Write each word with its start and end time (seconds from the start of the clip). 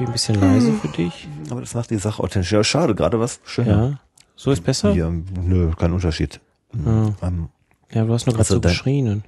natürlich 0.00 0.08
ein 0.08 0.12
bisschen 0.12 0.40
leise 0.40 0.72
für 0.74 0.88
dich. 0.88 1.28
Aber 1.50 1.60
das 1.60 1.74
macht 1.74 1.90
die 1.90 1.96
Sache 1.98 2.22
authentisch. 2.22 2.52
Ja, 2.52 2.64
schade, 2.64 2.94
gerade 2.94 3.20
was 3.20 3.40
schön. 3.44 3.66
Ja. 3.66 4.00
So 4.36 4.50
ist 4.50 4.64
besser? 4.64 4.92
Ja, 4.92 5.10
nö, 5.10 5.70
kein 5.76 5.92
Unterschied. 5.92 6.40
Ah. 6.86 7.10
Ähm, 7.22 7.48
Ja, 7.92 8.04
du 8.04 8.12
hast 8.12 8.26
nur 8.26 8.32
gerade 8.34 8.40
Also 8.42 8.54
so 8.54 8.60
dein- 8.60 8.72
geschrien. 8.72 9.24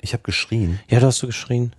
ich 0.00 0.12
habe 0.12 0.22
geschrien. 0.22 0.78
Ja, 0.88 1.00
du 1.00 1.06
hast 1.06 1.18
so 1.18 1.26
geschrien. 1.26 1.72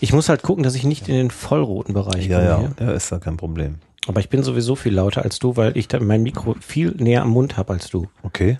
Ich 0.00 0.12
muss 0.12 0.28
halt 0.28 0.42
gucken, 0.42 0.62
dass 0.64 0.74
ich 0.74 0.84
nicht 0.84 1.08
in 1.08 1.14
den 1.14 1.30
vollroten 1.30 1.94
Bereich 1.94 2.26
Ja, 2.26 2.38
komme. 2.38 2.48
ja, 2.48 2.58
hier. 2.78 2.86
ja, 2.88 2.92
ist 2.92 3.10
ja 3.10 3.18
kein 3.18 3.36
Problem. 3.36 3.76
Aber 4.06 4.20
ich 4.20 4.28
bin 4.28 4.42
sowieso 4.42 4.76
viel 4.76 4.94
lauter 4.94 5.22
als 5.22 5.38
du, 5.38 5.56
weil 5.56 5.76
ich 5.76 5.88
da 5.88 6.00
mein 6.00 6.22
Mikro 6.22 6.56
viel 6.60 6.92
näher 6.98 7.22
am 7.22 7.30
Mund 7.30 7.56
habe 7.56 7.72
als 7.72 7.90
du. 7.90 8.08
Okay. 8.22 8.58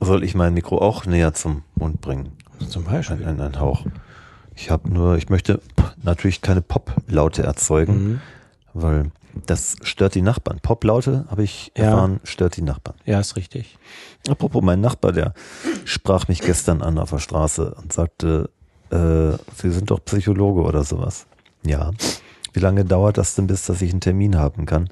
Soll 0.00 0.22
ich 0.24 0.34
mein 0.34 0.54
Mikro 0.54 0.78
auch 0.78 1.06
näher 1.06 1.34
zum 1.34 1.62
Mund 1.76 2.00
bringen? 2.00 2.32
Zum 2.68 2.86
Ein, 2.86 2.92
Beispiel. 2.94 3.24
ein, 3.26 3.40
ein 3.40 3.58
Hauch. 3.60 3.84
Ich 4.56 4.70
habe 4.70 4.88
nur, 4.88 5.16
ich 5.16 5.28
möchte 5.28 5.60
natürlich 6.02 6.40
keine 6.40 6.62
Pop-Laute 6.62 7.42
erzeugen, 7.42 8.04
Mhm. 8.04 8.20
weil 8.72 9.10
das 9.46 9.76
stört 9.82 10.14
die 10.14 10.22
Nachbarn. 10.22 10.60
Pop-Laute, 10.60 11.24
habe 11.28 11.42
ich 11.42 11.72
Ja. 11.76 11.84
erfahren, 11.84 12.20
stört 12.24 12.56
die 12.56 12.62
Nachbarn. 12.62 12.96
Ja, 13.04 13.18
ist 13.18 13.36
richtig. 13.36 13.76
Apropos, 14.28 14.62
mein 14.62 14.80
Nachbar, 14.80 15.12
der 15.12 15.34
sprach 15.84 16.28
mich 16.28 16.40
gestern 16.40 16.82
an 16.82 16.98
auf 16.98 17.10
der 17.10 17.18
Straße 17.18 17.74
und 17.74 17.92
sagte, 17.92 18.50
äh, 18.90 19.32
Sie 19.56 19.70
sind 19.70 19.90
doch 19.90 20.04
Psychologe 20.04 20.62
oder 20.62 20.84
sowas. 20.84 21.26
Ja. 21.66 21.90
Wie 22.52 22.60
lange 22.60 22.84
dauert 22.84 23.18
das 23.18 23.34
denn, 23.34 23.48
bis 23.48 23.66
dass 23.66 23.82
ich 23.82 23.90
einen 23.90 24.00
Termin 24.00 24.36
haben 24.36 24.66
kann? 24.66 24.88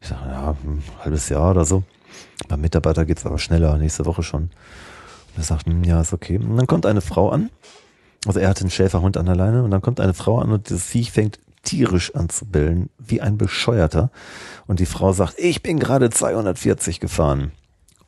Ich 0.00 0.08
sage, 0.08 0.28
ja, 0.30 0.50
ein 0.64 0.82
halbes 1.02 1.28
Jahr 1.30 1.52
oder 1.52 1.64
so. 1.64 1.82
Beim 2.48 2.60
Mitarbeiter 2.60 3.04
geht's 3.06 3.24
aber 3.24 3.38
schneller, 3.38 3.78
nächste 3.78 4.04
Woche 4.04 4.22
schon. 4.22 4.42
Und 4.42 4.50
er 5.38 5.42
sagt, 5.44 5.66
hm, 5.66 5.82
ja, 5.84 6.00
ist 6.00 6.12
okay. 6.12 6.36
Und 6.38 6.56
dann 6.56 6.66
kommt 6.66 6.84
eine 6.84 7.00
Frau 7.00 7.30
an. 7.30 7.48
Also 8.26 8.40
er 8.40 8.48
hatte 8.48 8.62
einen 8.62 8.70
Schäferhund 8.70 9.16
an 9.16 9.26
der 9.26 9.36
Leine 9.36 9.62
und 9.62 9.70
dann 9.70 9.80
kommt 9.80 10.00
eine 10.00 10.14
Frau 10.14 10.40
an 10.40 10.50
und 10.50 10.70
das 10.70 10.82
Viech 10.82 11.12
fängt 11.12 11.38
tierisch 11.62 12.14
an 12.14 12.28
zu 12.28 12.46
bellen, 12.46 12.90
wie 12.98 13.20
ein 13.20 13.38
Bescheuerter. 13.38 14.10
Und 14.66 14.80
die 14.80 14.86
Frau 14.86 15.12
sagt, 15.12 15.34
ich 15.38 15.62
bin 15.62 15.78
gerade 15.78 16.10
240 16.10 17.00
gefahren. 17.00 17.52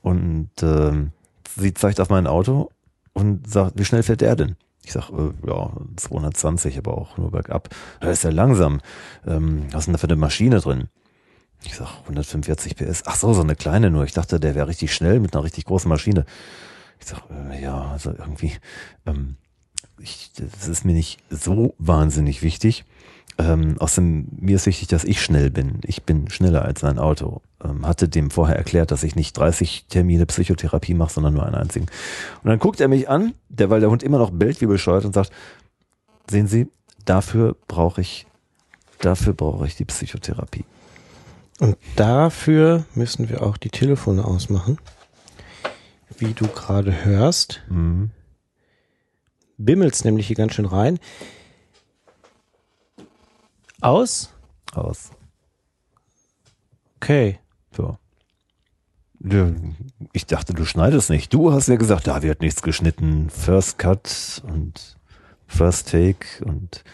Und 0.02 0.50
ähm, 0.62 1.12
sie 1.58 1.74
zeigt 1.74 2.00
auf 2.00 2.08
mein 2.08 2.26
Auto 2.26 2.70
und 3.12 3.48
sagt, 3.50 3.78
wie 3.78 3.84
schnell 3.84 4.02
fährt 4.02 4.22
der 4.22 4.36
denn? 4.36 4.56
Ich 4.82 4.92
sag, 4.92 5.10
äh, 5.10 5.32
ja, 5.46 5.70
220, 5.96 6.78
aber 6.78 6.96
auch 6.96 7.18
nur 7.18 7.30
bergab. 7.30 7.68
Das 8.00 8.12
ist 8.12 8.24
ja 8.24 8.30
langsam. 8.30 8.80
Ähm, 9.26 9.66
was 9.72 9.80
ist 9.80 9.86
denn 9.86 9.92
da 9.92 9.98
für 9.98 10.06
eine 10.06 10.16
Maschine 10.16 10.60
drin? 10.60 10.88
Ich 11.62 11.76
sag, 11.76 11.88
145 12.02 12.76
PS. 12.76 13.02
Ach 13.04 13.16
so, 13.16 13.34
so 13.34 13.42
eine 13.42 13.56
kleine 13.56 13.90
nur. 13.90 14.04
Ich 14.04 14.12
dachte, 14.12 14.40
der 14.40 14.54
wäre 14.54 14.68
richtig 14.68 14.94
schnell 14.94 15.20
mit 15.20 15.34
einer 15.34 15.44
richtig 15.44 15.66
großen 15.66 15.88
Maschine. 15.88 16.24
Ich 16.98 17.06
sag, 17.06 17.22
äh, 17.30 17.62
ja, 17.62 17.90
also 17.90 18.10
irgendwie, 18.10 18.52
ähm, 19.04 19.36
ich, 20.02 20.30
das 20.36 20.68
ist 20.68 20.84
mir 20.84 20.92
nicht 20.92 21.18
so 21.30 21.74
wahnsinnig 21.78 22.42
wichtig. 22.42 22.84
Ähm, 23.38 23.76
außerdem, 23.78 24.28
mir 24.38 24.56
ist 24.56 24.66
wichtig, 24.66 24.88
dass 24.88 25.04
ich 25.04 25.22
schnell 25.22 25.50
bin. 25.50 25.80
Ich 25.84 26.02
bin 26.02 26.28
schneller 26.30 26.64
als 26.64 26.84
ein 26.84 26.98
Auto. 26.98 27.40
Ähm, 27.64 27.86
hatte 27.86 28.08
dem 28.08 28.30
vorher 28.30 28.56
erklärt, 28.56 28.90
dass 28.90 29.02
ich 29.02 29.16
nicht 29.16 29.36
30 29.36 29.86
Termine 29.88 30.26
Psychotherapie 30.26 30.94
mache, 30.94 31.12
sondern 31.12 31.34
nur 31.34 31.46
einen 31.46 31.54
einzigen. 31.54 31.86
Und 32.42 32.48
dann 32.50 32.58
guckt 32.58 32.80
er 32.80 32.88
mich 32.88 33.08
an, 33.08 33.34
der, 33.48 33.70
weil 33.70 33.80
der 33.80 33.90
Hund 33.90 34.02
immer 34.02 34.18
noch 34.18 34.30
bellt 34.30 34.60
wie 34.60 34.66
bescheuert 34.66 35.04
und 35.04 35.14
sagt, 35.14 35.30
sehen 36.28 36.48
Sie, 36.48 36.68
dafür 37.04 37.56
brauche 37.66 38.00
ich, 38.00 38.26
dafür 39.00 39.32
brauche 39.32 39.66
ich 39.66 39.76
die 39.76 39.84
Psychotherapie. 39.84 40.64
Und 41.60 41.76
dafür 41.96 42.84
müssen 42.94 43.28
wir 43.28 43.42
auch 43.42 43.56
die 43.56 43.70
Telefone 43.70 44.24
ausmachen. 44.24 44.78
Wie 46.18 46.32
du 46.34 46.46
gerade 46.46 47.04
hörst, 47.04 47.62
Mhm. 47.70 48.10
Bimmelt's 49.64 50.04
nämlich 50.04 50.26
hier 50.26 50.36
ganz 50.36 50.54
schön 50.54 50.66
rein. 50.66 50.98
Aus? 53.80 54.32
Aus. 54.72 55.10
Okay. 56.96 57.38
So. 57.76 57.96
Ich 60.12 60.26
dachte, 60.26 60.54
du 60.54 60.64
schneidest 60.64 61.10
nicht. 61.10 61.32
Du 61.34 61.52
hast 61.52 61.68
ja 61.68 61.76
gesagt, 61.76 62.06
da 62.06 62.22
wird 62.22 62.40
nichts 62.40 62.62
geschnitten. 62.62 63.28
First 63.28 63.78
Cut 63.78 64.42
und 64.46 64.96
First 65.46 65.90
Take 65.90 66.44
und 66.44 66.84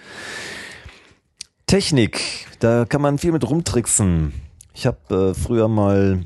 Technik. 1.67 2.47
Da 2.59 2.85
kann 2.85 3.03
man 3.03 3.19
viel 3.19 3.33
mit 3.33 3.49
rumtricksen. 3.49 4.33
Ich 4.75 4.87
habe 4.87 5.31
äh, 5.31 5.35
früher 5.35 5.69
mal 5.69 6.25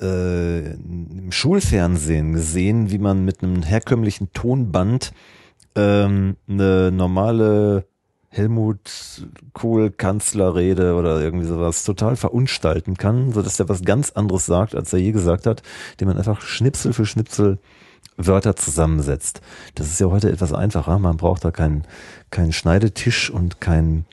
äh, 0.00 0.72
im 0.74 1.30
Schulfernsehen 1.30 2.32
gesehen, 2.32 2.90
wie 2.90 2.98
man 2.98 3.24
mit 3.24 3.42
einem 3.42 3.62
herkömmlichen 3.62 4.32
Tonband 4.32 5.12
ähm, 5.76 6.36
eine 6.48 6.90
normale 6.92 7.86
Helmut 8.28 9.26
Kohl 9.52 9.90
Kanzlerrede 9.90 10.94
oder 10.94 11.20
irgendwie 11.20 11.46
sowas 11.46 11.84
total 11.84 12.16
verunstalten 12.16 12.96
kann, 12.96 13.32
so 13.32 13.42
dass 13.42 13.60
er 13.60 13.68
was 13.68 13.82
ganz 13.82 14.10
anderes 14.10 14.46
sagt, 14.46 14.74
als 14.74 14.92
er 14.92 14.98
je 14.98 15.12
gesagt 15.12 15.46
hat, 15.46 15.62
indem 15.92 16.08
man 16.08 16.18
einfach 16.18 16.40
Schnipsel 16.40 16.92
für 16.92 17.06
Schnipsel 17.06 17.58
Wörter 18.16 18.56
zusammensetzt. 18.56 19.40
Das 19.74 19.88
ist 19.88 20.00
ja 20.00 20.06
heute 20.06 20.30
etwas 20.30 20.52
einfacher. 20.52 20.98
Man 20.98 21.16
braucht 21.16 21.44
da 21.44 21.50
keinen 21.50 21.84
keinen 22.30 22.52
Schneidetisch 22.52 23.30
und 23.30 23.60
keinen 23.60 24.06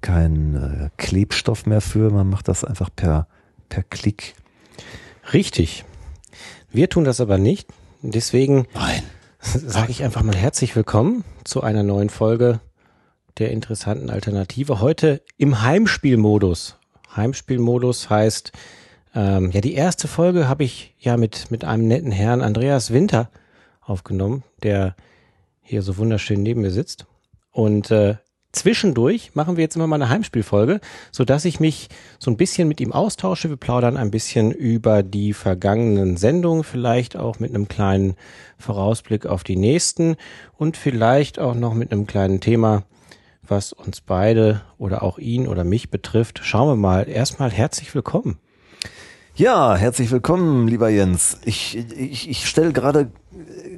kein, 0.00 0.54
äh, 0.54 0.90
Klebstoff 0.96 1.66
mehr 1.66 1.80
für. 1.80 2.10
Man 2.10 2.28
macht 2.28 2.48
das 2.48 2.64
einfach 2.64 2.90
per 2.94 3.26
per 3.68 3.82
Klick. 3.82 4.34
Richtig. 5.32 5.84
Wir 6.70 6.88
tun 6.88 7.04
das 7.04 7.20
aber 7.20 7.38
nicht. 7.38 7.68
Deswegen 8.02 8.66
Nein. 8.74 9.02
Sage 9.46 9.92
ich 9.92 10.02
einfach 10.02 10.22
mal 10.22 10.34
herzlich 10.34 10.74
willkommen 10.74 11.24
zu 11.44 11.62
einer 11.62 11.84
neuen 11.84 12.10
Folge 12.10 12.60
der 13.38 13.52
interessanten 13.52 14.10
Alternative. 14.10 14.80
Heute 14.80 15.22
im 15.36 15.62
Heimspielmodus. 15.62 16.76
Heimspielmodus 17.14 18.10
heißt, 18.10 18.50
ähm, 19.14 19.52
ja, 19.52 19.60
die 19.60 19.74
erste 19.74 20.08
Folge 20.08 20.48
habe 20.48 20.64
ich 20.64 20.94
ja 20.98 21.16
mit, 21.16 21.50
mit 21.52 21.64
einem 21.64 21.86
netten 21.86 22.10
Herrn 22.10 22.42
Andreas 22.42 22.92
Winter 22.92 23.30
aufgenommen, 23.80 24.42
der 24.64 24.96
hier 25.62 25.82
so 25.82 25.96
wunderschön 25.96 26.42
neben 26.42 26.62
mir 26.62 26.72
sitzt. 26.72 27.06
Und 27.52 27.90
äh, 27.92 28.16
zwischendurch 28.56 29.34
machen 29.34 29.56
wir 29.56 29.62
jetzt 29.62 29.76
immer 29.76 29.86
mal 29.86 29.96
eine 29.96 30.08
Heimspielfolge, 30.08 30.80
so 31.12 31.24
dass 31.24 31.44
ich 31.44 31.60
mich 31.60 31.88
so 32.18 32.30
ein 32.30 32.36
bisschen 32.36 32.68
mit 32.68 32.80
ihm 32.80 32.92
austausche. 32.92 33.48
Wir 33.48 33.56
plaudern 33.56 33.96
ein 33.96 34.10
bisschen 34.10 34.50
über 34.50 35.02
die 35.02 35.32
vergangenen 35.32 36.16
Sendungen, 36.16 36.64
vielleicht 36.64 37.16
auch 37.16 37.38
mit 37.38 37.54
einem 37.54 37.68
kleinen 37.68 38.16
Vorausblick 38.58 39.26
auf 39.26 39.44
die 39.44 39.56
nächsten 39.56 40.16
und 40.56 40.76
vielleicht 40.76 41.38
auch 41.38 41.54
noch 41.54 41.74
mit 41.74 41.92
einem 41.92 42.06
kleinen 42.06 42.40
Thema, 42.40 42.84
was 43.46 43.72
uns 43.72 44.00
beide 44.00 44.62
oder 44.78 45.02
auch 45.02 45.18
ihn 45.18 45.46
oder 45.46 45.64
mich 45.64 45.90
betrifft. 45.90 46.40
Schauen 46.42 46.68
wir 46.68 46.76
mal. 46.76 47.08
Erstmal 47.08 47.50
herzlich 47.50 47.94
willkommen. 47.94 48.38
Ja, 49.34 49.76
herzlich 49.76 50.10
willkommen, 50.10 50.66
lieber 50.66 50.88
Jens. 50.88 51.38
Ich, 51.44 51.76
ich, 51.76 52.30
ich 52.30 52.46
stelle 52.46 52.72
gerade 52.72 53.10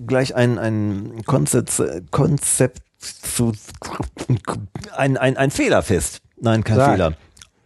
gleich 0.06 0.36
ein, 0.36 0.56
ein 0.56 1.22
Konzept, 1.26 1.82
Konzept 2.12 2.88
zu, 2.98 3.52
ein, 4.96 5.16
ein, 5.16 5.36
ein 5.36 5.50
Fehler 5.50 5.82
fest. 5.82 6.20
Nein, 6.40 6.64
kein 6.64 6.76
Sag. 6.76 6.90
Fehler. 6.92 7.12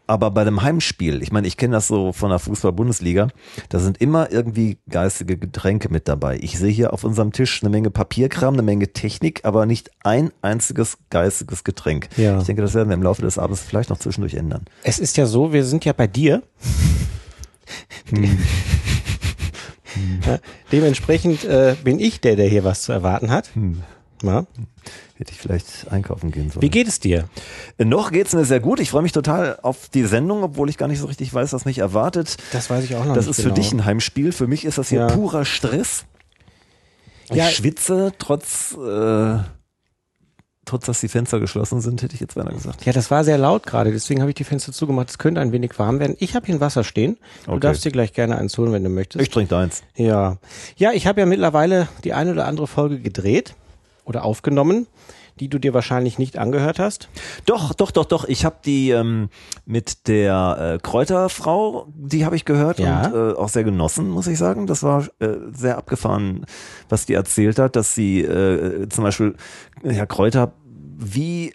Aber 0.06 0.31
bei 0.31 0.44
dem 0.44 0.62
Heimspiel, 0.62 1.23
ich 1.23 1.32
meine, 1.32 1.46
ich 1.46 1.56
kenne 1.56 1.75
das 1.76 1.87
so 1.87 2.12
von 2.12 2.29
der 2.29 2.38
Fußball-Bundesliga, 2.40 3.29
da 3.69 3.79
sind 3.79 3.99
immer 3.99 4.31
irgendwie 4.31 4.79
geistige 4.90 5.38
Getränke 5.38 5.88
mit 5.90 6.08
dabei. 6.08 6.38
Ich 6.43 6.58
sehe 6.58 6.73
hier 6.73 6.93
auf 6.93 7.05
unserem 7.05 7.32
Tisch 7.32 7.62
eine 7.62 7.70
Menge 7.70 7.90
Papierkram, 7.90 8.55
eine 8.55 8.62
Menge 8.62 8.93
Technik, 8.93 9.40
aber 9.44 9.64
nicht 9.64 9.90
ein 10.02 10.32
einziges 10.43 10.99
geistiges 11.08 11.64
Getränk. 11.64 12.08
Ja. 12.17 12.38
Ich 12.38 12.44
denke, 12.44 12.62
das 12.62 12.75
werden 12.75 12.88
wir 12.88 12.94
im 12.94 13.02
Laufe 13.02 13.23
des 13.23 13.38
Abends 13.38 13.62
vielleicht 13.62 13.90
noch 13.90 13.99
zwischendurch 13.99 14.34
ändern. 14.34 14.64
Es 14.82 14.99
ist 14.99 15.17
ja 15.17 15.25
so, 15.25 15.52
wir 15.52 15.64
sind 15.64 15.84
ja 15.84 15.93
bei 15.93 16.08
dir. 16.08 16.43
Ja, 20.26 20.38
dementsprechend 20.70 21.44
äh, 21.44 21.76
bin 21.84 22.00
ich 22.00 22.20
der, 22.20 22.37
der 22.37 22.49
hier 22.49 22.64
was 22.64 22.82
zu 22.82 22.93
erwarten 22.93 23.31
hat. 23.31 23.50
Na? 24.23 24.47
Hätte 25.17 25.33
ich 25.33 25.39
vielleicht 25.39 25.87
einkaufen 25.91 26.31
gehen 26.31 26.51
sollen. 26.51 26.63
Wie 26.63 26.71
geht 26.71 26.89
es 26.89 27.01
dir? 27.01 27.25
Noch 27.79 28.11
geht's 28.13 28.33
mir 28.35 28.45
sehr 28.45 28.61
gut. 28.61 28.81
Ich 28.81 28.91
freue 28.91 29.03
mich 29.03 29.13
total 29.13 29.59
auf 29.63 29.89
die 29.89 30.05
Sendung, 30.05 30.43
obwohl 30.43 30.69
ich 30.71 30.79
gar 30.79 30.89
nicht 30.89 30.99
so 31.01 31.07
richtig 31.07 31.33
weiß, 31.33 31.53
was 31.53 31.65
mich 31.65 31.79
erwartet. 31.79 32.37
Das 32.53 32.71
weiß 32.71 32.85
ich 32.85 32.95
auch 32.97 33.05
noch 33.05 33.15
Das 33.15 33.27
nicht 33.27 33.39
ist 33.39 33.45
genau. 33.45 33.55
für 33.55 33.61
dich 33.61 33.73
ein 33.73 33.85
Heimspiel. 33.85 34.33
Für 34.33 34.47
mich 34.47 34.65
ist 34.65 34.79
das 34.79 34.89
hier 34.89 35.01
Ja. 35.01 35.07
purer 35.09 35.45
Stress. 35.45 36.05
Ich 37.31 37.37
Ja. 37.37 37.49
schwitze, 37.49 38.13
trotz, 38.19 38.77
äh, 38.77 39.39
trotz 40.65 40.87
dass 40.87 41.01
die 41.01 41.09
Fenster 41.09 41.41
geschlossen 41.41 41.81
sind, 41.81 42.03
hätte 42.03 42.15
ich 42.15 42.21
jetzt 42.21 42.35
beinahe 42.35 42.55
gesagt. 42.55 42.85
Ja, 42.87 42.93
das 42.93 43.11
war 43.11 43.25
sehr 43.25 43.39
laut 43.39 43.65
gerade, 43.67 43.91
deswegen 43.93 44.21
habe 44.21 44.31
ich 44.31 44.35
die 44.37 44.45
Fenster 44.45 44.73
zugemacht. 44.73 45.11
Es 45.11 45.19
könnte 45.19 45.41
ein 45.41 45.51
wenig 45.53 45.79
warm 45.79 45.99
werden. 45.99 46.17
Ich 46.21 46.35
habe 46.35 46.47
hier 46.47 46.55
ein 46.55 46.61
Wasser 46.61 46.85
stehen. 46.85 47.17
Du 47.47 47.53
Okay. 47.53 47.61
darfst 47.61 47.85
dir 47.85 47.91
gleich 47.91 48.13
gerne 48.13 48.39
eins 48.39 48.57
holen, 48.59 48.73
wenn 48.73 48.85
du 48.85 48.91
möchtest. 48.91 49.23
Ich 49.23 49.31
trinke 49.31 49.57
eins. 49.57 49.83
Ja. 49.97 50.39
Ja, 50.77 50.93
ich 50.93 51.07
habe 51.07 51.21
ja 51.21 51.27
mittlerweile 51.27 51.89
die 52.05 52.13
eine 52.13 52.33
oder 52.33 52.47
andere 52.47 52.67
Folge 52.67 53.01
gedreht 53.01 53.55
oder 54.05 54.25
aufgenommen, 54.25 54.87
die 55.41 55.49
du 55.49 55.59
dir 55.59 55.73
wahrscheinlich 55.75 56.19
nicht 56.19 56.37
angehört 56.39 56.79
hast. 56.79 57.09
Doch, 57.47 57.73
doch, 57.75 57.91
doch, 57.91 58.05
doch. 58.05 58.25
Ich 58.27 58.45
habe 58.45 58.57
die 58.65 58.91
ähm, 58.91 59.29
mit 59.65 60.07
der 60.09 60.75
äh, 60.75 60.79
Kräuterfrau, 60.83 61.87
die 61.95 62.25
habe 62.25 62.37
ich 62.37 62.45
gehört 62.45 62.79
Ja. 62.79 63.07
und 63.07 63.15
äh, 63.15 63.33
auch 63.39 63.49
sehr 63.49 63.65
genossen, 63.65 64.09
muss 64.11 64.27
ich 64.27 64.39
sagen. 64.39 64.67
Das 64.67 64.83
war 64.83 65.07
äh, 65.21 65.29
sehr 65.53 65.79
abgefahren, 65.79 66.45
was 66.89 67.07
die 67.07 67.15
erzählt 67.15 67.59
hat, 67.59 67.77
dass 67.77 67.95
sie 67.95 68.21
äh, 68.21 68.89
zum 68.89 69.05
Beispiel 69.05 69.35
ja, 69.83 70.05
Kräuter 70.07 70.53
wie 70.99 71.55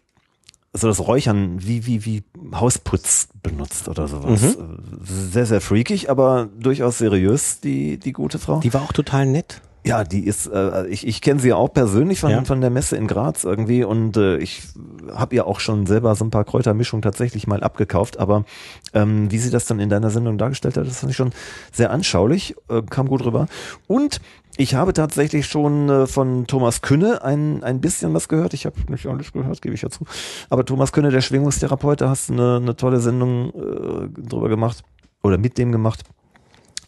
so 0.73 0.87
das 0.87 0.99
Räuchern 0.99 1.57
wie, 1.65 1.85
wie, 1.87 2.05
wie 2.05 2.23
Hausputz 2.53 3.29
benutzt 3.41 3.87
oder 3.89 4.07
sowas. 4.07 4.57
Mhm. 4.57 4.77
Sehr, 5.03 5.45
sehr 5.45 5.61
freakig, 5.61 6.09
aber 6.09 6.49
durchaus 6.59 6.97
seriös, 6.99 7.61
die, 7.61 7.97
die 7.97 8.11
gute 8.11 8.37
Frau. 8.37 8.59
Die 8.59 8.73
war 8.73 8.81
auch 8.81 8.91
total 8.93 9.25
nett. 9.25 9.61
Ja, 9.87 10.03
die 10.03 10.25
ist, 10.25 10.47
äh, 10.47 10.85
ich, 10.87 11.07
ich 11.07 11.21
kenne 11.21 11.39
sie 11.39 11.49
ja 11.49 11.55
auch 11.55 11.73
persönlich 11.73 12.19
von, 12.19 12.29
Ja. 12.31 12.43
von 12.43 12.61
der 12.61 12.69
Messe 12.69 12.95
in 12.97 13.07
Graz 13.07 13.43
irgendwie 13.43 13.83
und 13.83 14.17
äh, 14.17 14.37
ich 14.37 14.61
habe 15.13 15.35
ihr 15.35 15.47
auch 15.47 15.59
schon 15.59 15.85
selber 15.85 16.13
so 16.15 16.25
ein 16.25 16.29
paar 16.31 16.43
Kräutermischungen 16.43 17.01
tatsächlich 17.01 17.47
mal 17.47 17.63
abgekauft, 17.63 18.19
aber 18.19 18.43
ähm, 18.93 19.31
wie 19.31 19.37
sie 19.37 19.49
das 19.49 19.65
dann 19.65 19.79
in 19.79 19.89
deiner 19.89 20.09
Sendung 20.09 20.37
dargestellt 20.37 20.77
hat, 20.77 20.85
das 20.87 20.99
fand 20.99 21.11
ich 21.11 21.17
schon 21.17 21.31
sehr 21.71 21.91
anschaulich, 21.91 22.55
äh, 22.69 22.81
kam 22.89 23.07
gut 23.07 23.23
rüber. 23.25 23.47
Und 23.87 24.19
ich 24.59 24.73
habe 24.75 24.91
tatsächlich 24.93 25.45
schon 25.45 25.87
äh, 25.89 26.07
von 26.07 26.47
Thomas 26.47 26.81
Künne 26.81 27.23
ein, 27.23 27.63
ein 27.63 27.79
bisschen 27.79 28.13
was 28.13 28.27
gehört. 28.27 28.53
Ich 28.55 28.65
habe 28.65 28.75
nicht 28.89 29.05
alles 29.05 29.31
gehört, 29.31 29.61
gebe 29.61 29.75
ich 29.75 29.83
ja 29.83 29.89
zu. 29.89 30.05
Aber 30.49 30.65
Thomas 30.65 30.91
Künne, 30.91 31.11
der 31.11 31.21
Schwingungstherapeut, 31.21 32.01
da 32.01 32.09
hast 32.09 32.29
du 32.29 32.33
eine, 32.33 32.55
eine 32.57 32.75
tolle 32.75 32.99
Sendung 32.99 33.49
äh, 33.49 34.07
drüber 34.27 34.49
gemacht 34.49 34.83
oder 35.21 35.37
mit 35.37 35.57
dem 35.59 35.71
gemacht. 35.71 36.03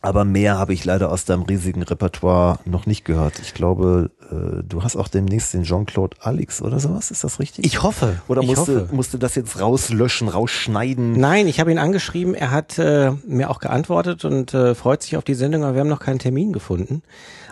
Aber 0.01 0.23
mehr 0.23 0.57
habe 0.57 0.73
ich 0.73 0.85
leider 0.85 1.11
aus 1.11 1.25
deinem 1.25 1.41
riesigen 1.41 1.83
Repertoire 1.83 2.59
noch 2.63 2.85
nicht 2.85 3.03
gehört. 3.03 3.39
Ich 3.39 3.53
glaube, 3.53 4.11
äh, 4.31 4.63
du 4.63 4.81
hast 4.81 4.95
auch 4.95 5.09
demnächst 5.09 5.53
den 5.53 5.63
Jean-Claude 5.63 6.15
Alix 6.21 6.61
oder 6.61 6.79
sowas, 6.79 7.11
ist 7.11 7.25
das 7.25 7.39
richtig? 7.39 7.65
Ich 7.65 7.83
hoffe. 7.83 8.21
oder 8.29 8.41
ich 8.41 8.47
musste, 8.47 8.83
hoffe. 8.83 8.95
musste 8.95 9.19
das 9.19 9.35
jetzt 9.35 9.59
rauslöschen, 9.59 10.29
rausschneiden? 10.29 11.19
Nein, 11.19 11.47
ich 11.47 11.59
habe 11.59 11.71
ihn 11.71 11.79
angeschrieben. 11.79 12.33
Er 12.33 12.51
hat 12.51 12.79
äh, 12.79 13.11
mir 13.27 13.49
auch 13.49 13.59
geantwortet 13.59 14.23
und 14.23 14.53
äh, 14.53 14.73
freut 14.73 15.03
sich 15.03 15.17
auf 15.17 15.25
die 15.25 15.33
Sendung, 15.33 15.63
aber 15.65 15.73
wir 15.73 15.81
haben 15.81 15.89
noch 15.89 15.99
keinen 15.99 16.19
Termin 16.19 16.53
gefunden. 16.53 17.03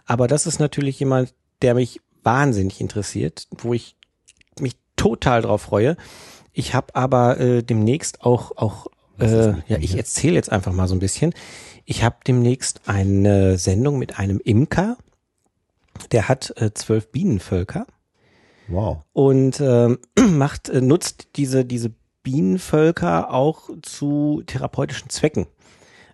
Aber 0.06 0.28
das 0.30 0.48
ist 0.48 0.60
natürlich 0.60 1.00
jemand, 1.02 1.34
der 1.62 1.74
mich 1.74 2.00
wahnsinnig 2.24 2.80
interessiert, 2.80 3.48
wo 3.58 3.74
ich 3.74 3.98
mich 4.58 4.78
total 4.96 5.42
drauf 5.42 5.64
freue. 5.64 5.98
Ich 6.54 6.74
habe 6.74 6.96
aber 6.96 7.40
äh, 7.42 7.62
demnächst 7.62 8.24
auch 8.24 8.56
auch 8.56 8.88
äh, 9.20 9.54
ja, 9.68 9.78
ich 9.80 9.98
erzähle 9.98 10.36
jetzt 10.36 10.52
einfach 10.52 10.72
mal 10.72 10.88
so 10.88 10.96
ein 10.96 11.00
bisschen. 11.00 11.34
Ich 11.90 12.04
habe 12.04 12.18
demnächst 12.28 12.82
eine 12.86 13.58
Sendung 13.58 13.98
mit 13.98 14.20
einem 14.20 14.42
Imker, 14.44 14.98
der 16.12 16.28
hat 16.28 16.54
äh, 16.58 16.74
zwölf 16.74 17.12
Bienenvölker 17.14 17.88
Wow. 18.68 19.04
und 19.14 19.62
ähm, 19.62 19.98
macht 20.20 20.68
äh, 20.68 20.82
nutzt 20.82 21.30
diese 21.38 21.64
diese 21.64 21.92
Bienenvölker 22.24 23.34
auch 23.34 23.70
zu 23.82 24.44
therapeutischen 24.46 25.10
Zwecken. 25.10 25.48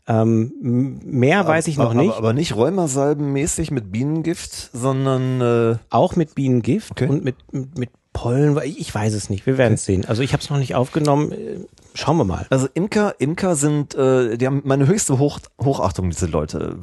Ähm, 0.05 0.53
mehr 0.61 1.47
weiß 1.47 1.67
ich 1.67 1.77
noch 1.77 1.91
aber, 1.91 2.01
nicht. 2.03 2.13
Aber, 2.13 2.33
nicht 2.33 2.55
Rheumasalbenmäßig 2.55 3.71
mit 3.71 3.91
Bienengift, 3.91 4.69
sondern 4.73 5.41
äh, 5.41 5.77
auch 5.89 6.15
mit 6.15 6.35
Bienengift 6.35 6.91
Okay. 6.91 7.07
und 7.07 7.23
mit, 7.23 7.51
mit, 7.51 7.79
mit 7.79 7.89
Pollen. 8.13 8.55
Ich 8.63 8.79
ich 8.79 8.93
weiß 8.93 9.15
es 9.15 9.31
nicht. 9.31 9.47
Wir 9.47 9.57
werden 9.57 9.73
es 9.73 9.85
sehen. 9.85 10.05
Also 10.05 10.21
ich 10.21 10.33
habe 10.33 10.43
es 10.43 10.51
noch 10.51 10.59
nicht 10.59 10.75
aufgenommen. 10.75 11.65
Schauen 11.95 12.17
wir 12.17 12.25
mal. 12.25 12.47
Also 12.49 12.67
Imker, 12.73 13.15
Imker 13.19 13.55
sind, 13.55 13.93
äh, 13.95 14.37
die 14.37 14.47
haben 14.47 14.61
meine 14.65 14.87
höchste 14.87 15.19
Hoch, 15.19 15.39
Hochachtung, 15.61 16.09
diese 16.09 16.25
Leute. 16.25 16.77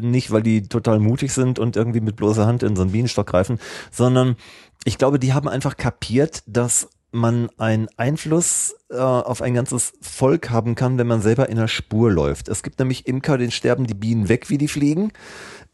Nicht, 0.00 0.30
weil 0.30 0.42
die 0.42 0.68
total 0.68 1.00
mutig 1.00 1.32
sind 1.32 1.58
und 1.58 1.76
irgendwie 1.76 2.00
mit 2.00 2.16
bloßer 2.16 2.46
Hand 2.46 2.62
in 2.62 2.76
so 2.76 2.82
einen 2.82 2.92
Bienenstock 2.92 3.26
greifen, 3.26 3.58
sondern 3.90 4.36
ich 4.84 4.98
glaube, 4.98 5.18
die 5.18 5.32
haben 5.32 5.48
einfach 5.48 5.76
kapiert, 5.76 6.42
dass 6.46 6.88
man 7.14 7.48
einen 7.58 7.88
Einfluss 7.96 8.74
äh, 8.90 8.96
auf 8.96 9.40
ein 9.40 9.54
ganzes 9.54 9.94
Volk 10.00 10.50
haben 10.50 10.74
kann, 10.74 10.98
wenn 10.98 11.06
man 11.06 11.22
selber 11.22 11.48
in 11.48 11.56
der 11.56 11.68
Spur 11.68 12.10
läuft. 12.10 12.48
Es 12.48 12.62
gibt 12.62 12.78
nämlich 12.78 13.06
Imker, 13.06 13.38
denen 13.38 13.52
sterben 13.52 13.86
die 13.86 13.94
Bienen 13.94 14.28
weg, 14.28 14.50
wie 14.50 14.58
die 14.58 14.68
fliegen. 14.68 15.12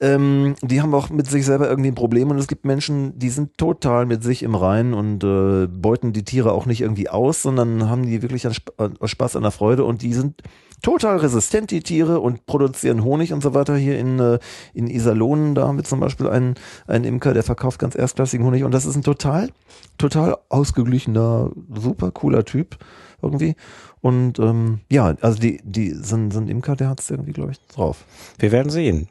Ähm, 0.02 0.54
die 0.62 0.80
haben 0.80 0.94
auch 0.94 1.10
mit 1.10 1.26
sich 1.26 1.44
selber 1.44 1.68
irgendwie 1.68 1.90
ein 1.90 1.94
Problem 1.94 2.30
und 2.30 2.38
es 2.38 2.48
gibt 2.48 2.64
Menschen, 2.64 3.18
die 3.18 3.28
sind 3.28 3.58
total 3.58 4.06
mit 4.06 4.22
sich 4.22 4.42
im 4.42 4.54
Reinen 4.54 4.94
und 4.94 5.22
äh, 5.22 5.66
beuten 5.66 6.14
die 6.14 6.24
Tiere 6.24 6.52
auch 6.52 6.64
nicht 6.64 6.80
irgendwie 6.80 7.10
aus, 7.10 7.42
sondern 7.42 7.90
haben 7.90 8.06
die 8.06 8.22
wirklich 8.22 8.46
an 8.46 8.52
Sp 8.56 8.72
an 8.78 8.96
Spaß 9.04 9.36
an 9.36 9.42
der 9.42 9.50
Freude 9.50 9.84
und 9.84 10.00
die 10.00 10.14
sind 10.14 10.42
total 10.82 11.18
resistent, 11.18 11.70
die 11.70 11.82
Tiere, 11.82 12.20
und 12.20 12.46
produzieren 12.46 13.04
Honig 13.04 13.32
und 13.32 13.42
so 13.42 13.54
weiter. 13.54 13.76
Hier 13.76 13.98
in, 13.98 14.18
äh, 14.18 14.38
in 14.72 14.88
Iserlohn, 14.88 15.54
da 15.54 15.66
haben 15.66 15.76
wir 15.76 15.84
zum 15.84 16.00
Beispiel 16.00 16.28
einen, 16.28 16.54
einen 16.86 17.04
Imker, 17.04 17.34
der 17.34 17.42
verkauft 17.42 17.78
ganz 17.78 17.94
erstklassigen 17.94 18.46
Honig 18.46 18.64
und 18.64 18.72
das 18.72 18.86
ist 18.86 18.96
ein 18.96 19.02
total, 19.02 19.50
total 19.98 20.36
ausgeglichener, 20.48 21.50
super 21.74 22.10
cooler 22.10 22.44
Typ 22.44 22.78
irgendwie. 23.22 23.54
Und 24.00 24.38
ähm, 24.38 24.80
ja, 24.90 25.14
also 25.20 25.38
die, 25.38 25.60
die, 25.62 25.90
so 25.92 26.16
ein 26.16 26.48
Imker, 26.48 26.76
der 26.76 26.88
hat's 26.88 27.10
irgendwie, 27.10 27.32
glaube 27.32 27.52
ich, 27.52 27.60
drauf. 27.66 28.04
Wir 28.38 28.50
werden 28.50 28.70
sehen. 28.70 29.08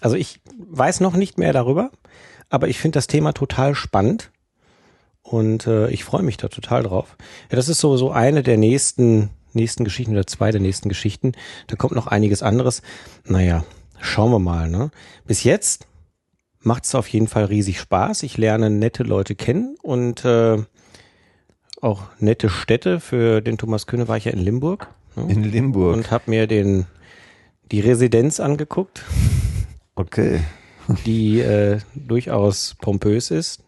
Also 0.00 0.16
ich 0.16 0.40
weiß 0.58 1.00
noch 1.00 1.14
nicht 1.14 1.38
mehr 1.38 1.52
darüber, 1.52 1.90
aber 2.48 2.68
ich 2.68 2.78
finde 2.78 2.96
das 2.96 3.06
Thema 3.06 3.32
total 3.32 3.74
spannend 3.74 4.30
und 5.22 5.66
äh, 5.66 5.88
ich 5.90 6.04
freue 6.04 6.22
mich 6.22 6.36
da 6.36 6.48
total 6.48 6.82
drauf. 6.82 7.16
Ja, 7.50 7.56
das 7.56 7.68
ist 7.68 7.80
so 7.80 7.96
so 7.96 8.10
eine 8.10 8.42
der 8.42 8.56
nächsten 8.56 9.30
nächsten 9.54 9.84
Geschichten 9.84 10.12
oder 10.12 10.26
zwei 10.26 10.50
der 10.50 10.60
nächsten 10.60 10.88
Geschichten. 10.88 11.32
Da 11.66 11.76
kommt 11.76 11.94
noch 11.94 12.06
einiges 12.06 12.42
anderes. 12.42 12.82
Naja, 13.24 13.64
schauen 14.00 14.30
wir 14.30 14.38
mal. 14.38 14.68
Ne? 14.68 14.90
Bis 15.26 15.44
jetzt 15.44 15.86
macht 16.60 16.84
es 16.84 16.94
auf 16.94 17.08
jeden 17.08 17.28
Fall 17.28 17.44
riesig 17.44 17.78
Spaß. 17.78 18.22
Ich 18.22 18.36
lerne 18.36 18.70
nette 18.70 19.02
Leute 19.02 19.34
kennen 19.34 19.76
und 19.82 20.24
äh, 20.24 20.58
auch 21.80 22.02
nette 22.18 22.48
Städte. 22.48 23.00
Für 23.00 23.40
den 23.40 23.58
Thomas 23.58 23.86
Kühne 23.86 24.08
war 24.08 24.16
ich 24.16 24.24
ja 24.24 24.32
in 24.32 24.40
Limburg. 24.40 24.88
Ne? 25.16 25.32
In 25.32 25.44
Limburg. 25.44 25.94
und 25.94 26.10
habe 26.10 26.30
mir 26.30 26.46
den 26.46 26.86
die 27.70 27.80
Residenz 27.80 28.40
angeguckt, 28.40 29.02
Okay. 29.96 30.40
die 31.06 31.40
äh, 31.40 31.78
durchaus 31.94 32.76
pompös 32.80 33.30
ist. 33.30 33.60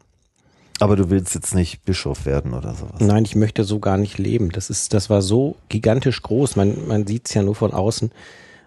Aber 0.78 0.96
du 0.96 1.08
willst 1.08 1.34
jetzt 1.34 1.54
nicht 1.54 1.84
Bischof 1.84 2.26
werden 2.26 2.52
oder 2.52 2.74
sowas. 2.74 3.00
Nein, 3.00 3.24
ich 3.24 3.34
möchte 3.34 3.64
so 3.64 3.78
gar 3.78 3.96
nicht 3.96 4.18
leben. 4.18 4.50
Das 4.50 4.68
ist, 4.68 4.92
das 4.92 5.08
war 5.08 5.22
so 5.22 5.56
gigantisch 5.70 6.20
groß. 6.22 6.56
Man, 6.56 6.86
man 6.86 7.06
sieht's 7.06 7.32
ja 7.32 7.42
nur 7.42 7.54
von 7.54 7.72
außen. 7.72 8.10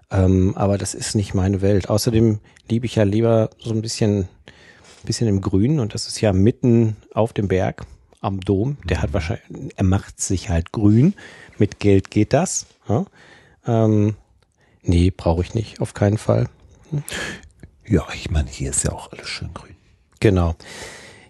Ähm, 0.09 0.53
aber 0.57 0.79
das 0.79 0.95
ist 0.95 1.13
nicht 1.13 1.36
meine 1.36 1.62
Welt. 1.62 1.88
Außerdem 1.89 2.39
liebe 2.67 2.88
ich 2.88 2.95
ja 2.95 3.03
lieber 3.03 3.51
so 3.59 3.71
ein 3.71 3.83
bisschen, 3.83 4.27
bisschen 5.03 5.27
im 5.27 5.41
Grün 5.41 5.79
und 5.79 5.93
das 5.93 6.07
ist 6.07 6.19
ja 6.19 6.33
mitten 6.33 6.95
auf 7.13 7.31
dem 7.31 7.48
Berg 7.48 7.86
am 8.21 8.39
Dom. 8.39 8.77
Der 8.86 9.03
hat 9.03 9.13
wahrscheinlich, 9.13 9.74
er 9.75 9.83
macht 9.83 10.19
sich 10.19 10.50
halt 10.50 10.71
grün. 10.71 11.13
Mit 11.59 11.79
Geld 11.79 12.09
geht 12.09 12.33
das. 12.33 12.65
Ja? 12.88 13.05
Ähm, 13.67 14.15
nee, 14.81 15.12
brauche 15.12 15.41
ich 15.41 15.53
nicht, 15.53 15.81
auf 15.81 15.93
keinen 15.93 16.17
Fall. 16.17 16.48
Ja, 17.88 18.05
ich 18.13 18.29
meine, 18.29 18.50
hier 18.50 18.69
ist 18.71 18.83
ja 18.83 18.91
auch 18.91 19.12
alles 19.12 19.27
schön 19.27 19.53
grün. 19.53 19.75
Genau. 20.19 20.55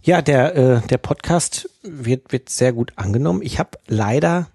Ja, 0.02 0.22
der, 0.22 0.56
äh, 0.56 0.82
der 0.88 0.98
Podcast 0.98 1.70
wird, 1.84 2.32
wird 2.32 2.50
sehr 2.50 2.74
gut 2.74 2.94
angenommen. 2.96 3.42
Ich 3.44 3.60
habe 3.60 3.72
leider 3.88 4.48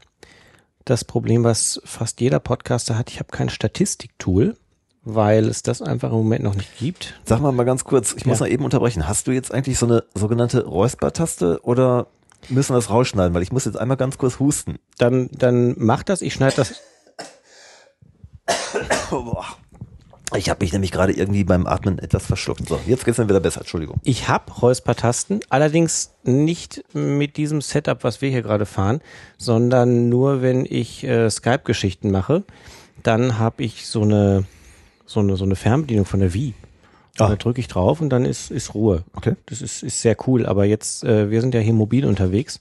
das 0.84 1.04
Problem, 1.04 1.44
was 1.44 1.80
fast 1.84 2.20
jeder 2.20 2.40
Podcaster 2.40 2.98
hat. 2.98 3.10
Ich 3.10 3.20
habe 3.20 3.30
kein 3.30 3.48
Statistiktool, 3.48 4.56
weil 5.02 5.48
es 5.48 5.62
das 5.62 5.80
einfach 5.82 6.10
im 6.10 6.16
Moment 6.16 6.44
noch 6.44 6.54
nicht 6.54 6.76
gibt. 6.78 7.14
Sag 7.24 7.40
mal 7.40 7.52
mal 7.52 7.64
ganz 7.64 7.84
kurz, 7.84 8.14
ich 8.16 8.26
muss 8.26 8.38
Ja. 8.40 8.46
mal 8.46 8.52
eben 8.52 8.64
unterbrechen. 8.64 9.06
Hast 9.06 9.26
du 9.26 9.32
jetzt 9.32 9.52
eigentlich 9.52 9.78
so 9.78 9.86
eine 9.86 10.04
sogenannte 10.14 10.64
Räuspertaste 10.64 11.60
oder 11.62 12.06
müssen 12.48 12.72
wir 12.72 12.76
das 12.78 12.90
rausschneiden? 12.90 13.34
Weil 13.34 13.42
ich 13.42 13.52
muss 13.52 13.64
jetzt 13.66 13.76
einmal 13.78 13.96
ganz 13.96 14.18
kurz 14.18 14.38
husten. 14.38 14.78
Dann, 14.98 15.28
dann 15.32 15.74
mach 15.78 16.02
das. 16.02 16.20
Ich 16.22 16.34
schneide 16.34 16.56
das. 16.56 16.80
Boah. 19.23 19.47
Ich 20.37 20.50
habe 20.50 20.64
mich 20.64 20.73
nämlich 20.73 20.90
gerade 20.90 21.12
irgendwie 21.12 21.44
beim 21.44 21.66
Atmen 21.66 21.99
etwas 21.99 22.26
verschluckt. 22.26 22.68
So, 22.68 22.80
jetzt 22.87 23.04
geht's 23.04 23.18
mir 23.18 23.28
wieder 23.28 23.40
besser. 23.40 23.61
Entschuldigung. 23.61 24.00
Ich 24.02 24.28
habe 24.28 24.50
Räuspertasten, 24.50 25.40
allerdings 25.49 26.12
nicht 26.25 26.83
mit 26.92 27.37
diesem 27.37 27.61
Setup, 27.61 28.02
was 28.02 28.21
wir 28.21 28.30
hier 28.30 28.42
gerade 28.42 28.66
fahren, 28.66 29.00
sondern 29.38 30.09
nur, 30.09 30.42
wenn 30.42 30.66
ich 30.68 31.04
äh, 31.04 31.30
Skype-Geschichten 31.30 32.11
mache, 32.11 32.42
dann 33.02 33.38
habe 33.38 33.62
ich 33.62 33.87
so 33.87 34.02
eine, 34.02 34.44
so 35.06 35.21
eine 35.21 35.37
so 35.37 35.44
eine 35.44 35.56
Fernbedienung 35.56 36.06
von 36.06 36.21
der 36.21 36.35
Wii. 36.35 36.54
Ah. 37.18 37.28
Da 37.28 37.37
drücke 37.37 37.61
ich 37.61 37.68
drauf 37.68 38.00
und 38.00 38.11
dann 38.11 38.25
ist, 38.25 38.50
ist 38.50 38.75
Ruhe. 38.75 39.04
Okay. 39.14 39.35
Das 39.47 39.62
ist, 39.62 39.85
ist 39.85 40.00
sehr 40.00 40.16
cool. 40.26 40.47
Aber 40.47 40.64
jetzt, 40.64 41.04
äh, 41.04 41.30
wir 41.30 41.40
sind 41.40 41.54
ja 41.54 41.61
hier 41.61 41.75
mobil 41.75 42.06
unterwegs 42.06 42.61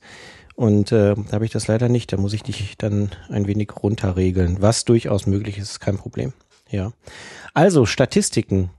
und 0.55 0.91
äh, 0.91 1.15
da 1.15 1.31
habe 1.31 1.45
ich 1.45 1.51
das 1.51 1.67
leider 1.67 1.89
nicht. 1.89 2.13
Da 2.13 2.17
muss 2.17 2.33
ich 2.33 2.43
dich 2.43 2.77
dann 2.77 3.10
ein 3.29 3.48
wenig 3.48 3.72
runterregeln. 3.81 4.57
Was 4.60 4.86
durchaus 4.86 5.25
möglich 5.25 5.57
ist, 5.57 5.72
ist 5.72 5.79
kein 5.79 5.98
Problem. 5.98 6.33
Ja. 6.73 6.91
Also, 7.53 7.85
Statistiken 7.85 8.71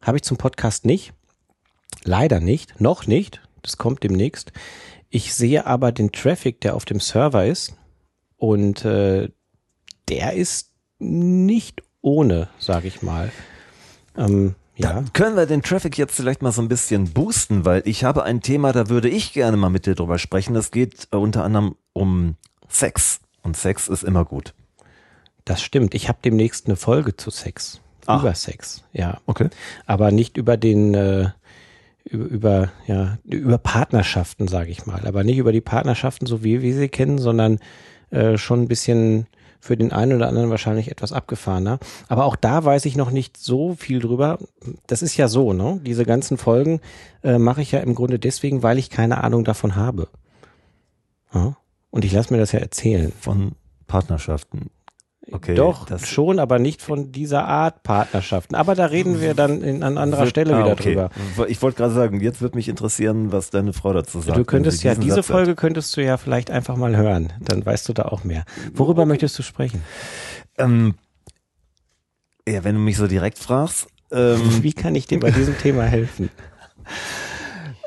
habe 0.00 0.18
ich 0.18 0.22
zum 0.22 0.36
Podcast 0.36 0.84
nicht. 0.84 1.12
Leider 2.04 2.38
nicht. 2.38 2.80
Noch 2.80 3.08
nicht. 3.08 3.42
Das 3.62 3.76
kommt 3.76 4.04
demnächst. 4.04 4.52
Ich 5.08 5.34
sehe 5.34 5.66
aber 5.66 5.90
den 5.90 6.12
Traffic, 6.12 6.60
der 6.60 6.76
auf 6.76 6.84
dem 6.84 7.00
Server 7.00 7.44
ist. 7.44 7.74
Und 8.36 8.84
äh, 8.84 9.28
der 10.08 10.32
ist 10.34 10.70
nicht 11.00 11.82
ohne, 12.00 12.48
sage 12.60 12.86
ich 12.86 13.02
mal. 13.02 13.32
Ähm, 14.16 14.54
ja. 14.76 14.92
Dann 14.92 15.12
können 15.12 15.36
wir 15.36 15.46
den 15.46 15.62
Traffic 15.62 15.98
jetzt 15.98 16.14
vielleicht 16.14 16.42
mal 16.42 16.52
so 16.52 16.62
ein 16.62 16.68
bisschen 16.68 17.12
boosten, 17.12 17.64
weil 17.64 17.82
ich 17.84 18.04
habe 18.04 18.22
ein 18.22 18.42
Thema, 18.42 18.72
da 18.72 18.88
würde 18.88 19.08
ich 19.08 19.32
gerne 19.32 19.56
mal 19.56 19.70
mit 19.70 19.86
dir 19.86 19.96
drüber 19.96 20.18
sprechen. 20.18 20.54
Es 20.54 20.70
geht 20.70 21.08
unter 21.10 21.42
anderem 21.42 21.74
um 21.92 22.36
Sex. 22.68 23.20
Und 23.42 23.56
Sex 23.56 23.88
ist 23.88 24.04
immer 24.04 24.24
gut. 24.24 24.54
Das 25.44 25.62
stimmt. 25.62 25.94
Ich 25.94 26.08
habe 26.08 26.18
demnächst 26.24 26.66
eine 26.66 26.76
Folge 26.76 27.16
zu 27.16 27.30
Sex. 27.30 27.80
Ach. 28.06 28.22
Über 28.22 28.34
Sex, 28.34 28.82
ja. 28.92 29.18
Okay. 29.26 29.48
Aber 29.86 30.10
nicht 30.10 30.36
über 30.36 30.56
den, 30.56 30.94
äh, 30.94 31.30
über, 32.04 32.26
über, 32.26 32.72
ja, 32.86 33.18
über 33.24 33.58
Partnerschaften, 33.58 34.48
sage 34.48 34.70
ich 34.70 34.86
mal. 34.86 35.06
Aber 35.06 35.24
nicht 35.24 35.38
über 35.38 35.52
die 35.52 35.60
Partnerschaften, 35.60 36.26
so 36.26 36.42
wie 36.42 36.62
wir 36.62 36.74
sie 36.74 36.88
kennen, 36.88 37.18
sondern 37.18 37.58
äh, 38.10 38.36
schon 38.36 38.62
ein 38.62 38.68
bisschen 38.68 39.26
für 39.60 39.76
den 39.76 39.92
einen 39.92 40.14
oder 40.14 40.28
anderen 40.28 40.50
wahrscheinlich 40.50 40.90
etwas 40.90 41.12
abgefahrener. 41.12 41.78
Aber 42.08 42.24
auch 42.24 42.36
da 42.36 42.64
weiß 42.64 42.86
ich 42.86 42.96
noch 42.96 43.10
nicht 43.10 43.36
so 43.36 43.74
viel 43.74 44.00
drüber. 44.00 44.38
Das 44.86 45.02
ist 45.02 45.16
ja 45.16 45.28
so, 45.28 45.52
ne? 45.52 45.78
Diese 45.84 46.06
ganzen 46.06 46.38
Folgen 46.38 46.80
äh, 47.22 47.38
mache 47.38 47.60
ich 47.60 47.72
ja 47.72 47.80
im 47.80 47.94
Grunde 47.94 48.18
deswegen, 48.18 48.62
weil 48.62 48.78
ich 48.78 48.88
keine 48.88 49.22
Ahnung 49.22 49.44
davon 49.44 49.76
habe. 49.76 50.08
Ja? 51.34 51.56
Und 51.90 52.04
ich 52.04 52.12
lasse 52.12 52.32
mir 52.32 52.40
das 52.40 52.52
ja 52.52 52.60
erzählen. 52.60 53.12
Von 53.20 53.52
Partnerschaften. 53.86 54.70
Okay, 55.32 55.54
Doch, 55.54 55.86
das- 55.86 56.08
schon, 56.08 56.38
aber 56.38 56.58
nicht 56.58 56.82
von 56.82 57.12
dieser 57.12 57.44
Art 57.46 57.82
Partnerschaften. 57.82 58.54
Aber 58.54 58.74
da 58.74 58.86
reden 58.86 59.20
wir 59.20 59.34
dann 59.34 59.62
in, 59.62 59.82
an 59.82 59.96
anderer 59.98 60.26
Stelle 60.26 60.54
Ah, 60.56 60.58
wieder 60.64 60.72
okay. 60.72 60.94
drüber. 60.94 61.48
Ich 61.48 61.62
wollte 61.62 61.76
gerade 61.78 61.94
sagen, 61.94 62.20
jetzt 62.20 62.40
würde 62.40 62.56
mich 62.56 62.68
interessieren, 62.68 63.30
was 63.32 63.50
deine 63.50 63.72
Frau 63.72 63.92
dazu 63.92 64.20
sagt. 64.20 64.36
Du 64.38 64.44
könntest 64.44 64.82
ja, 64.82 64.94
diese 64.94 65.16
Satz. 65.16 65.26
Folge 65.26 65.54
könntest 65.54 65.96
du 65.96 66.02
ja 66.04 66.16
vielleicht 66.16 66.50
einfach 66.50 66.76
mal 66.76 66.96
hören. 66.96 67.32
Dann 67.40 67.64
weißt 67.64 67.88
du 67.88 67.92
da 67.92 68.06
auch 68.06 68.24
mehr. 68.24 68.44
Worüber 68.74 69.06
möchtest 69.06 69.38
du 69.38 69.42
sprechen? 69.42 69.82
Ähm, 70.58 70.94
ja, 72.48 72.64
wenn 72.64 72.74
du 72.74 72.80
mich 72.80 72.96
so 72.96 73.06
direkt 73.06 73.38
fragst. 73.38 73.86
Ähm, 74.12 74.40
Wie 74.62 74.72
kann 74.72 74.94
ich 74.94 75.06
dir 75.06 75.20
bei 75.20 75.30
diesem 75.30 75.56
Thema 75.58 75.84
helfen? 75.84 76.30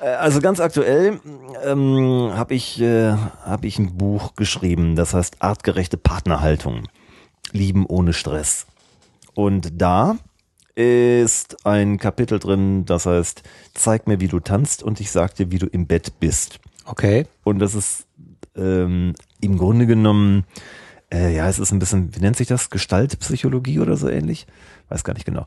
Äh, 0.02 0.08
Also 0.08 0.40
ganz 0.40 0.60
aktuell 0.60 1.20
ähm, 1.66 2.32
habe 2.34 2.54
ich, 2.54 2.80
äh, 2.82 3.12
hab 3.46 3.66
ich 3.66 3.80
ein 3.80 3.98
Buch 3.98 4.36
geschrieben, 4.36 4.96
das 4.96 5.14
heißt 5.14 5.42
Artgerechte 5.42 5.98
Partnerhaltung. 5.98 6.88
Lieben 7.54 7.86
ohne 7.86 8.12
Stress. 8.12 8.68
Und 9.34 9.82
da 9.82 10.18
ist 10.76 11.66
ein 11.66 11.98
Kapitel 11.98 12.40
drin, 12.40 12.86
das 12.86 13.06
heißt, 13.06 13.44
zeig 13.74 14.08
mir, 14.08 14.20
wie 14.20 14.28
du 14.28 14.40
tanzt 14.40 14.84
und 14.84 15.00
ich 15.00 15.12
sag 15.12 15.36
dir, 15.36 15.52
wie 15.52 15.60
du 15.60 15.68
im 15.68 15.88
Bett 15.88 16.20
bist. 16.20 16.60
Okay. 16.86 17.26
Und 17.44 17.60
das 17.60 17.76
ist 17.76 18.08
ähm, 18.56 19.14
im 19.40 19.58
Grunde 19.58 19.86
genommen, 19.86 20.46
äh, 21.14 21.36
ja, 21.36 21.48
es 21.48 21.60
ist 21.60 21.72
ein 21.72 21.80
bisschen, 21.80 22.16
wie 22.16 22.20
nennt 22.20 22.36
sich 22.36 22.48
das? 22.48 22.70
Gestaltpsychologie 22.70 23.80
oder 23.80 23.98
so 23.98 24.10
ähnlich? 24.10 24.48
Weiß 24.90 25.04
gar 25.04 25.14
nicht 25.14 25.26
genau. 25.26 25.46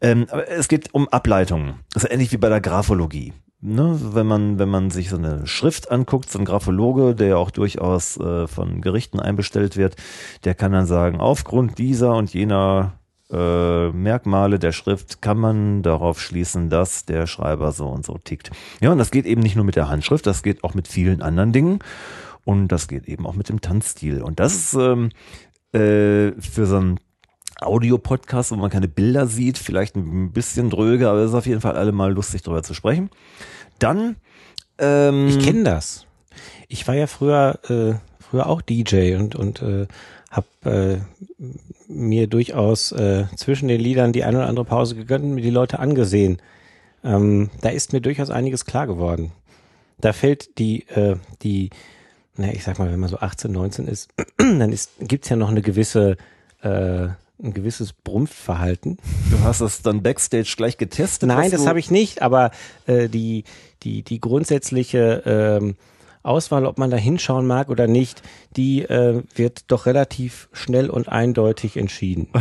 Ähm, 0.00 0.26
aber 0.30 0.48
es 0.48 0.68
geht 0.68 0.92
um 0.94 1.08
Ableitungen. 1.08 1.80
Das 1.92 2.04
ist 2.04 2.10
ähnlich 2.10 2.32
wie 2.32 2.36
bei 2.36 2.48
der 2.48 2.60
Graphologie. 2.60 3.32
Ne? 3.60 3.98
Wenn 4.12 4.26
man, 4.26 4.58
wenn 4.58 4.68
man 4.68 4.90
sich 4.90 5.08
so 5.08 5.16
eine 5.16 5.46
Schrift 5.46 5.90
anguckt, 5.90 6.30
so 6.30 6.38
ein 6.38 6.44
Graphologe, 6.44 7.14
der 7.14 7.28
ja 7.28 7.36
auch 7.36 7.50
durchaus 7.50 8.18
äh, 8.18 8.46
von 8.46 8.80
Gerichten 8.80 9.18
einbestellt 9.18 9.76
wird, 9.76 9.96
der 10.44 10.54
kann 10.54 10.72
dann 10.72 10.86
sagen, 10.86 11.20
aufgrund 11.20 11.78
dieser 11.78 12.14
und 12.14 12.32
jener 12.34 12.98
äh, 13.30 13.90
Merkmale 13.90 14.58
der 14.58 14.72
Schrift 14.72 15.20
kann 15.22 15.38
man 15.38 15.82
darauf 15.82 16.20
schließen, 16.20 16.70
dass 16.70 17.06
der 17.06 17.26
Schreiber 17.26 17.72
so 17.72 17.88
und 17.88 18.04
so 18.04 18.18
tickt. 18.18 18.50
Ja, 18.80 18.92
und 18.92 18.98
das 18.98 19.10
geht 19.10 19.26
eben 19.26 19.40
nicht 19.40 19.56
nur 19.56 19.64
mit 19.64 19.76
der 19.76 19.88
Handschrift, 19.88 20.26
das 20.26 20.42
geht 20.42 20.62
auch 20.62 20.74
mit 20.74 20.86
vielen 20.86 21.22
anderen 21.22 21.52
Dingen. 21.52 21.80
Und 22.44 22.68
das 22.68 22.86
geht 22.86 23.08
eben 23.08 23.26
auch 23.26 23.34
mit 23.34 23.48
dem 23.48 23.60
Tanzstil. 23.60 24.22
Und 24.22 24.38
das 24.38 24.54
ist 24.54 24.74
ähm, 24.74 25.10
äh, 25.72 26.30
für 26.40 26.66
so 26.66 26.76
einen 26.76 27.00
Audio-Podcast, 27.60 28.50
wo 28.52 28.56
man 28.56 28.70
keine 28.70 28.88
Bilder 28.88 29.26
sieht, 29.26 29.58
vielleicht 29.58 29.96
ein 29.96 30.32
bisschen 30.32 30.70
dröge, 30.70 31.08
aber 31.08 31.20
es 31.20 31.30
ist 31.30 31.36
auf 31.36 31.46
jeden 31.46 31.60
Fall 31.60 31.76
allemal 31.76 32.12
lustig 32.12 32.42
drüber 32.42 32.62
zu 32.62 32.74
sprechen. 32.74 33.10
Dann 33.78 34.16
ähm, 34.78 35.28
Ich 35.28 35.38
kenne 35.38 35.64
das. 35.64 36.06
Ich 36.68 36.86
war 36.86 36.94
ja 36.94 37.06
früher, 37.06 37.58
äh, 37.68 37.94
früher 38.22 38.46
auch 38.46 38.60
DJ 38.60 39.16
und, 39.16 39.34
und 39.34 39.62
äh, 39.62 39.86
habe 40.30 40.46
äh, 40.64 40.98
mir 41.88 42.26
durchaus 42.26 42.92
äh, 42.92 43.26
zwischen 43.36 43.68
den 43.68 43.80
Liedern 43.80 44.12
die 44.12 44.24
eine 44.24 44.38
oder 44.38 44.48
andere 44.48 44.64
Pause 44.64 44.94
gegönnt 44.94 45.24
und 45.24 45.34
mir 45.34 45.42
die 45.42 45.50
Leute 45.50 45.78
angesehen. 45.78 46.38
Ähm, 47.04 47.50
da 47.60 47.70
ist 47.70 47.92
mir 47.92 48.00
durchaus 48.00 48.30
einiges 48.30 48.64
klar 48.64 48.86
geworden. 48.86 49.32
Da 49.98 50.12
fällt 50.12 50.58
die, 50.58 50.86
äh, 50.88 51.16
die, 51.42 51.70
na, 52.36 52.52
ich 52.52 52.64
sag 52.64 52.78
mal, 52.78 52.90
wenn 52.90 53.00
man 53.00 53.08
so 53.08 53.18
18, 53.18 53.50
19 53.50 53.88
ist, 53.88 54.10
dann 54.36 54.72
ist, 54.72 54.92
gibt's 55.00 55.28
ja 55.28 55.36
noch 55.36 55.50
eine 55.50 55.62
gewisse, 55.62 56.16
äh, 56.62 57.08
ein 57.42 57.52
gewisses 57.52 57.92
Brumpfverhalten. 57.92 58.98
Du 59.30 59.40
hast 59.40 59.60
es 59.60 59.82
dann 59.82 60.02
backstage 60.02 60.54
gleich 60.56 60.78
getestet? 60.78 61.28
Nein, 61.28 61.50
das 61.50 61.66
habe 61.66 61.78
ich 61.78 61.90
nicht, 61.90 62.22
aber 62.22 62.50
äh, 62.86 63.08
die, 63.08 63.44
die, 63.82 64.02
die 64.02 64.20
grundsätzliche 64.20 65.22
ähm, 65.26 65.76
Auswahl, 66.22 66.66
ob 66.66 66.78
man 66.78 66.90
da 66.90 66.96
hinschauen 66.96 67.46
mag 67.46 67.68
oder 67.68 67.86
nicht, 67.86 68.22
die 68.56 68.82
äh, 68.82 69.22
wird 69.34 69.70
doch 69.70 69.86
relativ 69.86 70.48
schnell 70.52 70.90
und 70.90 71.08
eindeutig 71.08 71.76
entschieden. 71.76 72.28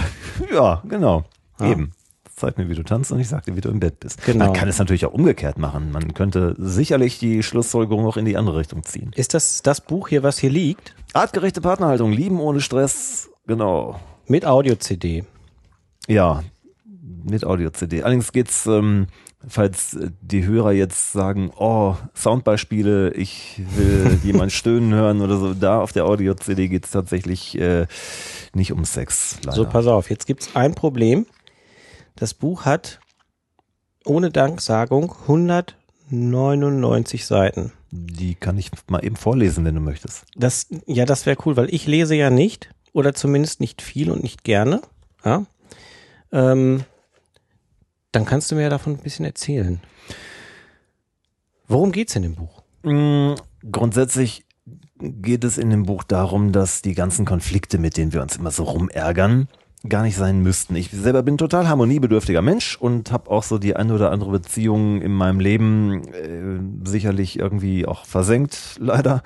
Ja, 0.54 0.82
genau. 0.88 1.24
Ja. 1.60 1.72
Eben. 1.72 1.92
Zeig 2.36 2.58
mir, 2.58 2.68
wie 2.68 2.76
du 2.76 2.84
tanzt 2.84 3.12
und 3.12 3.20
ich 3.20 3.30
sag 3.30 3.46
dir, 3.46 3.56
wie 3.56 3.62
du 3.62 3.70
im 3.70 3.80
Bett 3.80 4.02
bist. 4.02 4.22
Genau. 4.26 4.46
Man 4.46 4.54
kann 4.54 4.68
es 4.68 4.78
natürlich 4.78 5.06
auch 5.06 5.14
umgekehrt 5.14 5.58
machen. 5.58 5.92
Man 5.94 6.14
könnte 6.14 6.56
sicherlich 6.58 7.18
die 7.20 7.42
Schlussfolgerung 7.42 8.06
auch 8.06 8.18
in 8.18 8.26
die 8.26 8.36
andere 8.36 8.58
Richtung 8.58 8.84
ziehen. 8.84 9.12
Ist 9.16 9.34
das 9.34 9.62
das 9.62 9.80
Buch 9.80 10.10
hier, 10.10 10.24
was 10.24 10.38
hier 10.38 10.50
liegt? 10.50 10.94
Artgerechte 11.14 11.62
Partnerhaltung, 11.62 12.12
lieben 12.12 12.42
ohne 12.42 12.60
Stress, 12.60 13.30
genau. 13.48 13.98
Mit 14.28 14.46
Audio-CD. 14.46 15.24
Ja, 16.08 16.44
mit 17.24 17.46
Audio-CD. 17.46 18.02
Allerdings 18.02 18.32
geht's, 18.32 18.66
ähm, 18.66 19.06
falls 19.48 19.94
äh, 19.94 20.10
die 20.22 20.44
Hörer 20.46 20.72
jetzt 20.72 21.12
sagen, 21.12 21.52
oh, 21.58 21.96
Soundbeispiele, 22.16 23.14
ich 23.14 23.62
will 23.76 24.20
jemand 24.24 24.52
stöhnen 24.52 24.96
hören 24.96 25.22
oder 25.22 25.38
so, 25.38 25.54
da 25.54 25.80
auf 25.80 25.92
der 25.92 26.06
Audio-CD 26.06 26.70
geht's 26.70 26.90
tatsächlich 26.90 27.56
äh, 27.60 27.86
nicht 28.54 28.72
um 28.72 28.84
Sex. 28.84 29.38
Leider. 29.44 29.56
So, 29.56 29.66
pass 29.66 29.86
auf, 29.86 30.10
jetzt 30.10 30.26
gibt's 30.26 30.56
ein 30.56 30.74
Problem. 30.74 31.28
Das 32.16 32.34
Buch 32.34 32.66
hat 32.66 33.00
ohne 34.06 34.32
Danksagung 34.32 35.14
199 35.22 37.28
Seiten. 37.28 37.74
Die 37.92 38.34
kann 38.34 38.58
ich 38.58 38.72
mal 38.88 39.06
eben 39.06 39.18
vorlesen, 39.18 39.66
wenn 39.66 39.76
du 39.76 39.82
möchtest. 39.82 40.26
Das, 40.36 40.66
ja, 40.88 41.06
das 41.06 41.28
wäre 41.28 41.38
cool, 41.46 41.58
weil 41.58 41.72
ich 41.74 41.86
lese 41.86 42.16
ja 42.16 42.32
nicht 42.32 42.72
oder 42.96 43.14
zumindest 43.14 43.60
nicht 43.60 43.82
viel 43.82 44.10
und 44.10 44.24
nicht 44.24 44.46
gerne. 44.46 44.82
Ja? 45.26 45.46
Ähm, 46.32 46.86
dann 48.14 48.26
kannst 48.26 48.50
du 48.52 48.56
mir 48.56 48.70
davon 48.70 48.94
ein 48.94 49.04
bisschen 49.04 49.26
erzählen. 49.26 49.82
Worum 51.68 51.92
geht's 51.92 52.16
in 52.16 52.22
dem 52.22 52.36
Buch? 52.36 52.64
Mm, 52.84 53.34
Grundsätzlich 53.70 54.46
geht 54.98 55.44
es 55.44 55.58
in 55.58 55.72
dem 55.72 55.84
Buch 55.84 56.04
darum, 56.04 56.54
dass 56.54 56.82
die 56.82 56.94
ganzen 56.94 57.26
Konflikte, 57.26 57.80
mit 57.80 57.98
denen 57.98 58.14
wir 58.14 58.22
uns 58.22 58.38
immer 58.38 58.52
so 58.52 58.64
rumärgern, 58.64 59.50
gar 59.90 60.04
nicht 60.04 60.16
sein 60.16 60.40
müssten. 60.40 60.76
Ich 60.78 60.90
selber 60.92 61.22
bin 61.22 61.38
total 61.38 61.68
harmoniebedürftiger 61.68 62.42
Mensch 62.42 62.78
und 62.78 63.12
habe 63.12 63.30
auch 63.30 63.44
so 63.44 63.58
die 63.58 63.76
eine 63.76 63.94
oder 63.94 64.12
andere 64.12 64.32
Beziehung 64.32 65.02
in 65.02 65.12
meinem 65.12 65.42
Leben 65.42 66.08
äh, 66.14 66.90
sicherlich 66.90 67.38
irgendwie 67.40 67.86
auch 67.86 68.06
versenkt, 68.06 68.78
leider. 68.80 69.22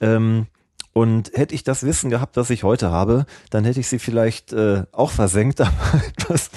Ähm, 0.00 0.46
und 0.92 1.30
hätte 1.34 1.54
ich 1.54 1.62
das 1.62 1.84
Wissen 1.84 2.10
gehabt, 2.10 2.36
das 2.36 2.50
ich 2.50 2.64
heute 2.64 2.90
habe, 2.90 3.24
dann 3.50 3.64
hätte 3.64 3.80
ich 3.80 3.88
sie 3.88 3.98
vielleicht 3.98 4.52
äh, 4.52 4.84
auch 4.92 5.10
versenkt, 5.10 5.60
aber 5.60 6.02
etwas, 6.16 6.50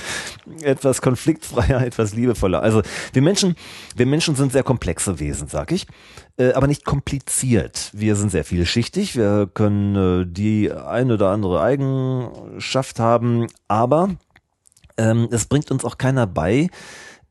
etwas 0.61 1.01
konfliktfreier, 1.01 1.81
etwas 1.81 2.13
liebevoller. 2.13 2.61
Also 2.61 2.81
wir 3.13 3.21
Menschen, 3.21 3.55
wir 3.95 4.05
Menschen 4.05 4.35
sind 4.35 4.51
sehr 4.51 4.63
komplexe 4.63 5.19
Wesen, 5.19 5.47
sag 5.47 5.71
ich, 5.71 5.85
äh, 6.37 6.53
aber 6.53 6.67
nicht 6.67 6.83
kompliziert. 6.83 7.91
Wir 7.93 8.15
sind 8.15 8.31
sehr 8.31 8.43
vielschichtig, 8.43 9.15
wir 9.15 9.47
können 9.53 9.95
äh, 10.23 10.25
die 10.25 10.71
ein 10.71 11.11
oder 11.11 11.29
andere 11.29 11.61
Eigenschaft 11.61 12.99
haben, 12.99 13.47
aber 13.67 14.15
ähm, 14.97 15.27
es 15.31 15.45
bringt 15.45 15.69
uns 15.69 15.85
auch 15.85 15.97
keiner 15.97 16.25
bei, 16.25 16.69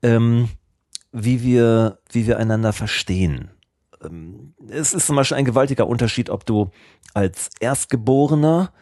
ähm, 0.03 0.49
wie 1.11 1.43
wir, 1.43 1.99
wie 2.11 2.27
wir 2.27 2.39
einander 2.39 2.73
verstehen 2.73 3.51
Ähm, 4.05 4.55
es 4.69 4.95
ist 4.95 5.07
zum 5.07 5.17
Beispiel 5.17 5.37
ein 5.37 5.45
gewaltiger 5.45 5.87
Unterschied, 5.87 6.31
ob 6.31 6.47
du 6.47 6.71
als 7.15 7.51
Erstgeborener 7.61 8.73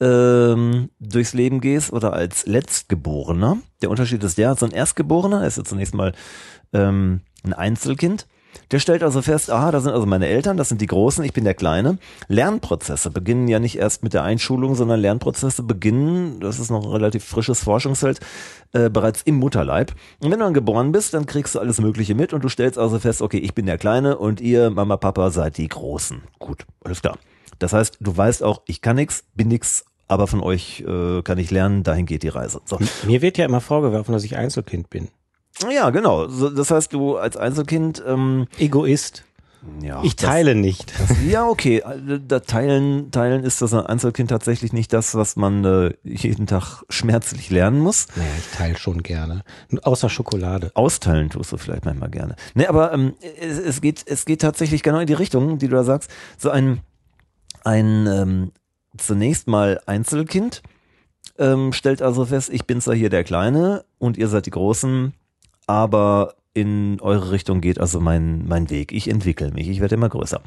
ähm, 0.00 0.90
durchs 1.00 1.34
Leben 1.34 1.60
gehst 1.60 1.92
oder 1.92 2.12
als 2.12 2.46
Letztgeborener. 2.46 3.58
Der 3.82 3.90
Unterschied 3.90 4.22
ist 4.22 4.38
der, 4.38 4.54
so 4.56 4.66
ein 4.66 4.72
Erstgeborener 4.72 5.46
ist 5.46 5.58
ja 5.58 5.64
zunächst 5.64 5.94
mal 5.94 6.12
ähm, 6.72 7.20
ein 7.44 7.52
Einzelkind. 7.52 8.26
Der 8.70 8.80
stellt 8.80 9.02
also 9.02 9.22
fest, 9.22 9.50
aha, 9.50 9.70
da 9.70 9.80
sind 9.80 9.92
also 9.92 10.06
meine 10.06 10.26
Eltern, 10.26 10.56
das 10.56 10.68
sind 10.68 10.80
die 10.80 10.86
Großen, 10.86 11.24
ich 11.24 11.32
bin 11.32 11.44
der 11.44 11.54
Kleine. 11.54 11.98
Lernprozesse 12.28 13.10
beginnen 13.10 13.48
ja 13.48 13.58
nicht 13.58 13.78
erst 13.78 14.02
mit 14.02 14.12
der 14.12 14.24
Einschulung, 14.24 14.74
sondern 14.74 15.00
Lernprozesse 15.00 15.62
beginnen, 15.62 16.40
das 16.40 16.58
ist 16.58 16.70
noch 16.70 16.84
ein 16.84 16.92
relativ 16.92 17.24
frisches 17.24 17.62
Forschungsfeld, 17.62 18.20
äh, 18.72 18.90
bereits 18.90 19.22
im 19.22 19.36
Mutterleib. 19.36 19.92
Und 20.20 20.30
wenn 20.30 20.38
du 20.38 20.44
dann 20.44 20.54
geboren 20.54 20.92
bist, 20.92 21.14
dann 21.14 21.24
kriegst 21.24 21.54
du 21.54 21.60
alles 21.60 21.80
Mögliche 21.80 22.14
mit 22.14 22.32
und 22.32 22.44
du 22.44 22.48
stellst 22.48 22.78
also 22.78 22.98
fest, 22.98 23.22
okay, 23.22 23.38
ich 23.38 23.54
bin 23.54 23.64
der 23.66 23.78
Kleine 23.78 24.18
und 24.18 24.40
ihr, 24.40 24.70
Mama, 24.70 24.98
Papa, 24.98 25.30
seid 25.30 25.56
die 25.56 25.68
Großen. 25.68 26.22
Gut, 26.38 26.66
alles 26.84 27.00
klar. 27.00 27.18
Das 27.58 27.72
heißt, 27.72 27.98
du 28.00 28.16
weißt 28.16 28.42
auch, 28.42 28.62
ich 28.66 28.82
kann 28.82 28.96
nix, 28.96 29.24
bin 29.34 29.48
nix, 29.48 29.84
aber 30.08 30.26
von 30.26 30.40
euch 30.40 30.84
äh, 30.86 31.22
kann 31.22 31.38
ich 31.38 31.50
lernen, 31.50 31.82
dahin 31.82 32.06
geht 32.06 32.22
die 32.22 32.28
Reise. 32.28 32.60
So. 32.64 32.78
Mir 33.06 33.22
wird 33.22 33.38
ja 33.38 33.44
immer 33.44 33.60
vorgeworfen, 33.60 34.12
dass 34.12 34.24
ich 34.24 34.36
Einzelkind 34.36 34.90
bin. 34.90 35.08
Ja, 35.70 35.90
genau. 35.90 36.26
Das 36.26 36.70
heißt, 36.70 36.92
du 36.92 37.16
als 37.16 37.36
Einzelkind, 37.36 38.02
ähm, 38.06 38.46
Egoist. 38.58 39.24
Ja, 39.82 40.02
Ich 40.04 40.14
das- 40.14 40.30
teile 40.30 40.54
nicht. 40.54 40.92
Ja, 41.28 41.46
okay. 41.48 41.78
äh, 41.78 42.20
Da 42.24 42.38
teilen, 42.40 43.10
teilen 43.10 43.42
ist 43.42 43.60
das 43.60 43.74
ein 43.74 43.84
Einzelkind 43.84 44.30
tatsächlich 44.30 44.72
nicht 44.72 44.92
das, 44.92 45.16
was 45.16 45.34
man 45.34 45.64
äh, 45.64 45.94
jeden 46.04 46.46
Tag 46.46 46.84
schmerzlich 46.88 47.50
lernen 47.50 47.80
muss. 47.80 48.06
Naja, 48.14 48.28
ich 48.38 48.56
teile 48.56 48.78
schon 48.78 49.02
gerne. 49.02 49.42
Außer 49.82 50.08
Schokolade. 50.08 50.70
Austeilen 50.74 51.28
tust 51.30 51.50
du 51.50 51.56
vielleicht 51.56 51.84
manchmal 51.84 52.08
gerne. 52.10 52.36
Nee, 52.54 52.66
aber 52.66 52.92
ähm, 52.92 53.14
es, 53.40 53.58
es, 53.58 53.80
geht, 53.80 54.04
es 54.06 54.24
geht 54.26 54.40
tatsächlich 54.42 54.84
genau 54.84 55.00
in 55.00 55.08
die 55.08 55.12
Richtung, 55.14 55.58
die 55.58 55.66
du 55.66 55.74
da 55.74 55.82
sagst. 55.82 56.08
So 56.38 56.50
ein, 56.50 56.80
ein 57.64 58.06
ähm, 58.06 58.52
zunächst 58.96 59.48
mal 59.48 59.80
Einzelkind 59.86 60.62
ähm, 61.36 61.72
stellt 61.72 62.00
also 62.00 62.24
fest, 62.26 62.48
ich 62.52 62.64
bin 62.64 62.80
zwar 62.80 62.94
hier 62.94 63.10
der 63.10 63.24
Kleine 63.24 63.84
und 63.98 64.16
ihr 64.16 64.28
seid 64.28 64.46
die 64.46 64.50
Großen, 64.50 65.14
aber 65.68 66.34
in 66.54 66.98
eure 67.00 67.30
Richtung 67.30 67.60
geht 67.60 67.78
also 67.80 68.00
mein, 68.00 68.48
mein 68.48 68.68
Weg. 68.70 68.90
Ich 68.90 69.08
entwickle 69.08 69.52
mich, 69.52 69.68
ich 69.68 69.80
werde 69.80 69.94
immer 69.94 70.08
größer. 70.08 70.40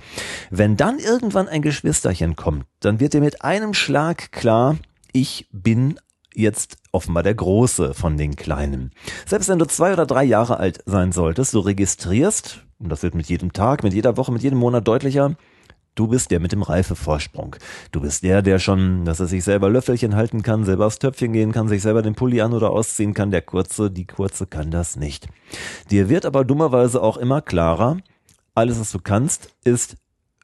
Wenn 0.50 0.75
dann 0.75 1.00
irgendwann 1.00 1.48
ein 1.48 1.62
Geschwisterchen 1.62 2.36
kommt, 2.36 2.66
dann 2.82 3.00
wird 3.00 3.13
dir 3.13 3.22
mit 3.22 3.44
einem 3.44 3.74
Schlag 3.74 4.34
klar, 4.34 4.75
ich 5.13 5.48
bin 5.51 5.98
jetzt 6.34 6.78
offenbar 6.92 7.24
der 7.24 7.36
Große 7.36 7.94
von 7.94 8.18
den 8.18 8.36
Kleinen. 8.36 8.92
Selbst 9.25 9.48
wenn 9.48 9.60
du 9.60 9.66
zwei 9.66 9.94
oder 9.94 10.06
drei 10.06 10.24
Jahre 10.24 10.58
alt 10.58 10.80
sein 10.86 11.12
solltest, 11.12 11.54
du 11.54 11.60
registrierst, 11.60 12.66
und 12.80 12.90
das 12.90 13.04
wird 13.04 13.16
mit 13.16 13.28
jedem 13.28 13.54
Tag, 13.54 13.84
mit 13.84 13.94
jeder 13.94 14.18
Woche, 14.18 14.32
mit 14.32 14.42
jedem 14.42 14.60
Monat 14.60 14.88
deutlicher, 14.88 15.36
Du 15.95 16.07
bist 16.07 16.31
der 16.31 16.39
mit 16.39 16.53
dem 16.53 16.63
Reifevorsprung. 16.63 17.57
Du 17.91 18.01
bist 18.01 18.24
der, 18.24 18.41
der 18.41 18.60
schon, 18.60 19.03
dass 19.03 19.19
er 19.19 19.27
sich 19.27 19.43
selber 19.43 19.69
Löffelchen 19.69 20.15
halten 20.15 20.41
kann, 20.41 20.63
selber 20.63 20.86
aufs 20.86 21.00
Töpfchen 21.00 21.33
gehen 21.33 21.51
kann, 21.51 21.67
sich 21.67 21.81
selber 21.81 22.01
den 22.01 22.15
Pulli 22.15 22.41
an 22.41 22.53
oder 22.53 22.69
ausziehen 22.69 23.13
kann. 23.13 23.31
Der 23.31 23.41
Kurze, 23.41 23.91
die 23.91 24.07
Kurze 24.07 24.48
kann 24.48 24.71
das 24.71 24.95
nicht. 24.95 25.27
Dir 25.89 26.07
wird 26.07 26.25
aber 26.25 26.45
dummerweise 26.45 27.01
auch 27.01 27.17
immer 27.17 27.41
klarer, 27.41 27.98
alles, 28.55 28.79
was 28.79 28.91
du 28.91 29.00
kannst, 29.00 29.50
ist 29.63 29.98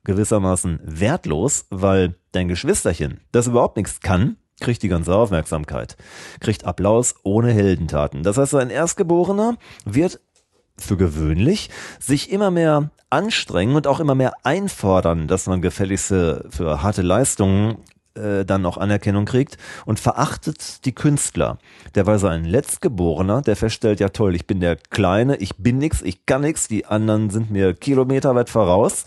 gewissermaßen 0.03 0.79
wertlos, 0.83 1.65
weil 1.69 2.15
dein 2.31 2.47
Geschwisterchen, 2.47 3.19
das 3.31 3.47
überhaupt 3.47 3.77
nichts 3.77 3.99
kann, 3.99 4.37
kriegt 4.59 4.81
die 4.81 4.87
ganze 4.87 5.13
Aufmerksamkeit, 5.13 5.97
kriegt 6.39 6.65
Applaus 6.65 7.15
ohne 7.23 7.51
Heldentaten. 7.51 8.23
Das 8.23 8.37
heißt, 8.37 8.55
ein 8.55 8.69
Erstgeborener 8.69 9.57
wird 9.85 10.19
für 10.77 10.97
gewöhnlich 10.97 11.69
sich 11.99 12.31
immer 12.31 12.51
mehr 12.51 12.91
anstrengen 13.09 13.75
und 13.75 13.87
auch 13.87 13.99
immer 13.99 14.15
mehr 14.15 14.33
einfordern, 14.43 15.27
dass 15.27 15.47
man 15.47 15.61
gefälligst 15.61 16.07
für, 16.07 16.45
für 16.49 16.83
harte 16.83 17.01
Leistungen 17.01 17.77
äh, 18.17 18.45
dann 18.45 18.65
auch 18.65 18.77
Anerkennung 18.77 19.25
kriegt 19.25 19.57
und 19.85 19.99
verachtet 19.99 20.85
die 20.85 20.93
Künstler. 20.93 21.57
Der 21.95 22.05
war 22.05 22.19
so 22.19 22.27
ein 22.27 22.45
Letztgeborener, 22.45 23.41
der 23.41 23.55
feststellt, 23.55 23.99
ja 23.99 24.09
toll, 24.09 24.35
ich 24.35 24.47
bin 24.47 24.59
der 24.59 24.75
Kleine, 24.75 25.37
ich 25.37 25.55
bin 25.57 25.77
nix, 25.77 26.01
ich 26.01 26.25
kann 26.25 26.41
nix, 26.41 26.67
die 26.67 26.85
anderen 26.85 27.29
sind 27.29 27.51
mir 27.51 27.73
kilometerweit 27.73 28.49
voraus, 28.49 29.05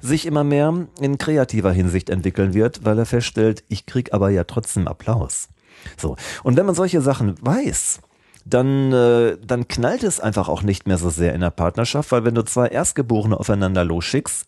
sich 0.00 0.26
immer 0.26 0.44
mehr 0.44 0.86
in 1.00 1.18
kreativer 1.18 1.72
Hinsicht 1.72 2.10
entwickeln 2.10 2.54
wird, 2.54 2.84
weil 2.84 2.98
er 2.98 3.06
feststellt, 3.06 3.64
ich 3.68 3.86
krieg 3.86 4.14
aber 4.14 4.30
ja 4.30 4.44
trotzdem 4.44 4.86
Applaus. 4.86 5.48
So. 5.96 6.16
Und 6.42 6.56
wenn 6.56 6.66
man 6.66 6.74
solche 6.74 7.00
Sachen 7.00 7.34
weiß, 7.40 8.00
dann, 8.44 8.92
äh, 8.92 9.36
dann 9.44 9.68
knallt 9.68 10.02
es 10.02 10.20
einfach 10.20 10.48
auch 10.48 10.62
nicht 10.62 10.86
mehr 10.86 10.98
so 10.98 11.10
sehr 11.10 11.34
in 11.34 11.40
der 11.40 11.50
Partnerschaft, 11.50 12.12
weil 12.12 12.24
wenn 12.24 12.34
du 12.34 12.44
zwei 12.44 12.68
Erstgeborene 12.68 13.38
aufeinander 13.38 13.84
losschickst, 13.84 14.46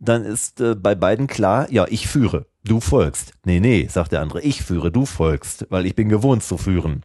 dann 0.00 0.24
ist 0.24 0.60
äh, 0.60 0.74
bei 0.74 0.94
beiden 0.94 1.26
klar, 1.26 1.70
ja, 1.70 1.86
ich 1.88 2.08
führe, 2.08 2.46
du 2.64 2.80
folgst. 2.80 3.32
Nee, 3.44 3.60
nee, 3.60 3.86
sagt 3.88 4.12
der 4.12 4.22
andere, 4.22 4.40
ich 4.40 4.62
führe, 4.62 4.90
du 4.90 5.04
folgst, 5.04 5.66
weil 5.68 5.84
ich 5.84 5.94
bin 5.94 6.08
gewohnt 6.08 6.42
zu 6.42 6.56
führen. 6.56 7.02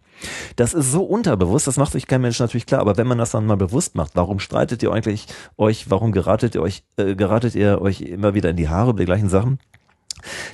Das 0.56 0.74
ist 0.74 0.92
so 0.92 1.04
unterbewusst, 1.04 1.68
das 1.68 1.78
macht 1.78 1.92
sich 1.92 2.08
kein 2.08 2.22
Mensch 2.22 2.40
natürlich 2.40 2.66
klar, 2.66 2.82
aber 2.82 2.96
wenn 2.98 3.08
man 3.08 3.18
das 3.18 3.32
dann 3.32 3.46
mal 3.46 3.58
bewusst 3.58 3.96
macht, 3.96 4.16
warum 4.16 4.40
streitet 4.40 4.82
ihr 4.82 4.94
eigentlich 4.94 5.28
euch, 5.58 5.90
warum 5.90 6.14
geratet 6.14 6.56
ihr 6.56 6.62
euch, 6.62 6.84
äh, 6.96 7.16
geratet 7.16 7.54
ihr 7.56 7.82
euch 7.82 8.02
immer 8.02 8.34
wieder 8.34 8.50
in 8.50 8.56
die 8.56 8.70
Haare 8.70 8.92
über 8.92 9.00
die 9.00 9.06
gleichen 9.06 9.30
Sachen, 9.30 9.60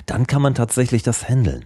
dann 0.06 0.26
kann 0.26 0.42
man 0.42 0.54
tatsächlich 0.54 1.04
das 1.04 1.28
handeln. 1.28 1.64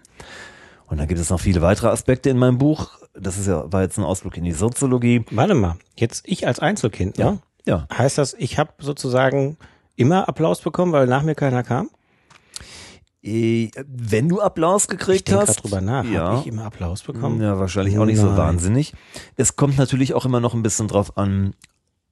Und 0.88 0.98
dann 0.98 1.08
gibt 1.08 1.20
es 1.20 1.30
noch 1.30 1.40
viele 1.40 1.62
weitere 1.62 1.88
Aspekte 1.88 2.30
in 2.30 2.38
meinem 2.38 2.58
Buch. 2.58 2.90
Das 3.14 3.38
ist 3.38 3.46
ja, 3.46 3.70
war 3.72 3.82
jetzt 3.82 3.98
ein 3.98 4.04
Ausflug 4.04 4.36
in 4.36 4.44
die 4.44 4.52
Soziologie. 4.52 5.24
Warte 5.30 5.54
mal, 5.54 5.76
jetzt 5.96 6.22
ich 6.26 6.46
als 6.46 6.60
Einzelkind, 6.60 7.18
ne? 7.18 7.40
Ja. 7.64 7.88
Heißt 7.92 8.18
das, 8.18 8.34
ich 8.34 8.58
habe 8.58 8.72
sozusagen 8.78 9.56
immer 9.96 10.28
Applaus 10.28 10.60
bekommen, 10.60 10.92
weil 10.92 11.06
nach 11.06 11.22
mir 11.22 11.34
keiner 11.34 11.64
kam? 11.64 11.90
Äh, 13.22 13.70
Wenn 13.86 14.28
du 14.28 14.40
Applaus 14.40 14.84
Ich 14.84 14.88
gekriegt 14.90 15.28
denke 15.28 15.40
hast. 15.42 15.56
gerade 15.56 15.62
drüber 15.62 15.80
nach. 15.80 16.04
Ja. 16.04 16.28
Habe 16.28 16.40
ich 16.40 16.46
immer 16.46 16.64
Applaus 16.66 17.02
bekommen? 17.02 17.40
Ja, 17.42 17.58
wahrscheinlich 17.58 17.98
auch 17.98 18.04
nicht 18.04 18.18
so 18.20 18.26
Nein. 18.26 18.36
wahnsinnig. 18.36 18.92
Es 19.34 19.56
kommt 19.56 19.78
natürlich 19.78 20.14
auch 20.14 20.24
immer 20.24 20.38
noch 20.40 20.54
ein 20.54 20.62
bisschen 20.62 20.86
drauf 20.86 21.16
an, 21.16 21.54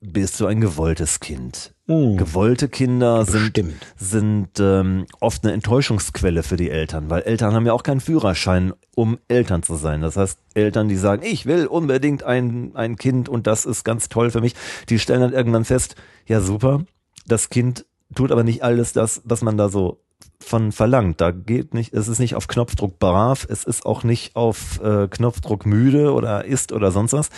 bist 0.00 0.40
du 0.40 0.46
ein 0.46 0.60
gewolltes 0.60 1.20
Kind? 1.20 1.73
Hm. 1.86 2.16
Gewollte 2.16 2.68
Kinder 2.70 3.26
sind, 3.26 3.52
Bestimmt. 3.52 3.86
sind 3.96 4.48
ähm, 4.58 5.06
oft 5.20 5.44
eine 5.44 5.52
Enttäuschungsquelle 5.52 6.42
für 6.42 6.56
die 6.56 6.70
Eltern, 6.70 7.10
weil 7.10 7.22
Eltern 7.22 7.52
haben 7.52 7.66
ja 7.66 7.74
auch 7.74 7.82
keinen 7.82 8.00
Führerschein, 8.00 8.72
um 8.94 9.18
Eltern 9.28 9.62
zu 9.62 9.74
sein. 9.74 10.00
Das 10.00 10.16
heißt, 10.16 10.38
Eltern, 10.54 10.88
die 10.88 10.96
sagen, 10.96 11.22
ich 11.26 11.44
will 11.44 11.66
unbedingt 11.66 12.22
ein, 12.22 12.70
ein 12.74 12.96
Kind 12.96 13.28
und 13.28 13.46
das 13.46 13.66
ist 13.66 13.84
ganz 13.84 14.08
toll 14.08 14.30
für 14.30 14.40
mich, 14.40 14.54
die 14.88 14.98
stellen 14.98 15.20
dann 15.20 15.34
irgendwann 15.34 15.66
fest, 15.66 15.96
ja 16.26 16.40
super, 16.40 16.84
das 17.26 17.50
Kind 17.50 17.84
tut 18.14 18.32
aber 18.32 18.44
nicht 18.44 18.62
alles 18.62 18.94
das, 18.94 19.20
was 19.24 19.42
man 19.42 19.58
da 19.58 19.68
so 19.68 20.00
von 20.40 20.72
verlangt. 20.72 21.20
Da 21.20 21.32
geht 21.32 21.74
nicht, 21.74 21.92
es 21.92 22.08
ist 22.08 22.18
nicht 22.18 22.34
auf 22.34 22.48
Knopfdruck 22.48 22.98
brav, 22.98 23.46
es 23.50 23.64
ist 23.64 23.84
auch 23.84 24.04
nicht 24.04 24.36
auf 24.36 24.80
äh, 24.82 25.08
Knopfdruck 25.08 25.66
müde 25.66 26.12
oder 26.12 26.46
isst 26.46 26.72
oder 26.72 26.92
sonst 26.92 27.12
was. 27.12 27.28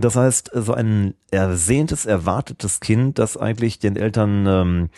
Das 0.00 0.16
heißt, 0.16 0.50
so 0.54 0.72
ein 0.72 1.14
ersehntes, 1.30 2.06
erwartetes 2.06 2.80
Kind, 2.80 3.18
das 3.18 3.36
eigentlich 3.36 3.78
den 3.78 3.96
Eltern 3.96 4.46
ähm, 4.46 4.90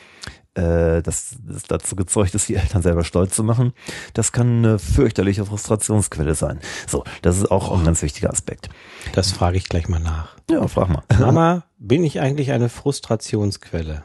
äh, 0.55 1.03
das, 1.03 1.37
das 1.47 1.63
dazu 1.65 1.97
gezeugt 1.97 2.35
ist, 2.35 2.49
die 2.49 2.57
Eltern 2.57 2.83
selber 2.83 3.05
stolz 3.05 3.35
zu 3.35 3.43
machen, 3.43 3.73
das 4.13 4.33
kann 4.33 4.59
eine 4.59 4.79
fürchterliche 4.79 5.47
Frustrationsquelle 5.47 6.35
sein. 6.35 6.61
So, 6.87 7.05
das 7.23 7.39
ist 7.39 7.51
auch 7.51 7.77
ein 7.77 7.85
ganz 7.85 8.03
wichtiger 8.03 8.31
Aspekt. 8.31 8.69
Das 9.15 9.33
frage 9.33 9.57
ich 9.57 9.69
gleich 9.69 9.89
mal 9.89 10.01
nach. 10.01 10.37
Ja, 10.51 10.67
frag 10.69 10.89
mal. 10.89 11.03
Mama, 11.19 11.65
bin 11.79 12.05
ich 12.05 12.21
eigentlich 12.21 12.53
eine 12.53 12.69
Frustrationsquelle? 12.69 14.05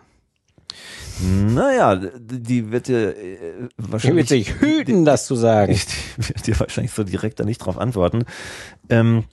Naja, 1.19 1.95
die 1.95 2.71
wird 2.71 2.87
dir 2.87 3.17
äh, 3.17 3.65
Ich 3.65 3.91
wahrscheinlich 3.91 4.29
will 4.29 4.37
sich 4.37 4.61
hüten, 4.61 5.03
das 5.03 5.25
zu 5.25 5.35
sagen. 5.35 5.73
Ich 6.17 6.29
werde 6.29 6.41
dir 6.43 6.59
wahrscheinlich 6.59 6.93
so 6.93 7.03
direkt 7.03 7.39
da 7.39 7.43
nicht 7.43 7.57
drauf 7.59 7.77
antworten. 7.77 8.25
Ähm, 8.89 9.25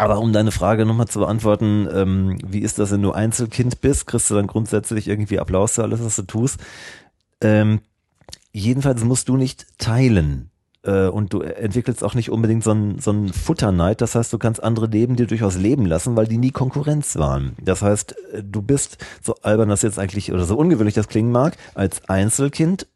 aber 0.00 0.18
um 0.18 0.32
deine 0.32 0.50
Frage 0.50 0.86
nochmal 0.86 1.08
zu 1.08 1.18
beantworten, 1.18 1.86
ähm, 1.92 2.38
wie 2.46 2.60
ist 2.60 2.78
das, 2.78 2.90
wenn 2.90 3.02
du 3.02 3.12
Einzelkind 3.12 3.82
bist? 3.82 4.06
Kriegst 4.06 4.30
du 4.30 4.34
dann 4.34 4.46
grundsätzlich 4.46 5.08
irgendwie 5.08 5.38
Applaus 5.38 5.72
für 5.72 5.82
alles, 5.82 6.02
was 6.02 6.16
du 6.16 6.22
tust? 6.22 6.58
Ähm, 7.42 7.80
jedenfalls 8.52 9.04
musst 9.04 9.28
du 9.28 9.36
nicht 9.36 9.66
teilen. 9.78 10.50
Äh, 10.82 11.08
und 11.08 11.34
du 11.34 11.42
entwickelst 11.42 12.02
auch 12.02 12.14
nicht 12.14 12.30
unbedingt 12.30 12.64
so 12.64 12.70
einen 12.70 12.98
so 12.98 13.10
einen 13.10 13.30
Futterneid. 13.30 14.00
Das 14.00 14.14
heißt, 14.14 14.32
du 14.32 14.38
kannst 14.38 14.62
andere 14.62 14.86
Leben 14.86 15.16
dir 15.16 15.26
durchaus 15.26 15.56
leben 15.56 15.84
lassen, 15.84 16.16
weil 16.16 16.26
die 16.26 16.38
nie 16.38 16.50
Konkurrenz 16.50 17.16
waren. 17.16 17.54
Das 17.62 17.82
heißt, 17.82 18.14
äh, 18.32 18.42
du 18.42 18.62
bist, 18.62 18.96
so 19.22 19.34
albern 19.42 19.68
das 19.68 19.82
jetzt 19.82 19.98
eigentlich 19.98 20.32
oder 20.32 20.44
so 20.46 20.56
ungewöhnlich 20.56 20.94
das 20.94 21.08
klingen 21.08 21.32
mag, 21.32 21.58
als 21.74 22.08
Einzelkind 22.08 22.86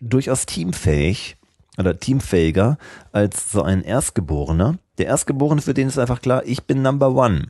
durchaus 0.00 0.46
teamfähig 0.46 1.36
oder 1.78 1.98
teamfähiger 1.98 2.78
als 3.10 3.50
so 3.50 3.62
ein 3.62 3.82
Erstgeborener. 3.82 4.78
Der 4.98 5.06
Erstgeborene, 5.06 5.62
für 5.62 5.74
den 5.74 5.88
ist 5.88 5.98
einfach 5.98 6.20
klar, 6.20 6.42
ich 6.46 6.64
bin 6.64 6.82
Number 6.82 7.14
One. 7.14 7.48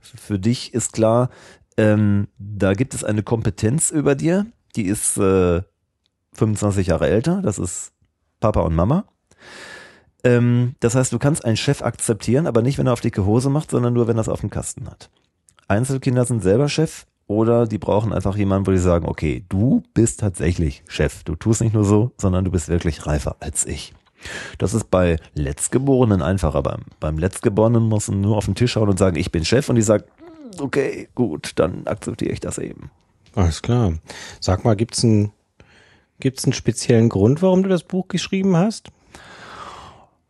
Für 0.00 0.38
dich 0.38 0.72
ist 0.72 0.92
klar, 0.92 1.30
ähm, 1.76 2.28
da 2.38 2.74
gibt 2.74 2.94
es 2.94 3.04
eine 3.04 3.22
Kompetenz 3.22 3.90
über 3.90 4.14
dir, 4.14 4.46
die 4.76 4.86
ist 4.86 5.18
äh, 5.18 5.62
25 6.32 6.86
Jahre 6.86 7.08
älter, 7.08 7.42
das 7.42 7.58
ist 7.58 7.92
Papa 8.40 8.60
und 8.60 8.74
Mama. 8.74 9.04
Ähm, 10.24 10.74
das 10.80 10.94
heißt, 10.94 11.12
du 11.12 11.18
kannst 11.18 11.44
einen 11.44 11.56
Chef 11.56 11.82
akzeptieren, 11.82 12.46
aber 12.46 12.62
nicht, 12.62 12.78
wenn 12.78 12.86
er 12.86 12.92
auf 12.92 13.00
dicke 13.00 13.24
Hose 13.24 13.50
macht, 13.50 13.70
sondern 13.70 13.94
nur, 13.94 14.08
wenn 14.08 14.16
er 14.16 14.22
es 14.22 14.28
auf 14.28 14.40
dem 14.40 14.50
Kasten 14.50 14.88
hat. 14.88 15.10
Einzelkinder 15.68 16.24
sind 16.24 16.42
selber 16.42 16.68
Chef 16.68 17.06
oder 17.26 17.66
die 17.66 17.78
brauchen 17.78 18.12
einfach 18.12 18.36
jemanden, 18.36 18.66
wo 18.66 18.70
die 18.70 18.78
sagen, 18.78 19.06
okay, 19.06 19.44
du 19.48 19.82
bist 19.94 20.20
tatsächlich 20.20 20.82
Chef. 20.88 21.24
Du 21.24 21.34
tust 21.34 21.60
nicht 21.60 21.74
nur 21.74 21.84
so, 21.84 22.12
sondern 22.18 22.44
du 22.44 22.50
bist 22.50 22.68
wirklich 22.68 23.06
reifer 23.06 23.36
als 23.40 23.66
ich. 23.66 23.94
Das 24.58 24.74
ist 24.74 24.90
bei 24.90 25.18
Letztgeborenen 25.34 26.22
einfacher. 26.22 26.62
Beim, 26.62 26.82
beim 27.00 27.18
Letztgeborenen 27.18 27.84
muss 27.84 28.08
man 28.08 28.20
nur 28.20 28.36
auf 28.36 28.46
den 28.46 28.54
Tisch 28.54 28.72
schauen 28.72 28.88
und 28.88 28.98
sagen, 28.98 29.16
ich 29.16 29.32
bin 29.32 29.44
Chef 29.44 29.68
und 29.68 29.76
die 29.76 29.82
sagt, 29.82 30.08
okay, 30.60 31.08
gut, 31.14 31.52
dann 31.56 31.86
akzeptiere 31.86 32.32
ich 32.32 32.40
das 32.40 32.58
eben. 32.58 32.90
Alles 33.34 33.62
klar. 33.62 33.94
Sag 34.40 34.64
mal, 34.64 34.76
gibt's 34.76 35.04
einen 35.04 35.32
gibt's 36.20 36.44
einen 36.44 36.54
speziellen 36.54 37.08
Grund, 37.08 37.42
warum 37.42 37.62
du 37.62 37.68
das 37.68 37.82
Buch 37.82 38.08
geschrieben 38.08 38.56
hast? 38.56 38.88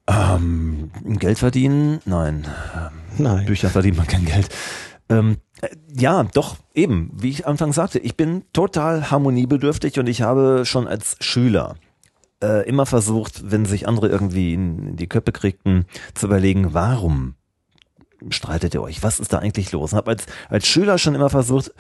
Ähm, 0.08 0.90
Geld 1.04 1.38
verdienen? 1.38 2.00
Nein. 2.04 2.46
Nein. 3.18 3.46
Bücher 3.46 3.70
verdient 3.70 3.96
man 3.96 4.06
kein 4.06 4.24
Geld. 4.24 4.48
Ähm, 5.08 5.38
äh, 5.60 5.68
ja, 5.92 6.24
doch, 6.34 6.56
eben, 6.74 7.10
wie 7.14 7.30
ich 7.30 7.46
anfangs 7.46 7.76
sagte, 7.76 7.98
ich 7.98 8.16
bin 8.16 8.44
total 8.52 9.10
harmoniebedürftig 9.10 9.98
und 9.98 10.08
ich 10.08 10.22
habe 10.22 10.64
schon 10.64 10.86
als 10.86 11.16
Schüler 11.20 11.76
äh, 12.42 12.68
immer 12.68 12.86
versucht, 12.86 13.50
wenn 13.50 13.64
sich 13.64 13.88
andere 13.88 14.08
irgendwie 14.08 14.54
in, 14.54 14.96
die 14.96 15.08
Köpfe 15.08 15.32
kriegten, 15.32 15.86
zu 16.14 16.26
überlegen, 16.26 16.74
warum 16.74 17.34
streitet 18.30 18.74
ihr 18.74 18.82
euch? 18.82 19.02
Was 19.02 19.20
ist 19.20 19.32
da 19.32 19.38
eigentlich 19.38 19.72
los? 19.72 19.92
Und 19.92 19.98
habe 19.98 20.10
als, 20.10 20.26
als 20.48 20.66
Schüler 20.66 20.98
schon 20.98 21.14
immer 21.14 21.30
versucht, 21.30 21.72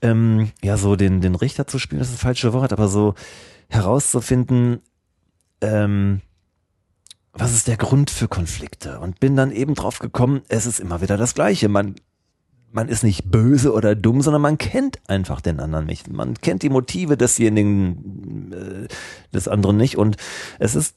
ähm, 0.00 0.50
ja, 0.62 0.76
so 0.76 0.96
den, 0.96 1.20
den 1.20 1.34
Richter 1.34 1.66
zu 1.66 1.78
spielen, 1.78 2.00
das 2.00 2.08
ist 2.08 2.16
das 2.16 2.22
falsche 2.22 2.52
Wort, 2.52 2.72
aber 2.72 2.88
so 2.88 3.14
herauszufinden, 3.68 4.80
ähm, 5.60 6.20
was 7.32 7.54
ist 7.54 7.68
der 7.68 7.78
Grund 7.78 8.10
für 8.10 8.28
Konflikte? 8.28 9.00
Und 9.00 9.20
bin 9.20 9.36
dann 9.36 9.52
eben 9.52 9.74
drauf 9.74 9.98
gekommen, 9.98 10.42
es 10.48 10.66
ist 10.66 10.80
immer 10.80 11.00
wieder 11.00 11.16
das 11.16 11.34
Gleiche. 11.34 11.68
Man, 11.68 11.94
man 12.72 12.88
ist 12.88 13.04
nicht 13.04 13.30
böse 13.30 13.72
oder 13.72 13.94
dumm, 13.94 14.22
sondern 14.22 14.42
man 14.42 14.58
kennt 14.58 14.98
einfach 15.06 15.40
den 15.40 15.60
anderen 15.60 15.86
nicht. 15.86 16.10
Man 16.10 16.34
kennt 16.34 16.62
die 16.62 16.70
Motive 16.70 17.16
desjenigen, 17.16 18.52
äh, 18.52 18.88
des 19.34 19.46
anderen 19.48 19.76
nicht. 19.76 19.98
Und 19.98 20.16
es 20.58 20.74
ist 20.74 20.96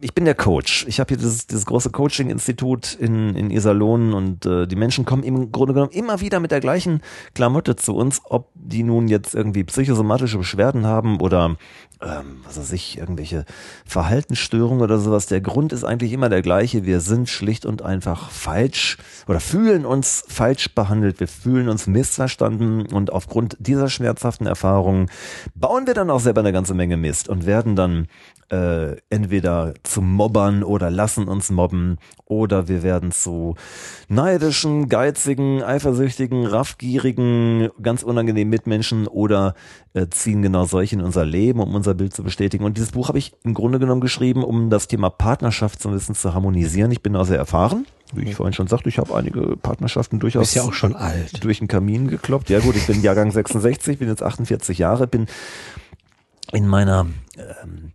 ich 0.00 0.14
bin 0.14 0.24
der 0.24 0.34
Coach. 0.34 0.86
Ich 0.88 1.00
habe 1.00 1.08
hier 1.08 1.16
dieses, 1.16 1.46
dieses 1.46 1.66
große 1.66 1.90
Coaching-Institut 1.90 2.94
in, 2.94 3.34
in 3.34 3.50
Iserlohn 3.50 4.12
und 4.12 4.46
äh, 4.46 4.66
die 4.66 4.76
Menschen 4.76 5.04
kommen 5.04 5.22
im 5.22 5.52
Grunde 5.52 5.74
genommen 5.74 5.92
immer 5.92 6.20
wieder 6.20 6.40
mit 6.40 6.50
der 6.50 6.60
gleichen 6.60 7.00
Klamotte 7.34 7.76
zu 7.76 7.94
uns, 7.94 8.20
ob 8.24 8.50
die 8.54 8.82
nun 8.82 9.08
jetzt 9.08 9.34
irgendwie 9.34 9.64
psychosomatische 9.64 10.38
Beschwerden 10.38 10.86
haben 10.86 11.20
oder 11.20 11.56
ähm, 12.02 12.40
was 12.44 12.58
weiß 12.58 12.72
ich, 12.72 12.98
irgendwelche 12.98 13.44
Verhaltensstörungen 13.84 14.82
oder 14.82 14.98
sowas. 14.98 15.26
Der 15.26 15.40
Grund 15.40 15.72
ist 15.72 15.84
eigentlich 15.84 16.12
immer 16.12 16.28
der 16.28 16.42
gleiche. 16.42 16.84
Wir 16.84 17.00
sind 17.00 17.28
schlicht 17.28 17.66
und 17.66 17.82
einfach 17.82 18.30
falsch 18.30 18.96
oder 19.26 19.40
fühlen 19.40 19.84
uns 19.84 20.24
falsch 20.26 20.74
behandelt. 20.74 21.20
Wir 21.20 21.28
fühlen 21.28 21.68
uns 21.68 21.86
missverstanden 21.86 22.86
und 22.86 23.12
aufgrund 23.12 23.56
dieser 23.58 23.88
schmerzhaften 23.88 24.46
Erfahrungen 24.46 25.10
bauen 25.54 25.86
wir 25.86 25.94
dann 25.94 26.10
auch 26.10 26.20
selber 26.20 26.40
eine 26.40 26.52
ganze 26.52 26.74
Menge 26.74 26.96
Mist 26.96 27.28
und 27.28 27.46
werden 27.46 27.76
dann 27.76 28.06
äh, 28.50 28.96
entweder 29.10 29.74
zu 29.84 30.02
Mobbern 30.02 30.62
oder 30.62 30.90
lassen 30.90 31.28
uns 31.28 31.50
mobben 31.50 31.98
oder 32.24 32.68
wir 32.68 32.82
werden 32.82 33.12
zu 33.12 33.54
neidischen, 34.08 34.88
geizigen, 34.88 35.62
eifersüchtigen, 35.62 36.46
raffgierigen, 36.46 37.70
ganz 37.82 38.02
unangenehmen 38.02 38.50
Mitmenschen 38.50 39.06
oder 39.06 39.54
äh, 39.94 40.08
ziehen 40.10 40.42
genau 40.42 40.64
solche 40.64 40.96
in 40.96 41.02
unser 41.02 41.24
Leben, 41.24 41.60
um 41.60 41.74
unser 41.74 41.94
Bild 41.94 42.12
zu 42.12 42.22
bestätigen. 42.24 42.64
Und 42.64 42.76
dieses 42.76 42.92
Buch 42.92 43.08
habe 43.08 43.18
ich 43.18 43.32
im 43.44 43.54
Grunde 43.54 43.78
genommen 43.78 44.00
geschrieben, 44.00 44.42
um 44.42 44.68
das 44.68 44.88
Thema 44.88 45.10
Partnerschaft 45.10 45.80
so 45.80 45.88
ein 45.88 45.94
bisschen 45.94 46.14
zu 46.14 46.34
harmonisieren. 46.34 46.90
Ich 46.90 47.02
bin 47.02 47.12
da 47.12 47.24
sehr 47.24 47.38
erfahren. 47.38 47.86
Wie 48.12 48.28
ich 48.28 48.34
vorhin 48.34 48.52
schon 48.52 48.66
sagte, 48.66 48.88
ich 48.88 48.98
habe 48.98 49.14
einige 49.14 49.56
Partnerschaften 49.56 50.18
durchaus 50.18 50.48
Ist 50.48 50.54
ja 50.56 50.62
auch 50.62 50.72
schon 50.72 50.96
alt. 50.96 51.44
durch 51.44 51.60
den 51.60 51.68
Kamin 51.68 52.08
gekloppt. 52.08 52.50
Ja 52.50 52.58
gut, 52.58 52.74
ich 52.74 52.86
bin 52.86 53.02
Jahrgang 53.02 53.30
66, 53.30 53.98
bin 53.98 54.08
jetzt 54.08 54.22
48 54.22 54.78
Jahre, 54.78 55.06
bin 55.06 55.26
in 56.52 56.66
meiner 56.66 57.06
ähm, 57.36 57.92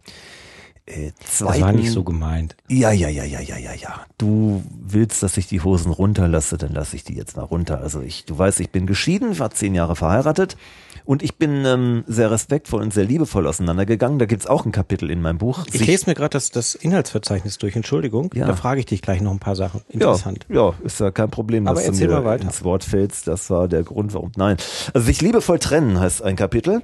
äh, 0.88 1.12
zweiten, 1.26 1.52
Das 1.54 1.62
war 1.62 1.72
nicht 1.74 1.92
so 1.92 2.04
gemeint. 2.04 2.56
ja, 2.70 2.92
ja, 2.92 3.10
ja, 3.10 3.24
ja, 3.24 3.40
ja, 3.40 3.58
ja, 3.58 3.74
ja. 3.74 4.06
Du 4.18 4.64
willst, 4.86 5.24
dass 5.24 5.38
ich 5.38 5.48
die 5.48 5.62
Hosen 5.62 5.92
runterlasse, 5.92 6.58
dann 6.58 6.74
lasse 6.74 6.96
ich 6.96 7.04
die 7.04 7.16
jetzt 7.16 7.36
mal 7.38 7.44
runter. 7.44 7.82
Also 7.82 8.02
ich, 8.02 8.26
du 8.26 8.38
weißt, 8.38 8.60
ich 8.60 8.70
bin 8.70 8.86
geschieden, 8.86 9.40
war 9.40 9.50
zehn 9.52 9.74
Jahre 9.74 9.96
verheiratet 9.96 10.58
und 11.04 11.24
ich 11.24 11.38
bin 11.38 11.66
ähm, 11.66 12.04
sehr 12.08 12.30
respektvoll 12.32 12.82
und 12.82 12.94
sehr 12.94 13.04
liebevoll 13.06 13.48
auseinandergegangen. 13.48 14.20
Da 14.20 14.26
gibt's 14.26 14.46
auch 14.48 14.66
ein 14.66 14.72
Kapitel 14.72 15.10
in 15.10 15.22
meinem 15.22 15.38
Buch. 15.40 15.66
Ich 15.74 15.86
lese 15.86 16.06
mir 16.08 16.14
gerade 16.16 16.30
das, 16.32 16.52
das 16.52 16.76
Inhaltsverzeichnis 16.76 17.58
durch, 17.58 17.76
Entschuldigung. 17.76 18.32
Ja. 18.36 18.46
Da 18.48 18.56
frage 18.56 18.80
ich 18.80 18.86
dich 18.86 19.02
gleich 19.02 19.22
noch 19.22 19.32
ein 19.32 19.40
paar 19.40 19.56
Sachen. 19.56 19.82
Interessant. 19.90 20.46
Ja, 20.50 20.70
ja, 20.70 20.74
ist 20.84 21.00
ja 21.00 21.10
kein 21.12 21.30
Problem, 21.32 21.68
Aber 21.68 21.76
dass 21.76 21.86
du 21.86 21.92
erzähl 21.92 22.08
mir 22.08 22.16
mal 22.16 22.26
weiter. 22.26 22.46
ins 22.46 22.64
Wort 22.64 22.84
fällst. 22.84 23.28
Das 23.28 23.50
war 23.50 23.68
der 23.68 23.84
Grund, 23.84 24.14
warum. 24.14 24.32
Nein. 24.36 24.58
Also 24.94 25.06
sich 25.08 25.22
liebevoll 25.22 25.60
trennen 25.60 26.00
heißt 26.00 26.22
ein 26.22 26.36
Kapitel. 26.36 26.82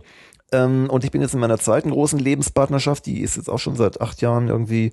Ähm, 0.53 0.89
und 0.89 1.05
ich 1.05 1.11
bin 1.11 1.21
jetzt 1.21 1.33
in 1.33 1.39
meiner 1.39 1.57
zweiten 1.57 1.91
großen 1.91 2.19
Lebenspartnerschaft, 2.19 3.05
die 3.05 3.21
ist 3.21 3.37
jetzt 3.37 3.49
auch 3.49 3.57
schon 3.57 3.77
seit 3.77 4.01
acht 4.01 4.21
Jahren 4.21 4.49
irgendwie 4.49 4.91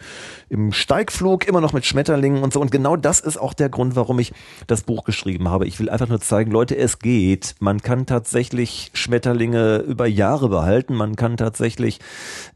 im 0.48 0.72
Steigflug, 0.72 1.48
immer 1.48 1.60
noch 1.60 1.72
mit 1.72 1.84
Schmetterlingen 1.84 2.44
und 2.44 2.52
so. 2.52 2.60
Und 2.60 2.70
genau 2.70 2.96
das 2.96 3.18
ist 3.18 3.38
auch 3.38 3.54
der 3.54 3.68
Grund, 3.68 3.96
warum 3.96 4.20
ich 4.20 4.32
das 4.68 4.82
Buch 4.82 5.02
geschrieben 5.02 5.48
habe. 5.48 5.66
Ich 5.66 5.80
will 5.80 5.90
einfach 5.90 6.08
nur 6.08 6.20
zeigen, 6.20 6.52
Leute, 6.52 6.76
es 6.76 7.00
geht. 7.00 7.56
Man 7.58 7.82
kann 7.82 8.06
tatsächlich 8.06 8.90
Schmetterlinge 8.94 9.78
über 9.78 10.06
Jahre 10.06 10.48
behalten. 10.48 10.94
Man 10.94 11.16
kann 11.16 11.36
tatsächlich 11.36 11.98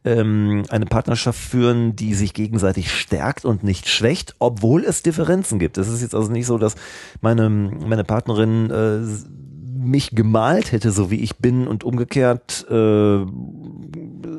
ähm, 0.05 0.63
eine 0.69 0.87
Partnerschaft 0.87 1.41
führen, 1.41 1.97
die 1.97 2.15
sich 2.15 2.35
gegenseitig 2.35 2.93
stärkt 2.93 3.45
und 3.45 3.65
nicht 3.65 3.89
schwächt, 3.89 4.37
obwohl 4.39 4.85
es 4.85 5.03
Differenzen 5.03 5.59
gibt. 5.59 5.77
Es 5.77 5.89
ist 5.89 6.03
jetzt 6.03 6.15
also 6.15 6.31
nicht 6.31 6.47
so, 6.47 6.57
dass 6.57 6.77
meine, 7.21 7.51
meine 7.51 8.05
Partnerin 8.05 8.71
äh, 8.71 9.42
mich 9.83 10.11
gemalt 10.11 10.73
hätte, 10.73 10.91
so 10.93 11.11
wie 11.11 11.21
ich 11.21 11.37
bin 11.37 11.67
und 11.67 11.85
umgekehrt 11.85 12.67
äh, 12.71 13.25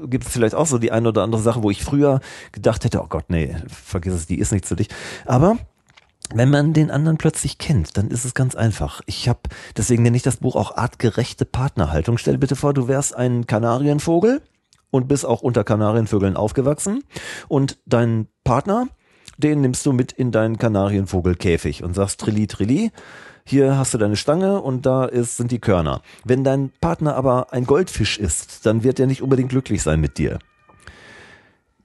gibt 0.07 0.25
es 0.25 0.31
vielleicht 0.31 0.55
auch 0.55 0.65
so 0.65 0.77
die 0.77 0.91
eine 0.91 1.09
oder 1.09 1.23
andere 1.23 1.41
Sache, 1.41 1.63
wo 1.63 1.71
ich 1.71 1.83
früher 1.83 2.19
gedacht 2.51 2.83
hätte, 2.85 3.01
oh 3.01 3.07
Gott, 3.07 3.25
nee, 3.29 3.55
vergiss 3.67 4.13
es, 4.13 4.27
die 4.27 4.39
ist 4.39 4.51
nicht 4.51 4.65
für 4.65 4.75
dich. 4.75 4.89
Aber 5.25 5.57
wenn 6.33 6.49
man 6.49 6.73
den 6.73 6.89
anderen 6.89 7.17
plötzlich 7.17 7.57
kennt, 7.57 7.97
dann 7.97 8.09
ist 8.09 8.25
es 8.25 8.33
ganz 8.33 8.55
einfach. 8.55 9.01
Ich 9.05 9.29
habe, 9.29 9.41
deswegen 9.77 10.03
nenne 10.03 10.17
ich 10.17 10.23
das 10.23 10.37
Buch 10.37 10.55
auch 10.55 10.75
artgerechte 10.77 11.45
Partnerhaltung. 11.45 12.17
Stell 12.17 12.35
dir 12.35 12.39
bitte 12.39 12.55
vor, 12.55 12.73
du 12.73 12.87
wärst 12.87 13.15
ein 13.15 13.45
Kanarienvogel 13.45 14.41
und 14.89 15.07
bist 15.07 15.25
auch 15.25 15.41
unter 15.41 15.63
Kanarienvögeln 15.63 16.37
aufgewachsen 16.37 17.03
und 17.47 17.77
dein 17.85 18.27
Partner, 18.43 18.87
den 19.37 19.61
nimmst 19.61 19.85
du 19.85 19.91
mit 19.91 20.11
in 20.11 20.31
deinen 20.31 20.57
Kanarienvogelkäfig 20.57 21.83
und 21.83 21.93
sagst 21.93 22.19
Trilli, 22.19 22.47
Trilli, 22.47 22.91
hier 23.45 23.77
hast 23.77 23.93
du 23.93 23.97
deine 23.97 24.15
Stange 24.15 24.61
und 24.61 24.85
da 24.85 25.05
ist, 25.05 25.37
sind 25.37 25.51
die 25.51 25.59
Körner. 25.59 26.01
Wenn 26.23 26.43
dein 26.43 26.71
Partner 26.81 27.15
aber 27.15 27.51
ein 27.51 27.65
Goldfisch 27.65 28.17
ist, 28.17 28.65
dann 28.65 28.83
wird 28.83 28.99
er 28.99 29.07
nicht 29.07 29.21
unbedingt 29.21 29.49
glücklich 29.49 29.83
sein 29.83 29.99
mit 29.99 30.17
dir. 30.17 30.39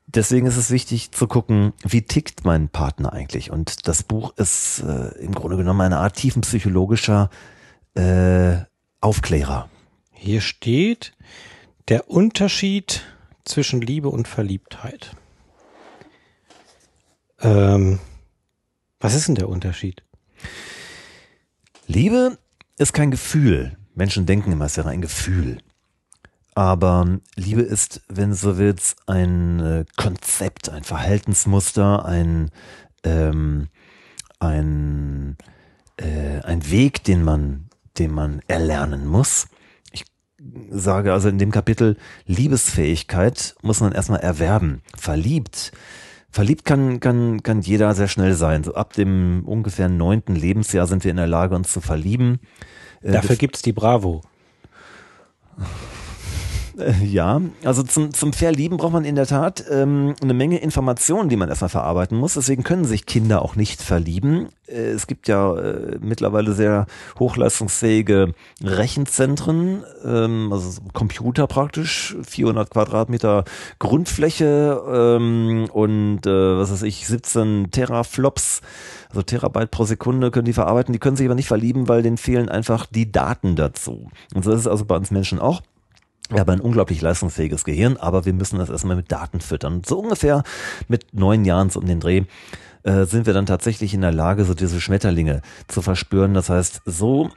Deswegen 0.07 0.47
ist 0.47 0.57
es 0.57 0.71
wichtig 0.71 1.11
zu 1.13 1.27
gucken, 1.27 1.75
wie 1.85 2.03
tickt 2.03 2.45
mein 2.45 2.71
Partner 2.71 3.13
eigentlich. 3.13 3.51
Und 3.51 3.87
das 3.89 4.03
Buch 4.03 4.33
ist 4.37 4.81
äh, 4.81 5.09
im 5.19 5.35
Grunde 5.35 5.59
genommen 5.59 5.83
eine 5.83 5.99
Art 5.99 6.17
tiefenpsychologischer 6.17 7.29
äh, 7.95 8.57
Aufklärer. 9.01 9.69
Hier 10.13 10.41
steht 10.41 11.13
der 11.89 12.09
Unterschied 12.09 13.03
zwischen 13.45 13.83
Liebe 13.83 14.09
und 14.09 14.29
Verliebtheit. 14.29 15.15
Ähm, 17.41 17.99
was 19.01 19.15
ist 19.15 19.29
denn 19.29 19.35
der 19.35 19.49
Unterschied? 19.49 20.03
Liebe 21.89 22.37
ist 22.77 22.93
kein 22.93 23.11
Gefühl. 23.11 23.79
Menschen 23.95 24.27
denken 24.27 24.53
immer, 24.53 24.67
es 24.67 24.77
wäre 24.77 24.91
ein 24.91 25.01
Gefühl. 25.01 25.59
Aber 26.55 27.19
Liebe 27.35 27.63
ist, 27.63 28.03
wenn 28.09 28.35
so 28.35 28.59
willst, 28.59 28.97
ein 29.07 29.61
äh, 29.61 29.85
Konzept, 29.97 30.69
ein 30.69 30.85
Verhaltensmuster, 30.85 32.05
ein, 32.05 32.51
ähm, 33.05 33.69
ein, 34.39 35.39
äh, 35.97 36.41
ein 36.43 36.71
Weg, 36.71 37.05
den 37.05 37.25
man, 37.25 37.71
den 37.99 38.13
man 38.13 38.43
erlernen 38.49 39.07
muss. 39.07 39.49
Ich 39.91 40.05
sage 40.71 41.15
also 41.15 41.31
in 41.31 41.39
dem 41.39 41.53
Kapitel, 41.53 41.97
Liebesfähigkeit 42.27 43.55
muss 43.63 43.81
man 43.81 43.93
erstmal 43.93 44.21
erwerben. 44.21 44.83
Verliebt. 44.95 45.73
Verliebt 46.31 46.65
kann, 46.65 47.01
kann, 47.01 47.43
kann 47.43 47.63
jeder 47.63 47.95
sehr 47.95 48.09
schnell 48.09 48.35
sein. 48.35 48.63
So 48.63 48.75
ab 48.75 48.93
dem 48.93 49.43
ungefähr 49.47 49.89
neunten 49.89 50.37
Lebensjahr 50.37 50.87
sind 50.87 51.05
wir 51.05 51.11
in 51.11 51.17
der 51.17 51.27
Lage, 51.27 51.55
uns 51.55 51.73
zu 51.73 51.81
verlieben. 51.81 52.41
Äh, 53.03 53.13
Dafür 53.13 53.37
gibt's 53.37 53.63
die 53.63 53.73
Bravo. 53.73 54.23
Äh, 56.79 56.93
Ja, 57.05 57.41
also 57.65 57.83
zum, 57.83 58.13
zum 58.15 58.33
Verlieben 58.33 58.77
braucht 58.77 58.93
man 58.93 59.05
in 59.05 59.15
der 59.15 59.27
Tat 59.27 59.65
ähm, 59.71 60.15
eine 60.23 60.35
Menge 60.35 60.59
Informationen, 60.59 61.29
die 61.29 61.37
man 61.37 61.49
erstmal 61.49 61.69
verarbeiten 61.69 62.17
muss. 62.17 62.35
Deswegen 62.35 62.63
können 62.63 62.85
sich 62.85 63.07
Kinder 63.07 63.43
auch 63.43 63.57
nicht 63.57 63.83
verlieben. 63.83 64.49
Äh, 64.67 64.91
es 64.91 65.07
gibt 65.07 65.29
ja 65.29 65.57
äh, 65.57 65.99
mittlerweile 66.01 66.53
sehr 66.53 66.87
hochleistungsfähige 67.19 68.35
Rechenzentren, 68.63 69.85
ähm, 70.05 70.53
also 70.53 70.71
so 70.71 70.83
Computer 70.93 71.47
praktisch, 71.47 72.17
400 72.23 72.71
Quadratmeter 72.71 73.45
Grundfläche 73.79 74.83
ähm, 74.89 75.69
und 75.73 76.27
äh, 76.27 76.59
was 76.59 76.71
weiß 76.71 76.83
ich, 76.83 77.07
17 77.07 77.71
Teraflops, 77.71 78.61
also 79.09 79.23
Terabyte 79.23 79.71
pro 79.71 79.85
Sekunde 79.85 80.31
können 80.31 80.45
die 80.45 80.53
verarbeiten. 80.53 80.93
Die 80.93 80.99
können 80.99 81.17
sich 81.17 81.27
aber 81.27 81.35
nicht 81.35 81.49
verlieben, 81.49 81.89
weil 81.89 82.03
denen 82.03 82.19
fehlen 82.19 82.49
einfach 82.49 82.87
die 82.87 83.11
Daten 83.11 83.57
dazu. 83.57 84.11
Und 84.35 84.45
so 84.45 84.53
ist 84.53 84.61
es 84.61 84.67
also 84.67 84.85
bei 84.85 84.97
uns 84.97 85.11
Menschen 85.11 85.39
auch. 85.39 85.63
Wir 86.31 86.41
haben 86.41 86.51
ein 86.51 86.61
unglaublich 86.61 87.01
leistungsfähiges 87.01 87.65
Gehirn, 87.65 87.97
aber 87.97 88.27
wir 88.27 88.35
müssen 88.35 88.59
das 88.59 88.69
erstmal 88.69 88.97
mit 88.97 89.11
Daten 89.11 89.41
füttern. 89.41 89.77
Und 89.77 89.87
so 89.87 89.99
ungefähr 89.99 90.43
mit 90.87 91.15
neun 91.15 91.45
Jahren 91.45 91.71
so 91.71 91.81
um 91.81 91.87
den 91.87 92.01
Dreh 92.01 92.25
äh, 92.83 93.05
sind 93.05 93.27
wir 93.27 93.33
dann 93.33 93.47
tatsächlich 93.47 93.95
in 93.95 94.03
der 94.03 94.13
Lage, 94.13 94.45
so 94.45 94.55
diese 94.55 94.81
Schmetterlinge 94.81 95.41
zu 95.69 95.81
verspüren. 95.81 96.35
Das 96.35 96.51
heißt, 96.51 96.83
so 96.85 97.31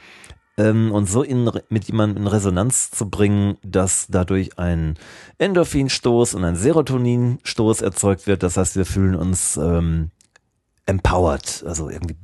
ähm, 0.58 0.92
und 0.92 1.10
so 1.10 1.24
in, 1.24 1.50
mit 1.70 1.86
jemandem 1.86 2.24
in 2.24 2.28
Resonanz 2.28 2.92
zu 2.92 3.10
bringen, 3.10 3.58
dass 3.64 4.08
dadurch 4.10 4.60
ein 4.60 4.96
Endorphinstoß 5.38 6.34
und 6.34 6.44
ein 6.44 6.58
Serotoninstoß 6.58 7.82
erzeugt 7.82 8.28
wird. 8.28 8.44
Das 8.44 8.58
heißt, 8.58 8.76
wir 8.76 8.86
fühlen 8.86 9.16
uns 9.16 9.56
ähm, 9.56 10.12
empowered, 10.86 11.64
also 11.66 11.90
irgendwie 11.90 12.18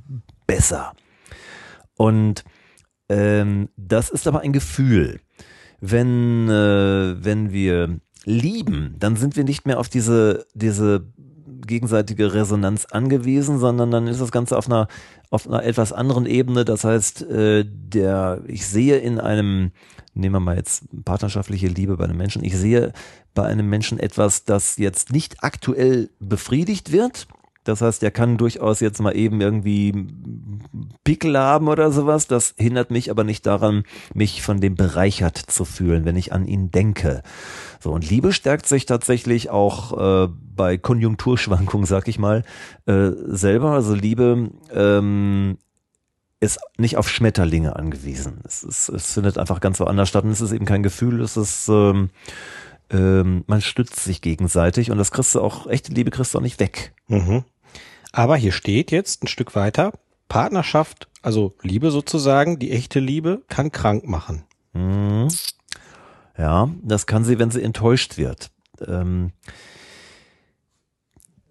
besser. 0.45 0.91
Und 1.95 2.43
ähm, 3.08 3.69
das 3.77 4.10
ist 4.10 4.27
aber 4.27 4.41
ein 4.41 4.51
Gefühl 4.51 5.21
wenn, 5.80 6.50
äh, 6.50 7.24
wenn 7.24 7.52
wir 7.52 8.00
lieben, 8.26 8.96
dann 9.00 9.16
sind 9.16 9.36
wir 9.36 9.44
nicht 9.44 9.66
mehr 9.66 9.80
auf 9.80 9.90
diese, 9.90 10.46
diese 10.54 11.06
gegenseitige 11.66 12.34
Resonanz 12.34 12.86
angewiesen, 12.86 13.60
sondern 13.60 13.92
dann 13.92 14.08
ist 14.08 14.22
das 14.22 14.32
Ganze 14.32 14.58
auf 14.58 14.68
einer 14.68 14.88
auf 15.30 15.46
einer 15.48 15.63
etwas 15.63 15.92
anderen 15.92 16.26
Ebene. 16.26 16.63
Das 16.63 16.84
heißt, 16.84 17.24
äh, 17.24 17.66
der 17.68 18.42
ich 18.48 18.66
sehe 18.66 18.98
in 18.98 19.20
einem 19.20 19.72
nehmen 20.13 20.36
wir 20.36 20.40
mal 20.40 20.58
jetzt 20.58 20.86
partnerschaftliche 21.06 21.68
Liebe 21.68 21.98
bei 21.98 22.06
einem 22.06 22.18
Menschen. 22.18 22.44
Ich 22.44 22.56
sehe 22.56 22.92
bei 23.34 23.46
einem 23.46 23.70
Menschen 23.70 24.00
etwas, 24.00 24.46
das 24.46 24.78
jetzt 24.78 25.12
nicht 25.12 25.44
aktuell 25.44 26.10
befriedigt 26.20 26.92
wird, 26.92 27.28
das 27.67 27.82
heißt, 27.82 28.03
er 28.03 28.12
kann 28.12 28.38
durchaus 28.38 28.80
jetzt 28.80 29.01
mal 29.01 29.15
eben 29.15 29.41
irgendwie 29.41 30.08
Pickel 31.03 31.38
haben 31.38 31.67
oder 31.67 31.91
sowas. 31.91 32.27
Das 32.27 32.53
hindert 32.58 32.91
mich 32.91 33.12
aber 33.12 33.23
nicht 33.23 33.45
daran, 33.45 33.84
mich 34.13 34.41
von 34.41 34.62
dem 34.62 34.75
bereichert 34.75 35.38
zu 35.38 35.65
fühlen, 35.65 36.06
wenn 36.06 36.15
ich 36.15 36.34
an 36.34 36.45
ihn 36.45 36.71
denke. 36.71 37.23
So, 37.80 37.91
und 37.91 38.10
Liebe 38.10 38.34
stärkt 38.34 38.67
sich 38.67 38.86
tatsächlich 38.86 39.49
auch 39.49 40.25
äh, 40.25 40.30
bei 40.56 40.77
Konjunkturschwankungen, 40.77 41.86
sag 41.86 42.08
ich 42.08 42.19
mal, 42.19 42.43
äh, 42.86 43.10
selber. 43.25 43.71
Also 43.71 43.93
Liebe 43.93 44.49
ähm, 44.71 45.58
ist 46.39 46.60
nicht 46.77 46.97
auf 46.97 47.10
Schmetterlinge 47.10 47.75
angewiesen. 47.75 48.39
Es, 48.45 48.63
ist, 48.63 48.89
es 48.89 49.13
findet 49.13 49.38
einfach 49.38 49.60
ganz 49.60 49.80
woanders 49.80 50.10
statt 50.10 50.23
und 50.23 50.32
es 50.32 50.41
ist 50.41 50.51
eben 50.51 50.65
kein 50.65 50.84
Gefühl, 50.84 51.21
es 51.21 51.36
ist 51.36 51.67
ähm, 51.67 52.10
ähm, 52.89 53.43
man 53.47 53.62
stützt 53.62 53.99
sich 53.99 54.21
gegenseitig 54.21 54.91
und 54.91 54.97
das 54.97 55.12
kriegst 55.12 55.36
du 55.36 55.41
auch, 55.41 55.67
echte 55.67 55.91
Liebe 55.91 56.12
kriegst 56.12 56.34
du 56.34 56.38
auch 56.38 56.43
nicht 56.43 56.60
weg. 56.60 56.93
Mhm. 57.08 57.43
Aber 58.17 58.36
hier 58.36 58.51
steht 58.51 58.89
jetzt 58.89 59.23
ein 59.23 59.27
Stück 59.27 59.56
weiter, 59.56 59.93
Partnerschaft, 60.27 61.08
also 61.21 61.53
Liebe 61.62 61.91
sozusagen, 61.91 62.58
die 62.58 62.71
echte 62.71 62.99
Liebe 62.99 63.43
kann 63.47 63.71
krank 63.71 64.08
machen. 64.08 64.43
Mhm. 64.73 65.27
Ja, 66.36 66.67
das 66.82 67.06
kann 67.06 67.23
sie, 67.23 67.38
wenn 67.38 67.51
sie 67.51 67.62
enttäuscht 67.62 68.17
wird. 68.17 68.49
Ähm, 68.88 69.34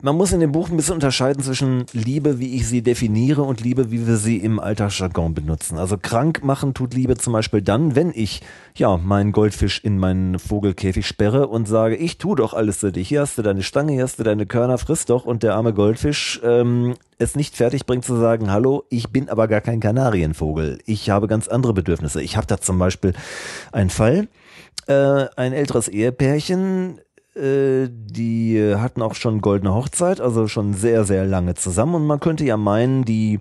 man 0.02 0.14
muss 0.16 0.32
in 0.32 0.40
dem 0.40 0.52
Buch 0.52 0.68
ein 0.68 0.76
bisschen 0.76 0.94
unterscheiden 0.94 1.42
zwischen 1.42 1.86
Liebe, 1.92 2.38
wie 2.38 2.54
ich 2.54 2.68
sie 2.68 2.82
definiere, 2.82 3.42
und 3.42 3.62
Liebe, 3.62 3.90
wie 3.90 4.06
wir 4.06 4.16
sie 4.16 4.36
im 4.36 4.60
Alltagsjargon 4.60 5.32
benutzen. 5.32 5.78
Also 5.78 5.96
krank 5.96 6.44
machen 6.44 6.74
tut 6.74 6.92
Liebe 6.92 7.16
zum 7.16 7.32
Beispiel 7.32 7.62
dann, 7.62 7.96
wenn 7.96 8.12
ich 8.14 8.42
ja 8.74 8.98
meinen 8.98 9.32
Goldfisch 9.32 9.80
in 9.82 9.98
meinen 9.98 10.38
Vogelkäfig 10.38 11.06
sperre 11.06 11.48
und 11.48 11.66
sage, 11.66 11.96
ich 11.96 12.18
tu 12.18 12.34
doch 12.34 12.52
alles 12.52 12.78
für 12.78 12.92
dich. 12.92 13.08
Hier 13.08 13.22
hast 13.22 13.38
du 13.38 13.42
deine 13.42 13.62
Stange, 13.62 13.92
hier 13.92 14.02
hast 14.02 14.18
du 14.18 14.22
deine 14.22 14.44
Körner, 14.44 14.76
friss 14.76 15.06
doch. 15.06 15.24
Und 15.24 15.42
der 15.42 15.54
arme 15.54 15.72
Goldfisch 15.72 16.40
ähm, 16.44 16.94
es 17.18 17.34
nicht 17.34 17.56
fertig 17.56 17.86
bringt 17.86 18.04
zu 18.04 18.16
sagen, 18.16 18.50
hallo, 18.50 18.84
ich 18.90 19.08
bin 19.08 19.30
aber 19.30 19.48
gar 19.48 19.62
kein 19.62 19.80
Kanarienvogel. 19.80 20.78
Ich 20.84 21.08
habe 21.08 21.26
ganz 21.26 21.48
andere 21.48 21.72
Bedürfnisse. 21.72 22.22
Ich 22.22 22.36
habe 22.36 22.46
da 22.46 22.60
zum 22.60 22.78
Beispiel 22.78 23.14
einen 23.72 23.90
Fall. 23.90 24.28
Äh, 24.88 25.26
ein 25.36 25.54
älteres 25.54 25.88
Ehepärchen 25.88 27.00
die 27.38 28.74
hatten 28.76 29.02
auch 29.02 29.14
schon 29.14 29.42
goldene 29.42 29.74
Hochzeit, 29.74 30.20
also 30.20 30.48
schon 30.48 30.72
sehr, 30.72 31.04
sehr 31.04 31.26
lange 31.26 31.54
zusammen. 31.54 31.96
Und 31.96 32.06
man 32.06 32.20
könnte 32.20 32.44
ja 32.44 32.56
meinen, 32.56 33.04
die 33.04 33.40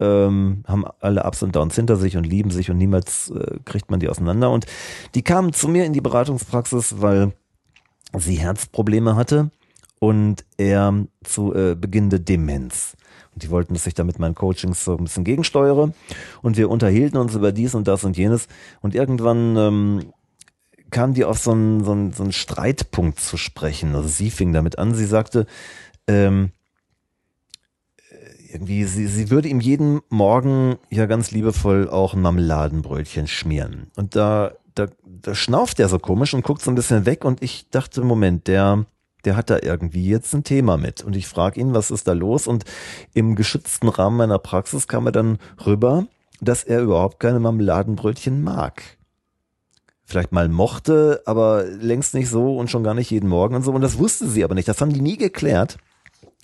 ähm, 0.00 0.64
haben 0.66 0.84
alle 1.00 1.24
Ups 1.24 1.42
und 1.42 1.54
Downs 1.54 1.74
hinter 1.74 1.96
sich 1.96 2.16
und 2.16 2.24
lieben 2.24 2.50
sich 2.50 2.70
und 2.70 2.78
niemals 2.78 3.30
äh, 3.30 3.58
kriegt 3.64 3.90
man 3.90 4.00
die 4.00 4.08
auseinander. 4.08 4.50
Und 4.50 4.66
die 5.14 5.22
kamen 5.22 5.52
zu 5.52 5.68
mir 5.68 5.84
in 5.84 5.92
die 5.92 6.00
Beratungspraxis, 6.00 7.00
weil 7.00 7.32
sie 8.16 8.36
Herzprobleme 8.36 9.16
hatte 9.16 9.50
und 9.98 10.44
er 10.56 11.06
zu 11.24 11.54
äh, 11.54 11.74
Beginn 11.74 12.10
der 12.10 12.20
Demenz. 12.20 12.96
Und 13.34 13.42
die 13.42 13.50
wollten, 13.50 13.74
dass 13.74 13.86
ich 13.86 13.94
da 13.94 14.04
mit 14.04 14.18
meinen 14.18 14.34
Coachings 14.34 14.84
so 14.84 14.96
ein 14.96 15.04
bisschen 15.04 15.24
gegensteuere. 15.24 15.92
Und 16.42 16.56
wir 16.56 16.70
unterhielten 16.70 17.18
uns 17.18 17.34
über 17.34 17.52
dies 17.52 17.74
und 17.74 17.86
das 17.86 18.04
und 18.04 18.16
jenes. 18.16 18.48
Und 18.80 18.94
irgendwann 18.94 19.56
ähm, 19.56 20.12
kam 20.90 21.14
die 21.14 21.24
auf 21.24 21.38
so 21.38 21.52
einen, 21.52 21.84
so, 21.84 21.92
einen, 21.92 22.12
so 22.12 22.22
einen 22.22 22.32
Streitpunkt 22.32 23.20
zu 23.20 23.36
sprechen. 23.36 23.94
Also 23.94 24.08
sie 24.08 24.30
fing 24.30 24.52
damit 24.52 24.78
an, 24.78 24.94
sie 24.94 25.06
sagte, 25.06 25.46
ähm, 26.06 26.52
irgendwie, 28.50 28.84
sie, 28.84 29.06
sie 29.06 29.30
würde 29.30 29.48
ihm 29.48 29.60
jeden 29.60 30.00
Morgen 30.08 30.76
ja 30.90 31.06
ganz 31.06 31.30
liebevoll 31.30 31.88
auch 31.88 32.14
ein 32.14 32.22
Marmeladenbrötchen 32.22 33.26
schmieren. 33.26 33.90
Und 33.96 34.16
da, 34.16 34.52
da, 34.74 34.86
da 35.04 35.34
schnauft 35.34 35.78
er 35.80 35.88
so 35.88 35.98
komisch 35.98 36.32
und 36.32 36.44
guckt 36.44 36.62
so 36.62 36.70
ein 36.70 36.74
bisschen 36.74 37.04
weg 37.04 37.24
und 37.24 37.42
ich 37.42 37.68
dachte, 37.68 38.00
Moment, 38.02 38.46
der, 38.46 38.86
der 39.24 39.36
hat 39.36 39.50
da 39.50 39.58
irgendwie 39.62 40.08
jetzt 40.08 40.32
ein 40.34 40.44
Thema 40.44 40.78
mit. 40.78 41.04
Und 41.04 41.14
ich 41.14 41.26
frage 41.26 41.60
ihn, 41.60 41.74
was 41.74 41.90
ist 41.90 42.08
da 42.08 42.12
los? 42.14 42.46
Und 42.46 42.64
im 43.12 43.34
geschützten 43.34 43.88
Rahmen 43.88 44.16
meiner 44.16 44.38
Praxis 44.38 44.88
kam 44.88 45.06
er 45.06 45.12
dann 45.12 45.38
rüber, 45.66 46.06
dass 46.40 46.64
er 46.64 46.80
überhaupt 46.80 47.20
keine 47.20 47.40
Marmeladenbrötchen 47.40 48.42
mag 48.42 48.97
vielleicht 50.08 50.32
mal 50.32 50.48
mochte, 50.48 51.22
aber 51.26 51.64
längst 51.64 52.14
nicht 52.14 52.30
so 52.30 52.56
und 52.56 52.70
schon 52.70 52.82
gar 52.82 52.94
nicht 52.94 53.10
jeden 53.10 53.28
Morgen 53.28 53.54
und 53.54 53.62
so. 53.62 53.72
Und 53.72 53.82
das 53.82 53.98
wusste 53.98 54.26
sie 54.26 54.42
aber 54.42 54.54
nicht. 54.54 54.66
Das 54.66 54.80
haben 54.80 54.92
die 54.92 55.02
nie 55.02 55.18
geklärt. 55.18 55.76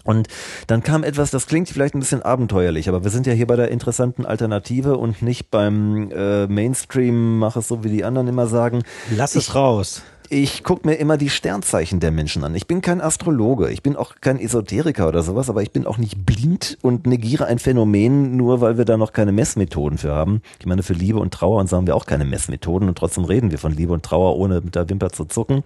Und 0.04 0.28
dann 0.66 0.82
kam 0.82 1.02
etwas, 1.02 1.30
das 1.30 1.46
klingt 1.46 1.70
vielleicht 1.70 1.94
ein 1.94 2.00
bisschen 2.00 2.20
abenteuerlich, 2.20 2.90
aber 2.90 3.04
wir 3.04 3.10
sind 3.10 3.26
ja 3.26 3.32
hier 3.32 3.46
bei 3.46 3.56
der 3.56 3.70
interessanten 3.70 4.26
Alternative 4.26 4.98
und 4.98 5.22
nicht 5.22 5.50
beim 5.50 6.10
äh, 6.10 6.46
Mainstream, 6.46 7.38
mach 7.38 7.56
es 7.56 7.68
so, 7.68 7.84
wie 7.84 7.88
die 7.88 8.04
anderen 8.04 8.28
immer 8.28 8.46
sagen. 8.46 8.82
Lass 9.16 9.34
ich, 9.34 9.48
es 9.48 9.54
raus 9.54 10.02
ich 10.30 10.64
gucke 10.64 10.86
mir 10.88 10.94
immer 10.94 11.16
die 11.16 11.30
Sternzeichen 11.30 12.00
der 12.00 12.10
Menschen 12.10 12.44
an. 12.44 12.54
Ich 12.54 12.66
bin 12.66 12.80
kein 12.80 13.00
Astrologe, 13.00 13.70
ich 13.70 13.82
bin 13.82 13.96
auch 13.96 14.14
kein 14.20 14.38
Esoteriker 14.38 15.08
oder 15.08 15.22
sowas, 15.22 15.50
aber 15.50 15.62
ich 15.62 15.70
bin 15.70 15.86
auch 15.86 15.98
nicht 15.98 16.24
blind 16.24 16.78
und 16.82 17.06
negiere 17.06 17.46
ein 17.46 17.58
Phänomen, 17.58 18.36
nur 18.36 18.60
weil 18.60 18.78
wir 18.78 18.84
da 18.84 18.96
noch 18.96 19.12
keine 19.12 19.32
Messmethoden 19.32 19.98
für 19.98 20.14
haben. 20.14 20.42
Ich 20.58 20.66
meine, 20.66 20.82
für 20.82 20.94
Liebe 20.94 21.18
und 21.18 21.34
Trauer 21.34 21.60
und 21.60 21.70
haben 21.72 21.86
wir 21.86 21.96
auch 21.96 22.06
keine 22.06 22.24
Messmethoden 22.24 22.88
und 22.88 22.96
trotzdem 22.96 23.24
reden 23.24 23.50
wir 23.50 23.58
von 23.58 23.72
Liebe 23.72 23.92
und 23.92 24.04
Trauer, 24.04 24.36
ohne 24.36 24.60
mit 24.60 24.74
der 24.74 24.88
Wimper 24.88 25.10
zu 25.10 25.24
zucken. 25.26 25.62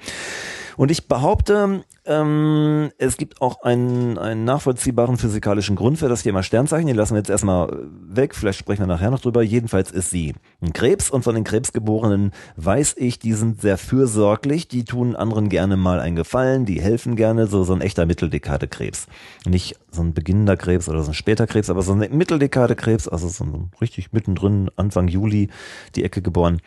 Und 0.76 0.90
ich 0.90 1.08
behaupte, 1.08 1.84
ähm, 2.08 2.90
es 2.98 3.16
gibt 3.16 3.40
auch 3.40 3.62
einen, 3.62 4.18
einen 4.18 4.44
nachvollziehbaren 4.44 5.18
physikalischen 5.18 5.76
Grund 5.76 5.98
für 5.98 6.08
das 6.08 6.22
Thema 6.22 6.42
Sternzeichen. 6.42 6.86
Die 6.86 6.94
lassen 6.94 7.14
wir 7.14 7.18
jetzt 7.18 7.30
erstmal 7.30 7.68
weg, 8.08 8.34
vielleicht 8.34 8.58
sprechen 8.58 8.82
wir 8.82 8.86
nachher 8.86 9.10
noch 9.10 9.20
drüber. 9.20 9.42
Jedenfalls 9.42 9.90
ist 9.90 10.10
sie 10.10 10.34
ein 10.60 10.72
Krebs 10.72 11.10
und 11.10 11.22
von 11.22 11.34
den 11.34 11.44
Krebsgeborenen 11.44 12.32
weiß 12.56 12.94
ich, 12.96 13.18
die 13.18 13.34
sind 13.34 13.60
sehr 13.60 13.78
fürsorglich, 13.78 14.68
die 14.68 14.84
tun 14.84 15.14
anderen 15.14 15.48
gerne 15.48 15.76
mal 15.76 16.00
einen 16.00 16.16
Gefallen, 16.16 16.64
die 16.64 16.80
helfen 16.80 17.14
gerne, 17.14 17.46
so, 17.46 17.62
so 17.62 17.74
ein 17.74 17.82
echter 17.82 18.06
Mitteldekade-Krebs. 18.06 19.06
Nicht 19.46 19.76
so 19.90 20.02
ein 20.02 20.14
beginnender 20.14 20.56
Krebs 20.56 20.88
oder 20.88 21.02
so 21.02 21.10
ein 21.10 21.14
später 21.14 21.46
Krebs, 21.46 21.70
aber 21.70 21.82
so 21.82 21.92
ein 21.92 21.98
Mitteldekade-Krebs, 21.98 23.06
also 23.08 23.28
so 23.28 23.44
ein 23.44 23.70
richtig 23.80 24.12
mittendrin, 24.12 24.70
Anfang 24.76 25.08
Juli, 25.08 25.48
die 25.94 26.04
Ecke 26.04 26.22
geboren 26.22 26.60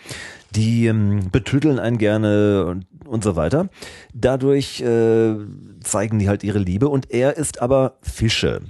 die 0.55 0.87
ähm, 0.87 1.29
betüdeln 1.31 1.79
einen 1.79 1.97
gerne 1.97 2.65
und, 2.65 2.85
und 3.05 3.23
so 3.23 3.35
weiter. 3.35 3.69
Dadurch 4.13 4.81
äh, 4.81 5.35
zeigen 5.81 6.19
die 6.19 6.29
halt 6.29 6.43
ihre 6.43 6.59
Liebe 6.59 6.89
und 6.89 7.11
er 7.11 7.37
ist 7.37 7.61
aber 7.61 7.97
Fische. 8.01 8.61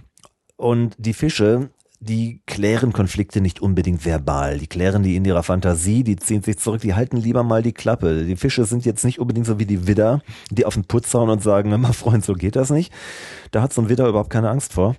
Und 0.58 0.96
die 1.00 1.14
Fische, 1.14 1.70
die 2.00 2.42
klären 2.46 2.94
Konflikte 2.94 3.42
nicht 3.42 3.62
unbedingt 3.62 4.06
verbal, 4.06 4.60
die 4.60 4.68
klären 4.68 5.04
die 5.04 5.16
in 5.16 5.26
ihrer 5.26 5.44
Fantasie, 5.44 6.04
die 6.04 6.16
ziehen 6.16 6.44
sich 6.44 6.58
zurück, 6.58 6.82
die 6.82 6.94
halten 6.94 7.18
lieber 7.18 7.44
mal 7.44 7.64
die 7.64 7.74
Klappe. 7.74 8.26
Die 8.26 8.36
Fische 8.36 8.66
sind 8.66 8.86
jetzt 8.86 9.06
nicht 9.06 9.20
unbedingt 9.20 9.48
so 9.48 9.60
wie 9.60 9.66
die 9.66 9.88
Widder, 9.88 10.22
die 10.50 10.66
auf 10.66 10.76
den 10.76 10.86
Putz 10.86 11.14
hauen 11.14 11.30
und 11.30 11.42
sagen, 11.42 11.70
na 11.70 11.92
Freund, 11.94 12.24
so 12.24 12.34
geht 12.34 12.56
das 12.56 12.70
nicht. 12.70 12.92
Da 13.52 13.62
hat 13.62 13.74
so 13.74 13.82
ein 13.82 13.90
Widder 13.90 14.08
überhaupt 14.08 14.30
keine 14.30 14.50
Angst 14.50 14.74
vor. 14.74 14.96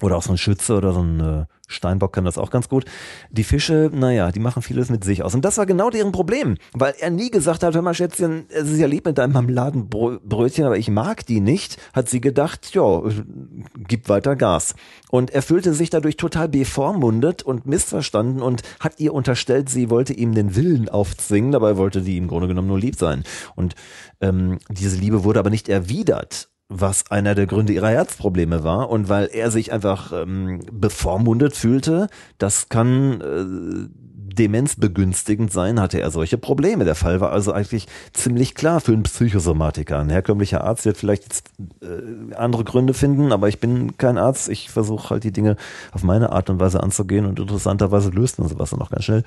Oder 0.00 0.16
auch 0.16 0.22
so 0.22 0.32
ein 0.32 0.38
Schütze 0.38 0.74
oder 0.74 0.92
so 0.92 1.02
ein 1.02 1.20
äh, 1.20 1.44
Steinbock 1.66 2.12
kann 2.12 2.24
das 2.24 2.38
auch 2.38 2.50
ganz 2.50 2.68
gut. 2.68 2.84
Die 3.30 3.44
Fische, 3.44 3.90
naja, 3.92 4.30
die 4.32 4.40
machen 4.40 4.62
vieles 4.62 4.90
mit 4.90 5.02
sich 5.02 5.22
aus. 5.22 5.34
Und 5.34 5.44
das 5.44 5.56
war 5.56 5.66
genau 5.66 5.90
deren 5.90 6.12
Problem, 6.12 6.56
weil 6.72 6.94
er 6.98 7.10
nie 7.10 7.30
gesagt 7.30 7.62
hat, 7.62 7.74
hör 7.74 7.82
mal 7.82 7.94
Schätzchen, 7.94 8.46
es 8.50 8.70
ist 8.70 8.78
ja 8.78 8.86
lieb 8.86 9.06
mit 9.06 9.18
deinem 9.18 9.32
Marmeladenbrötchen, 9.32 10.64
aber 10.64 10.76
ich 10.76 10.90
mag 10.90 11.24
die 11.26 11.40
nicht, 11.40 11.78
hat 11.92 12.08
sie 12.08 12.20
gedacht, 12.20 12.74
ja, 12.74 13.02
gib 13.76 14.08
weiter 14.08 14.36
Gas. 14.36 14.74
Und 15.10 15.30
er 15.30 15.42
fühlte 15.42 15.74
sich 15.74 15.90
dadurch 15.90 16.16
total 16.16 16.48
bevormundet 16.48 17.42
und 17.42 17.66
missverstanden 17.66 18.42
und 18.42 18.62
hat 18.80 19.00
ihr 19.00 19.14
unterstellt, 19.14 19.68
sie 19.68 19.90
wollte 19.90 20.12
ihm 20.12 20.34
den 20.34 20.56
Willen 20.56 20.88
aufzwingen, 20.88 21.52
dabei 21.52 21.76
wollte 21.76 22.02
die 22.02 22.18
im 22.18 22.28
Grunde 22.28 22.48
genommen 22.48 22.68
nur 22.68 22.78
lieb 22.78 22.96
sein. 22.96 23.24
Und 23.54 23.74
ähm, 24.20 24.58
diese 24.68 24.96
Liebe 24.96 25.24
wurde 25.24 25.38
aber 25.38 25.50
nicht 25.50 25.68
erwidert 25.68 26.48
was 26.80 27.10
einer 27.10 27.34
der 27.34 27.46
Gründe 27.46 27.72
ihrer 27.72 27.90
Herzprobleme 27.90 28.64
war 28.64 28.90
und 28.90 29.08
weil 29.08 29.28
er 29.32 29.50
sich 29.50 29.72
einfach 29.72 30.12
ähm, 30.12 30.60
bevormundet 30.72 31.56
fühlte, 31.56 32.08
das 32.38 32.68
kann 32.68 33.20
äh, 33.20 33.88
demenzbegünstigend 34.34 35.52
sein, 35.52 35.80
hatte 35.80 36.00
er 36.00 36.10
solche 36.10 36.38
Probleme. 36.38 36.84
Der 36.84 36.96
Fall 36.96 37.20
war 37.20 37.30
also 37.30 37.52
eigentlich 37.52 37.86
ziemlich 38.12 38.54
klar 38.56 38.80
für 38.80 38.92
einen 38.92 39.04
Psychosomatiker. 39.04 40.00
Ein 40.00 40.10
herkömmlicher 40.10 40.64
Arzt 40.64 40.84
wird 40.84 40.96
vielleicht 40.96 41.22
jetzt, 41.24 41.52
äh, 41.80 42.34
andere 42.34 42.64
Gründe 42.64 42.94
finden, 42.94 43.30
aber 43.30 43.48
ich 43.48 43.60
bin 43.60 43.96
kein 43.96 44.18
Arzt. 44.18 44.48
Ich 44.48 44.70
versuche 44.70 45.10
halt 45.10 45.24
die 45.24 45.32
Dinge 45.32 45.56
auf 45.92 46.02
meine 46.02 46.32
Art 46.32 46.50
und 46.50 46.58
Weise 46.58 46.82
anzugehen 46.82 47.26
und 47.26 47.38
interessanterweise 47.38 48.10
löst 48.10 48.38
man 48.38 48.48
sowas 48.48 48.70
dann 48.70 48.82
auch 48.82 48.90
ganz 48.90 49.04
schnell. 49.04 49.22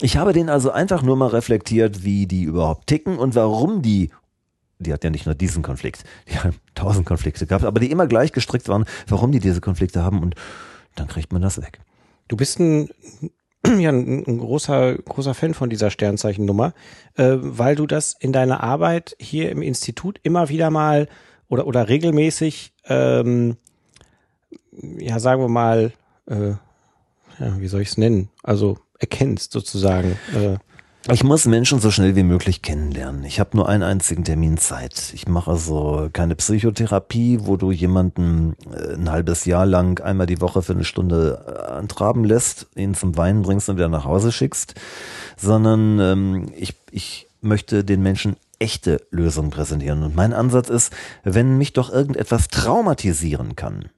Ich 0.00 0.16
habe 0.16 0.32
den 0.32 0.48
also 0.48 0.70
einfach 0.70 1.02
nur 1.02 1.16
mal 1.16 1.28
reflektiert, 1.28 2.04
wie 2.04 2.26
die 2.26 2.42
überhaupt 2.42 2.86
ticken 2.86 3.18
und 3.18 3.34
warum 3.34 3.82
die 3.82 4.10
die 4.78 4.92
hat 4.92 5.04
ja 5.04 5.10
nicht 5.10 5.26
nur 5.26 5.34
diesen 5.34 5.62
Konflikt, 5.62 6.04
die 6.30 6.38
haben 6.38 6.56
tausend 6.74 7.06
Konflikte 7.06 7.46
gehabt, 7.46 7.64
aber 7.64 7.80
die 7.80 7.90
immer 7.90 8.06
gleich 8.06 8.32
gestrickt 8.32 8.68
waren, 8.68 8.84
warum 9.08 9.32
die 9.32 9.40
diese 9.40 9.60
Konflikte 9.60 10.02
haben 10.02 10.22
und 10.22 10.34
dann 10.94 11.08
kriegt 11.08 11.32
man 11.32 11.42
das 11.42 11.58
weg. 11.58 11.80
Du 12.28 12.36
bist 12.36 12.58
ein, 12.58 12.88
ja, 13.78 13.90
ein, 13.90 14.38
großer, 14.38 14.96
großer 14.96 15.34
Fan 15.34 15.54
von 15.54 15.70
dieser 15.70 15.90
Sternzeichennummer, 15.90 16.74
äh, 17.14 17.36
weil 17.38 17.76
du 17.76 17.86
das 17.86 18.14
in 18.18 18.32
deiner 18.32 18.62
Arbeit 18.62 19.16
hier 19.18 19.50
im 19.50 19.62
Institut 19.62 20.20
immer 20.22 20.48
wieder 20.48 20.70
mal 20.70 21.08
oder, 21.48 21.66
oder 21.66 21.88
regelmäßig, 21.88 22.72
ähm, 22.86 23.56
ja, 24.98 25.18
sagen 25.18 25.40
wir 25.40 25.48
mal, 25.48 25.92
äh, 26.26 26.54
ja, 27.38 27.60
wie 27.60 27.68
soll 27.68 27.82
ich 27.82 27.88
es 27.88 27.98
nennen? 27.98 28.30
Also 28.42 28.78
erkennst 28.98 29.52
sozusagen. 29.52 30.18
Äh, 30.34 30.56
ich 31.08 31.22
muss 31.22 31.46
Menschen 31.46 31.80
so 31.80 31.90
schnell 31.90 32.16
wie 32.16 32.22
möglich 32.24 32.62
kennenlernen. 32.62 33.24
Ich 33.24 33.38
habe 33.38 33.56
nur 33.56 33.68
einen 33.68 33.82
einzigen 33.82 34.24
Termin 34.24 34.56
Zeit. 34.56 35.12
Ich 35.14 35.28
mache 35.28 35.50
also 35.50 36.08
keine 36.12 36.34
Psychotherapie, 36.34 37.40
wo 37.42 37.56
du 37.56 37.70
jemanden 37.70 38.56
äh, 38.72 38.94
ein 38.94 39.10
halbes 39.10 39.44
Jahr 39.44 39.66
lang 39.66 40.00
einmal 40.00 40.26
die 40.26 40.40
Woche 40.40 40.62
für 40.62 40.72
eine 40.72 40.84
Stunde 40.84 41.44
äh, 41.46 41.72
antraben 41.72 42.24
lässt, 42.24 42.66
ihn 42.74 42.94
zum 42.94 43.16
Weinen 43.16 43.42
bringst 43.42 43.68
und 43.68 43.76
wieder 43.76 43.88
nach 43.88 44.04
Hause 44.04 44.32
schickst, 44.32 44.74
sondern 45.36 46.00
ähm, 46.00 46.46
ich, 46.56 46.74
ich 46.90 47.28
möchte 47.40 47.84
den 47.84 48.02
Menschen 48.02 48.36
echte 48.58 49.00
Lösungen 49.10 49.50
präsentieren. 49.50 50.02
Und 50.02 50.16
mein 50.16 50.32
Ansatz 50.32 50.70
ist, 50.70 50.92
wenn 51.22 51.56
mich 51.56 51.72
doch 51.72 51.92
irgendetwas 51.92 52.48
traumatisieren 52.48 53.54
kann, 53.54 53.90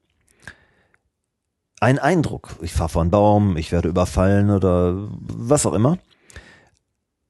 ein 1.81 1.99
Eindruck, 1.99 2.57
ich 2.61 2.73
fahre 2.73 2.89
vor 2.89 3.03
einen 3.03 3.11
Baum, 3.11 3.57
ich 3.57 3.73
werde 3.73 3.89
überfallen 3.89 4.51
oder 4.51 5.09
was 5.21 5.65
auch 5.65 5.75
immer, 5.75 5.97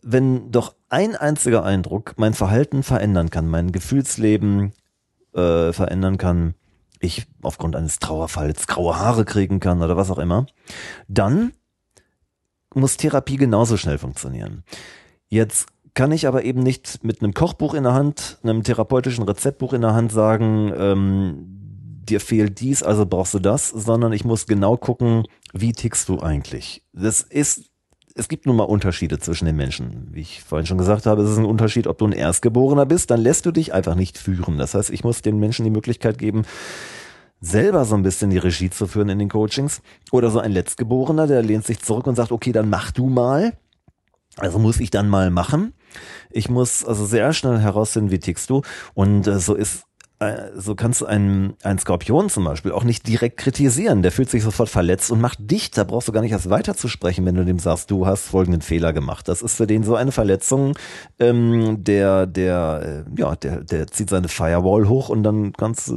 wenn 0.03 0.51
doch 0.51 0.75
ein 0.89 1.17
einziger 1.17 1.65
Eindruck 1.65 2.15
mein 2.17 2.35
Verhalten 2.35 2.83
verändern 2.83 3.31
kann, 3.31 3.49
mein 3.49 3.73
Gefühlsleben 3.73 4.73
äh, 5.35 5.73
verändern 5.73 6.19
kann, 6.19 6.55
ich 7.01 7.27
aufgrund 7.43 7.77
eines 7.77 7.99
Trauerfalls 7.99 8.67
graue 8.67 8.99
Haare 8.99 9.25
kriegen 9.25 9.61
kann 9.61 9.83
oder 9.83 9.97
was 9.97 10.11
auch 10.11 10.19
immer, 10.19 10.47
dann 11.07 11.53
muss 12.75 12.97
Therapie 12.97 13.37
genauso 13.37 13.77
schnell 13.77 13.99
funktionieren. 13.99 14.65
Jetzt 15.29 15.69
kann 15.95 16.13
ich 16.13 16.27
aber 16.27 16.45
eben 16.45 16.63
nicht 16.63 17.03
mit 17.03 17.23
einem 17.23 17.35
Kochbuch 17.35 17.75
in 17.75 17.83
der 17.83 17.95
Hand, 17.95 18.39
einem 18.43 18.63
therapeutischen 18.63 19.25
Rezeptbuch 19.25 19.73
in 19.73 19.81
der 19.81 19.95
Hand 19.95 20.13
sagen, 20.13 20.73
ähm, 20.77 21.59
dir 22.09 22.21
fehlt 22.21 22.61
dies, 22.61 22.83
also 22.83 23.05
brauchst 23.05 23.35
du 23.35 23.39
das, 23.39 23.69
sondern 23.69 24.13
ich 24.13 24.25
muss 24.25 24.47
genau 24.47 24.77
gucken, 24.77 25.25
wie 25.53 25.73
tickst 25.73 26.09
du 26.09 26.21
eigentlich. 26.21 26.83
Das 26.93 27.23
ist 27.23 27.68
es 28.19 28.29
gibt 28.29 28.47
nun 28.47 28.57
mal 28.57 28.65
Unterschiede 28.65 29.19
zwischen 29.19 29.47
den 29.47 29.57
Menschen. 29.57 30.09
Wie 30.11 30.21
ich 30.21 30.43
vorhin 30.43 30.67
schon 30.67 30.79
gesagt 30.79 31.07
habe, 31.07 31.23
es 31.23 31.31
ist 31.31 31.39
ein 31.39 31.45
Unterschied, 31.45 31.87
ob 31.87 31.99
du 31.99 32.07
ein 32.07 32.13
Erstgeborener 32.13 32.85
bist, 32.85 33.11
dann 33.11 33.21
lässt 33.21 33.47
du 33.47 33.53
dich 33.53 33.73
einfach 33.73 33.95
nicht 33.95 34.19
führen. 34.19 34.59
Das 34.59 34.75
heißt, 34.75 34.91
ich 34.91 35.05
muss 35.05 35.23
den 35.23 35.39
Menschen 35.39 35.65
die 35.65 35.71
Möglichkeit 35.71 36.19
geben, 36.19 36.43
selber 37.41 37.85
so 37.85 37.95
ein 37.95 38.03
bisschen 38.03 38.31
die 38.31 38.39
Regie 38.39 38.71
zu 38.71 38.87
führen 38.87 39.09
in 39.09 39.19
den 39.19 39.29
Coachings. 39.29 39.81
Oder 40.11 40.31
so 40.31 40.41
ein 40.41 40.53
Letztgeborener, 40.53 41.27
der 41.27 41.43
lehnt 41.43 41.65
sich 41.65 41.81
zurück 41.81 42.07
und 42.07 42.17
sagt, 42.17 42.33
okay, 42.33 42.53
dann 42.53 42.69
mach 42.69 42.91
du 42.91 43.07
mal. 43.07 43.53
Also 44.37 44.59
muss 44.59 44.81
ich 44.81 44.91
dann 44.91 45.09
mal 45.09 45.31
machen. 45.31 45.73
Ich 46.31 46.49
muss 46.49 46.85
also 46.85 47.07
sehr 47.07 47.33
schnell 47.33 47.59
herausfinden, 47.59 48.11
wie 48.11 48.19
tickst 48.19 48.51
du. 48.51 48.63
Und 48.95 49.27
äh, 49.27 49.39
so 49.39 49.55
ist 49.55 49.85
so 50.57 50.75
kannst 50.75 51.01
du 51.01 51.07
einen, 51.07 51.55
einen 51.63 51.79
Skorpion 51.79 52.29
zum 52.29 52.45
Beispiel 52.45 52.73
auch 52.73 52.83
nicht 52.83 53.07
direkt 53.07 53.37
kritisieren. 53.37 54.03
Der 54.03 54.11
fühlt 54.11 54.29
sich 54.29 54.43
sofort 54.43 54.69
verletzt 54.69 55.13
und 55.13 55.21
macht 55.21 55.39
dich. 55.39 55.71
Da 55.71 55.85
brauchst 55.85 56.09
du 56.09 56.13
gar 56.13 56.23
nicht 56.23 56.33
erst 56.33 56.51
weiterzusprechen, 56.51 57.25
wenn 57.25 57.37
du 57.37 57.45
dem 57.45 57.61
sagst, 57.61 57.91
du 57.93 58.05
hast 58.05 58.27
folgenden 58.27 58.61
Fehler 58.61 58.93
gemacht. 58.93 59.29
Das 59.29 59.43
ist 59.43 59.55
für 59.55 59.69
den 59.69 59.85
so 59.85 59.95
eine 59.95 60.11
Verletzung, 60.11 60.77
ähm, 61.21 61.85
der, 61.85 62.27
der, 62.27 63.05
äh, 63.09 63.21
ja, 63.21 63.37
der, 63.37 63.63
der 63.63 63.87
zieht 63.87 64.11
seine 64.11 64.27
Firewall 64.27 64.89
hoch 64.89 65.09
und 65.09 65.23
dann 65.23 65.53
kannst, 65.53 65.93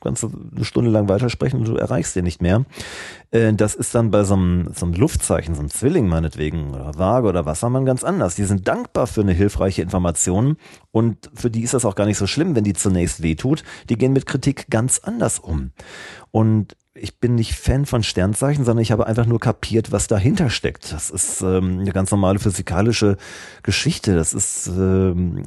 kannst 0.00 0.22
du 0.22 0.30
eine 0.54 0.64
Stunde 0.66 0.90
lang 0.90 1.08
weitersprechen 1.08 1.60
und 1.60 1.68
du 1.68 1.76
erreichst 1.76 2.14
den 2.14 2.24
nicht 2.24 2.42
mehr. 2.42 2.66
Äh, 3.32 3.54
das 3.54 3.74
ist 3.74 3.94
dann 3.96 4.12
bei 4.12 4.22
so 4.22 4.34
einem, 4.34 4.72
so 4.72 4.86
einem 4.86 4.94
Luftzeichen, 4.94 5.54
so 5.54 5.60
einem 5.60 5.70
Zwilling 5.70 6.06
meinetwegen 6.06 6.70
oder 6.70 6.96
Waage 6.96 7.26
oder 7.26 7.46
Wassermann 7.46 7.84
ganz 7.84 8.04
anders. 8.04 8.36
Die 8.36 8.44
sind 8.44 8.68
dankbar 8.68 9.08
für 9.08 9.22
eine 9.22 9.32
hilfreiche 9.32 9.82
Information 9.82 10.56
und 10.92 11.30
für 11.34 11.50
die 11.50 11.62
ist 11.62 11.74
das 11.74 11.84
auch 11.84 11.96
gar 11.96 12.06
nicht 12.06 12.18
so 12.18 12.28
schlimm, 12.28 12.54
wenn 12.54 12.64
die 12.64 12.74
zunächst 12.74 13.22
wehtut. 13.22 13.64
Die 13.88 13.96
gehen 13.96 14.12
mit 14.12 14.26
Kritik 14.26 14.66
ganz 14.70 15.00
anders 15.00 15.40
um. 15.40 15.72
Und 16.30 16.76
ich 16.94 17.18
bin 17.18 17.34
nicht 17.34 17.54
Fan 17.54 17.86
von 17.86 18.02
Sternzeichen, 18.02 18.66
sondern 18.66 18.82
ich 18.82 18.92
habe 18.92 19.06
einfach 19.06 19.24
nur 19.24 19.40
kapiert, 19.40 19.92
was 19.92 20.08
dahinter 20.08 20.50
steckt. 20.50 20.92
Das 20.92 21.08
ist 21.08 21.40
ähm, 21.40 21.80
eine 21.80 21.92
ganz 21.92 22.10
normale 22.10 22.38
physikalische 22.38 23.16
Geschichte. 23.62 24.14
Das 24.14 24.34
ist 24.34 24.66
ähm, 24.68 25.42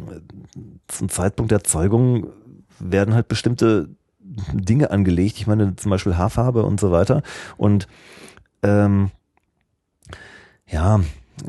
zum 0.88 1.10
Zeitpunkt 1.10 1.52
der 1.52 1.64
Zeugung 1.64 2.32
werden 2.80 3.14
halt 3.14 3.28
bestimmte 3.28 3.90
Dinge 4.54 4.92
angelegt. 4.92 5.38
Ich 5.38 5.48
meine 5.48 5.76
zum 5.76 5.92
Beispiel 5.92 6.18
Haarfarbe 6.18 6.64
und 6.64 6.80
so 6.80 6.92
weiter. 6.92 7.24
Und 7.58 7.88
ähm, 8.64 9.12
ja, 10.68 11.00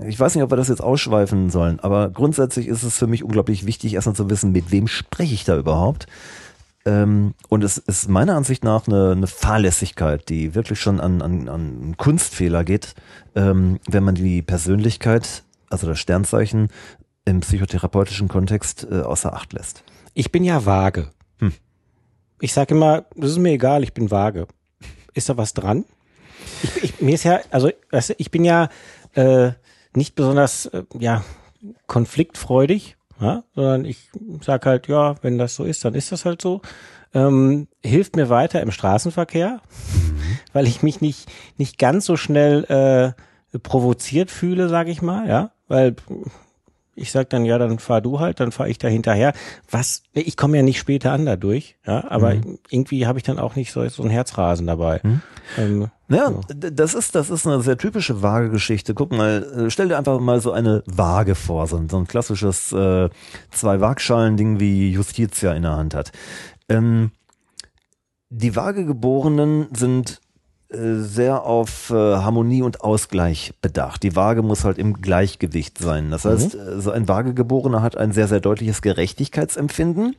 ich 0.06 0.18
weiß 0.18 0.34
nicht, 0.34 0.44
ob 0.44 0.50
wir 0.50 0.56
das 0.56 0.68
jetzt 0.68 0.82
ausschweifen 0.82 1.50
sollen, 1.50 1.80
aber 1.80 2.10
grundsätzlich 2.10 2.66
ist 2.66 2.82
es 2.82 2.98
für 2.98 3.06
mich 3.06 3.22
unglaublich 3.22 3.66
wichtig, 3.66 3.94
erstmal 3.94 4.16
zu 4.16 4.28
wissen, 4.28 4.52
mit 4.52 4.70
wem 4.72 4.88
spreche 4.88 5.34
ich 5.34 5.44
da 5.44 5.56
überhaupt. 5.56 6.06
Ähm, 6.84 7.34
und 7.48 7.64
es 7.64 7.78
ist 7.78 8.08
meiner 8.08 8.36
Ansicht 8.36 8.64
nach 8.64 8.86
eine, 8.86 9.12
eine 9.12 9.26
Fahrlässigkeit, 9.26 10.28
die 10.28 10.54
wirklich 10.54 10.80
schon 10.80 11.00
an, 11.00 11.22
an, 11.22 11.48
an 11.48 11.94
Kunstfehler 11.96 12.64
geht, 12.64 12.94
ähm, 13.34 13.78
wenn 13.88 14.04
man 14.04 14.14
die 14.14 14.42
Persönlichkeit, 14.42 15.42
also 15.68 15.86
das 15.86 15.98
Sternzeichen, 15.98 16.68
im 17.24 17.40
psychotherapeutischen 17.40 18.28
Kontext 18.28 18.86
äh, 18.90 19.00
außer 19.00 19.32
Acht 19.32 19.52
lässt. 19.52 19.82
Ich 20.14 20.30
bin 20.30 20.44
ja 20.44 20.64
vage. 20.64 21.10
Ich 22.40 22.52
sage 22.52 22.74
immer, 22.74 23.06
das 23.14 23.30
ist 23.30 23.38
mir 23.38 23.52
egal, 23.52 23.82
ich 23.82 23.94
bin 23.94 24.10
vage. 24.10 24.46
Ist 25.14 25.28
da 25.28 25.36
was 25.36 25.54
dran? 25.54 25.84
Ich, 26.62 26.84
ich, 26.84 27.00
mir 27.00 27.14
ist 27.14 27.24
ja, 27.24 27.40
also 27.50 27.70
ich 28.18 28.30
bin 28.30 28.44
ja 28.44 28.68
äh, 29.14 29.52
nicht 29.94 30.14
besonders 30.14 30.66
äh, 30.66 30.84
ja 30.98 31.24
konfliktfreudig, 31.86 32.96
ja, 33.20 33.44
sondern 33.54 33.84
ich 33.84 34.10
sag 34.42 34.66
halt, 34.66 34.88
ja, 34.88 35.16
wenn 35.22 35.38
das 35.38 35.56
so 35.56 35.64
ist, 35.64 35.84
dann 35.84 35.94
ist 35.94 36.12
das 36.12 36.24
halt 36.24 36.42
so. 36.42 36.60
Ähm, 37.14 37.68
hilft 37.82 38.16
mir 38.16 38.28
weiter 38.28 38.60
im 38.60 38.70
Straßenverkehr, 38.70 39.60
mhm. 39.94 40.38
weil 40.52 40.66
ich 40.66 40.82
mich 40.82 41.00
nicht 41.00 41.30
nicht 41.56 41.78
ganz 41.78 42.04
so 42.04 42.16
schnell 42.16 42.64
äh, 42.64 43.58
provoziert 43.58 44.30
fühle, 44.30 44.68
sage 44.68 44.90
ich 44.90 45.00
mal, 45.00 45.26
ja, 45.26 45.52
weil 45.68 45.96
ich 46.96 47.12
sag 47.12 47.30
dann, 47.30 47.44
ja, 47.44 47.58
dann 47.58 47.78
fahr 47.78 48.00
du 48.00 48.18
halt, 48.18 48.40
dann 48.40 48.52
fahr 48.52 48.68
ich 48.68 48.78
da 48.78 48.88
hinterher. 48.88 49.34
Was, 49.70 50.02
ich 50.14 50.36
komme 50.36 50.56
ja 50.56 50.62
nicht 50.62 50.78
später 50.78 51.12
an 51.12 51.26
dadurch, 51.26 51.76
ja, 51.86 52.10
aber 52.10 52.34
mhm. 52.34 52.58
irgendwie 52.70 53.06
habe 53.06 53.18
ich 53.18 53.22
dann 53.22 53.38
auch 53.38 53.54
nicht 53.54 53.70
so, 53.70 53.86
so 53.88 54.02
ein 54.02 54.10
Herzrasen 54.10 54.66
dabei. 54.66 55.00
Mhm. 55.02 55.20
Ähm, 55.58 55.90
ja, 56.08 56.30
so. 56.30 56.40
das 56.48 56.94
ist, 56.94 57.14
das 57.14 57.30
ist 57.30 57.46
eine 57.46 57.60
sehr 57.60 57.76
typische 57.76 58.22
Waagegeschichte. 58.22 58.94
Guck 58.94 59.12
mal, 59.12 59.42
äh, 59.66 59.70
stell 59.70 59.88
dir 59.88 59.98
einfach 59.98 60.18
mal 60.20 60.40
so 60.40 60.52
eine 60.52 60.82
Waage 60.86 61.34
vor, 61.34 61.66
so 61.66 61.76
ein, 61.76 61.88
so 61.88 61.98
ein 61.98 62.06
klassisches 62.06 62.72
äh, 62.72 63.10
zwei 63.50 63.80
Waagschalen-Ding 63.80 64.58
wie 64.58 64.90
Justitia 64.90 65.52
in 65.52 65.62
der 65.62 65.76
Hand 65.76 65.94
hat. 65.94 66.12
Ähm, 66.68 67.10
die 68.30 68.56
Waagegeborenen 68.56 69.68
sind 69.76 70.20
sehr 70.76 71.44
auf 71.44 71.90
äh, 71.90 71.94
Harmonie 71.94 72.62
und 72.62 72.80
Ausgleich 72.82 73.54
bedacht. 73.60 74.02
Die 74.02 74.16
Waage 74.16 74.42
muss 74.42 74.64
halt 74.64 74.78
im 74.78 75.00
Gleichgewicht 75.00 75.78
sein. 75.78 76.10
Das 76.10 76.24
heißt, 76.24 76.54
mhm. 76.54 76.80
so 76.80 76.90
ein 76.90 77.08
Waagegeborener 77.08 77.82
hat 77.82 77.96
ein 77.96 78.12
sehr, 78.12 78.28
sehr 78.28 78.40
deutliches 78.40 78.82
Gerechtigkeitsempfinden, 78.82 80.16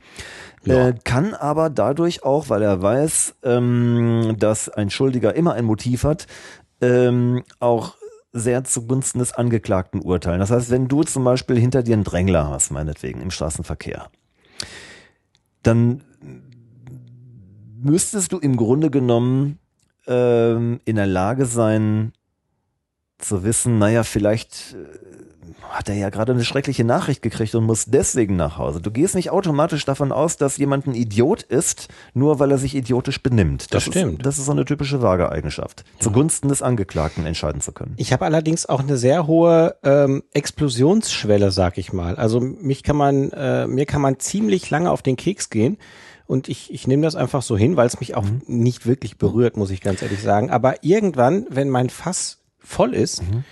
ja. 0.64 0.88
äh, 0.88 0.94
kann 1.04 1.34
aber 1.34 1.70
dadurch 1.70 2.24
auch, 2.24 2.48
weil 2.48 2.62
er 2.62 2.82
weiß, 2.82 3.36
ähm, 3.42 4.36
dass 4.38 4.68
ein 4.68 4.90
Schuldiger 4.90 5.34
immer 5.34 5.54
ein 5.54 5.64
Motiv 5.64 6.04
hat, 6.04 6.26
ähm, 6.80 7.42
auch 7.60 7.94
sehr 8.32 8.64
zugunsten 8.64 9.18
des 9.18 9.32
Angeklagten 9.32 10.00
urteilen. 10.00 10.40
Das 10.40 10.50
heißt, 10.50 10.70
wenn 10.70 10.88
du 10.88 11.02
zum 11.02 11.24
Beispiel 11.24 11.58
hinter 11.58 11.82
dir 11.82 11.94
einen 11.94 12.04
Drängler 12.04 12.48
hast, 12.48 12.70
meinetwegen 12.70 13.20
im 13.20 13.30
Straßenverkehr, 13.30 14.10
dann 15.62 16.02
müsstest 17.80 18.32
du 18.32 18.38
im 18.38 18.56
Grunde 18.56 18.90
genommen 18.90 19.58
ähm, 20.08 20.80
in 20.84 20.96
der 20.96 21.06
Lage 21.06 21.46
sein 21.46 22.12
zu 23.18 23.42
wissen, 23.44 23.78
naja, 23.78 24.04
vielleicht 24.04 24.74
äh, 24.74 25.18
hat 25.70 25.88
er 25.88 25.96
ja 25.96 26.08
gerade 26.10 26.32
eine 26.32 26.44
schreckliche 26.44 26.84
Nachricht 26.84 27.22
gekriegt 27.22 27.54
und 27.54 27.64
muss 27.64 27.86
deswegen 27.86 28.36
nach 28.36 28.58
Hause. 28.58 28.80
Du 28.80 28.90
gehst 28.90 29.14
nicht 29.14 29.30
automatisch 29.30 29.84
davon 29.84 30.12
aus, 30.12 30.36
dass 30.36 30.56
jemand 30.56 30.86
ein 30.86 30.94
Idiot 30.94 31.42
ist, 31.42 31.88
nur 32.14 32.38
weil 32.38 32.50
er 32.50 32.58
sich 32.58 32.74
idiotisch 32.74 33.22
benimmt. 33.22 33.74
Das, 33.74 33.84
das 33.84 33.94
stimmt. 33.94 34.20
Ist, 34.20 34.26
das 34.26 34.38
ist 34.38 34.46
so 34.46 34.52
eine 34.52 34.64
typische 34.64 35.02
Waageeigenschaft. 35.02 35.84
Ja. 35.94 36.00
Zugunsten 36.04 36.48
des 36.48 36.62
Angeklagten 36.62 37.26
entscheiden 37.26 37.60
zu 37.60 37.72
können. 37.72 37.94
Ich 37.96 38.12
habe 38.12 38.24
allerdings 38.24 38.66
auch 38.66 38.80
eine 38.80 38.96
sehr 38.96 39.26
hohe 39.26 39.76
ähm, 39.82 40.22
Explosionsschwelle, 40.32 41.50
sag 41.50 41.78
ich 41.78 41.92
mal. 41.92 42.16
Also 42.16 42.40
mich 42.40 42.82
kann 42.82 42.96
man, 42.96 43.30
äh, 43.32 43.66
mir 43.66 43.86
kann 43.86 44.00
man 44.00 44.18
ziemlich 44.18 44.70
lange 44.70 44.90
auf 44.90 45.02
den 45.02 45.16
Keks 45.16 45.50
gehen 45.50 45.76
und 46.28 46.48
ich, 46.48 46.72
ich 46.72 46.86
nehme 46.86 47.02
das 47.02 47.16
einfach 47.16 47.42
so 47.42 47.56
hin, 47.56 47.76
weil 47.76 47.86
es 47.86 47.98
mich 48.00 48.14
auch 48.14 48.24
mhm. 48.24 48.42
nicht 48.46 48.86
wirklich 48.86 49.16
berührt, 49.16 49.56
muss 49.56 49.70
ich 49.70 49.80
ganz 49.80 50.02
ehrlich 50.02 50.22
sagen. 50.22 50.50
Aber 50.50 50.84
irgendwann, 50.84 51.46
wenn 51.48 51.70
mein 51.70 51.88
Fass 51.88 52.44
voll 52.58 52.94
ist, 52.94 53.22
mhm. 53.22 53.44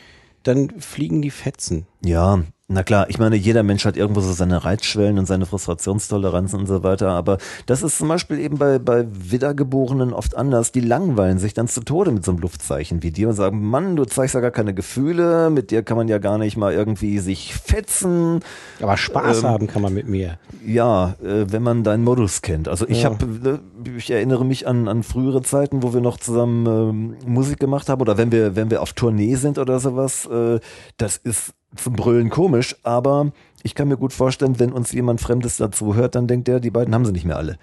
dann 0.43 0.79
fliegen 0.79 1.23
die 1.23 1.31
Fetzen. 1.31 1.87
Ja, 2.05 2.45
Na 2.69 2.83
klar, 2.83 3.09
ich 3.09 3.21
meine, 3.21 3.37
jeder 3.37 3.63
Mensch 3.63 3.85
hat 3.85 3.97
irgendwo 3.97 4.21
so 4.21 4.33
seine 4.33 4.65
Reizschwellen 4.65 5.21
und 5.21 5.27
seine 5.27 5.47
Frustrationstoleranzen 5.47 6.59
und 6.59 6.67
so 6.67 6.83
weiter, 6.83 7.11
aber 7.11 7.39
das 7.67 7.85
ist 7.85 7.97
zum 7.97 8.09
Beispiel 8.09 8.41
eben 8.41 8.59
bei, 8.59 8.81
bei 8.81 9.07
Wiedergeborenen 9.09 10.13
oft 10.13 10.37
anders. 10.37 10.73
Die 10.73 10.81
langweilen 10.81 11.39
sich 11.39 11.55
dann 11.55 11.69
zu 11.69 11.83
Tode 11.83 12.11
mit 12.11 12.25
so 12.25 12.33
einem 12.33 12.41
Luftzeichen 12.41 13.05
wie 13.05 13.13
dir 13.13 13.29
und 13.29 13.35
sagen, 13.35 13.65
Mann, 13.65 13.95
du 13.95 14.05
zeigst 14.05 14.35
ja 14.35 14.41
gar 14.41 14.51
keine 14.51 14.75
Gefühle, 14.75 15.49
mit 15.51 15.71
dir 15.71 15.85
kann 15.85 15.97
man 15.97 16.09
ja 16.09 16.19
gar 16.19 16.39
nicht 16.39 16.57
mal 16.57 16.73
irgendwie 16.73 17.21
sich 17.21 17.55
fetzen. 17.55 18.41
Aber 18.81 18.97
Spaß 18.97 19.45
ähm, 19.45 19.49
haben 19.49 19.67
kann 19.69 19.83
man 19.83 19.95
mit 19.95 20.09
mir. 20.09 20.39
Ja, 20.67 21.15
äh, 21.23 21.47
wenn 21.49 21.63
man 21.63 21.85
deinen 21.85 22.03
Modus 22.03 22.43
kennt. 22.43 22.67
Also 22.67 22.89
ich 22.89 23.05
ja. 23.05 23.11
habe, 23.11 23.27
ne, 23.27 23.61
ich 23.97 24.11
erinnere 24.11 24.45
mich 24.45 24.67
an, 24.67 24.89
an 24.89 25.03
frühere 25.03 25.43
Zeiten, 25.43 25.83
wo 25.83 25.95
wir 25.95 26.01
noch 26.01 26.19
zusammen 26.19 26.67
ähm, 26.67 27.17
Musik 27.27 27.59
gemacht 27.59 27.89
haben 27.89 28.01
oder 28.01 28.19
wenn 28.19 28.33
wir, 28.33 28.57
wenn 28.57 28.71
wir 28.71 28.83
auf 28.83 28.93
Tournee 28.93 29.35
sind 29.37 29.59
oder 29.59 29.79
sowas, 29.81 30.27
äh, 30.27 30.61
das 30.97 31.17
ist 31.17 31.53
zum 31.75 31.95
Brüllen 31.95 32.31
komisch, 32.31 32.77
aber 32.83 33.33
ich 33.63 33.75
kann 33.75 33.89
mir 33.89 33.97
gut 33.97 34.13
vorstellen, 34.13 34.59
wenn 34.59 34.73
uns 34.73 34.93
jemand 34.93 35.21
Fremdes 35.21 35.57
dazu 35.57 35.95
hört, 35.95 36.15
dann 36.15 36.27
denkt 36.27 36.49
er, 36.49 36.61
die 36.61 36.71
beiden 36.71 36.95
haben 36.95 37.05
sie 37.05 37.13
nicht 37.13 37.25
mehr 37.25 37.37
alle. 37.37 37.59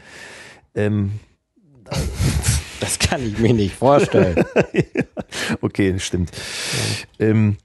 Ähm, 0.76 1.20
das 2.80 3.00
kann 3.00 3.26
ich 3.26 3.38
mir 3.40 3.54
nicht 3.54 3.76
vorstellen. 3.76 4.44
okay, 5.62 5.98
stimmt. 6.00 6.32
Ja. 7.20 7.28
Ähm, 7.28 7.58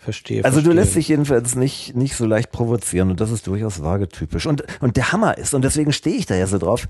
Verstehe. 0.00 0.42
Also 0.44 0.54
verstehe. 0.56 0.74
du 0.74 0.80
lässt 0.80 0.96
dich 0.96 1.08
jedenfalls 1.08 1.56
nicht, 1.56 1.94
nicht 1.94 2.16
so 2.16 2.24
leicht 2.24 2.50
provozieren 2.50 3.10
und 3.10 3.20
das 3.20 3.30
ist 3.30 3.46
durchaus 3.46 3.82
vagetypisch. 3.82 4.46
Und, 4.46 4.64
und 4.80 4.96
der 4.96 5.12
Hammer 5.12 5.36
ist, 5.36 5.52
und 5.52 5.62
deswegen 5.62 5.92
stehe 5.92 6.16
ich 6.16 6.24
da 6.24 6.34
ja 6.34 6.46
so 6.46 6.56
drauf, 6.56 6.88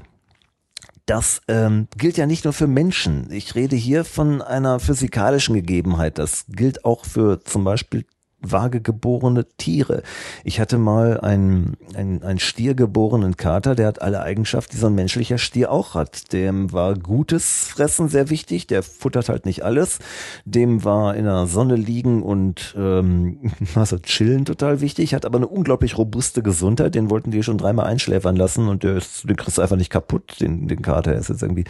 das 1.11 1.43
ähm, 1.49 1.89
gilt 1.97 2.17
ja 2.19 2.27
nicht 2.27 2.45
nur 2.45 2.53
für 2.53 2.69
Menschen. 2.69 3.33
Ich 3.33 3.57
rede 3.57 3.75
hier 3.75 4.05
von 4.05 4.43
einer 4.43 4.79
physikalischen 4.79 5.57
Gegebenheit. 5.57 6.19
Das 6.19 6.45
gilt 6.49 6.85
auch 6.85 7.05
für 7.05 7.41
zum 7.43 7.65
Beispiel 7.65 8.05
vage 8.41 8.81
geborene 8.81 9.47
Tiere. 9.57 10.03
Ich 10.45 10.61
hatte 10.61 10.79
mal 10.79 11.21
einen, 11.21 11.77
einen, 11.95 12.23
einen 12.23 12.39
Stier 12.39 12.75
geborenen 12.75 13.37
Kater, 13.37 13.75
der 13.75 13.87
hat 13.87 14.03
alle 14.03 14.23
Eigenschaften, 14.23 14.73
die 14.73 14.79
so 14.79 14.87
ein 14.87 14.95
menschlicher 14.95 15.39
Stier 15.39 15.71
auch 15.71 15.95
hat. 15.95 16.33
Dem 16.33 16.73
war 16.73 16.95
gutes 16.95 17.69
Fressen 17.69 18.09
sehr 18.09 18.31
wichtig, 18.31 18.67
der 18.67 18.83
futtert 18.83 19.29
halt 19.29 19.47
nicht 19.47 19.65
alles. 19.65 19.99
Dem 20.45 20.85
war 20.85 21.15
in 21.15 21.25
der 21.25 21.47
Sonne 21.47 21.77
liegen 21.77 22.23
und 22.23 22.75
ähm, 22.79 23.53
also 23.75 23.99
chillen 23.99 24.45
total 24.45 24.81
wichtig, 24.81 25.15
hat 25.15 25.25
aber 25.25 25.39
eine 25.39 25.49
unglaublich 25.49 25.99
robuste 25.99 26.43
Gesundheit. 26.43 26.95
Den 26.95 27.11
wollten 27.11 27.31
die 27.31 27.43
schon 27.43 27.59
dreimal 27.59 27.87
einschläfern 27.87 28.37
lassen 28.37 28.69
und 28.69 28.83
der 28.83 28.97
ist, 28.97 29.29
den 29.29 29.37
kriegst 29.37 29.59
du 29.59 29.63
einfach 29.63 29.77
nicht 29.77 29.91
kaputt, 29.91 30.41
den, 30.41 30.69
den 30.69 30.83
Kater. 30.83 31.13
Er 31.13 31.21
ist 31.21 31.29
jetzt 31.29 31.43
irgendwie 31.43 31.65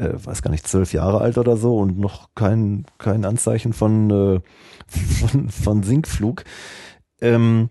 äh, 0.00 0.14
weiß 0.24 0.42
gar 0.42 0.50
nicht, 0.50 0.66
zwölf 0.66 0.92
Jahre 0.92 1.20
alt 1.20 1.38
oder 1.38 1.56
so 1.56 1.76
und 1.76 1.98
noch 1.98 2.30
kein, 2.34 2.86
kein 2.98 3.24
Anzeichen 3.24 3.72
von, 3.72 4.10
äh, 4.10 4.40
von, 4.88 5.50
von 5.50 5.82
Sinkflug. 5.82 6.44
Ähm, 7.20 7.68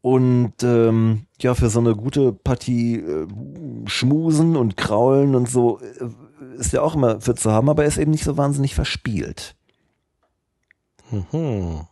und 0.00 0.54
ähm, 0.62 1.26
ja, 1.38 1.54
für 1.54 1.68
so 1.68 1.80
eine 1.80 1.94
gute 1.94 2.32
Partie 2.32 2.96
äh, 2.96 3.26
Schmusen 3.84 4.56
und 4.56 4.78
Kraulen 4.78 5.34
und 5.34 5.48
so 5.48 5.78
äh, 5.80 6.58
ist 6.58 6.72
er 6.72 6.82
auch 6.82 6.94
immer 6.94 7.20
für 7.20 7.34
zu 7.34 7.52
haben, 7.52 7.68
aber 7.68 7.82
er 7.82 7.88
ist 7.88 7.98
eben 7.98 8.10
nicht 8.10 8.24
so 8.24 8.38
wahnsinnig 8.38 8.74
verspielt. 8.74 9.54
Mhm. 11.10 11.82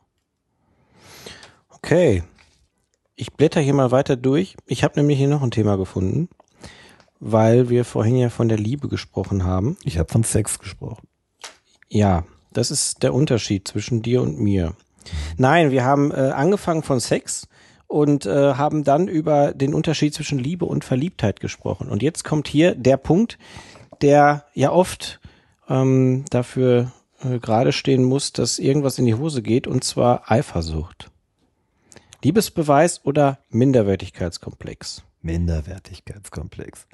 Okay. 1.68 2.22
Ich 3.14 3.32
blätter 3.32 3.60
hier 3.60 3.74
mal 3.74 3.90
weiter 3.90 4.16
durch. 4.16 4.56
Ich 4.64 4.84
habe 4.84 4.98
nämlich 4.98 5.18
hier 5.18 5.28
noch 5.28 5.42
ein 5.42 5.50
Thema 5.50 5.76
gefunden 5.76 6.28
weil 7.20 7.68
wir 7.68 7.84
vorhin 7.84 8.16
ja 8.16 8.30
von 8.30 8.48
der 8.48 8.58
Liebe 8.58 8.88
gesprochen 8.88 9.44
haben. 9.44 9.76
Ich 9.84 9.98
habe 9.98 10.10
von 10.10 10.24
Sex 10.24 10.58
gesprochen. 10.58 11.06
Ja, 11.88 12.24
das 12.52 12.70
ist 12.70 13.02
der 13.02 13.14
Unterschied 13.14 13.66
zwischen 13.66 14.02
dir 14.02 14.22
und 14.22 14.38
mir. 14.38 14.74
Nein, 15.36 15.70
wir 15.70 15.84
haben 15.84 16.10
äh, 16.10 16.32
angefangen 16.34 16.82
von 16.82 17.00
Sex 17.00 17.48
und 17.86 18.26
äh, 18.26 18.54
haben 18.54 18.84
dann 18.84 19.08
über 19.08 19.52
den 19.52 19.74
Unterschied 19.74 20.14
zwischen 20.14 20.38
Liebe 20.38 20.66
und 20.66 20.84
Verliebtheit 20.84 21.40
gesprochen. 21.40 21.88
Und 21.88 22.02
jetzt 22.02 22.24
kommt 22.24 22.46
hier 22.46 22.74
der 22.74 22.98
Punkt, 22.98 23.38
der 24.02 24.44
ja 24.54 24.70
oft 24.70 25.20
ähm, 25.68 26.24
dafür 26.30 26.92
äh, 27.22 27.38
gerade 27.38 27.72
stehen 27.72 28.04
muss, 28.04 28.32
dass 28.32 28.58
irgendwas 28.58 28.98
in 28.98 29.06
die 29.06 29.14
Hose 29.14 29.42
geht, 29.42 29.66
und 29.66 29.84
zwar 29.84 30.30
Eifersucht. 30.30 31.10
Liebesbeweis 32.22 33.04
oder 33.04 33.38
Minderwertigkeitskomplex? 33.50 35.04
Minderwertigkeitskomplex. 35.22 36.86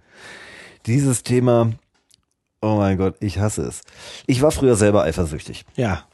Dieses 0.87 1.23
Thema, 1.23 1.73
oh 2.61 2.77
mein 2.77 2.99
Gott, 2.99 3.17
ich 3.21 3.39
hasse 3.39 3.63
es. 3.63 3.83
Ich 4.27 4.43
war 4.43 4.51
früher 4.51 4.77
selber 4.77 5.03
eifersüchtig. 5.03 5.65
Ja. 5.77 6.05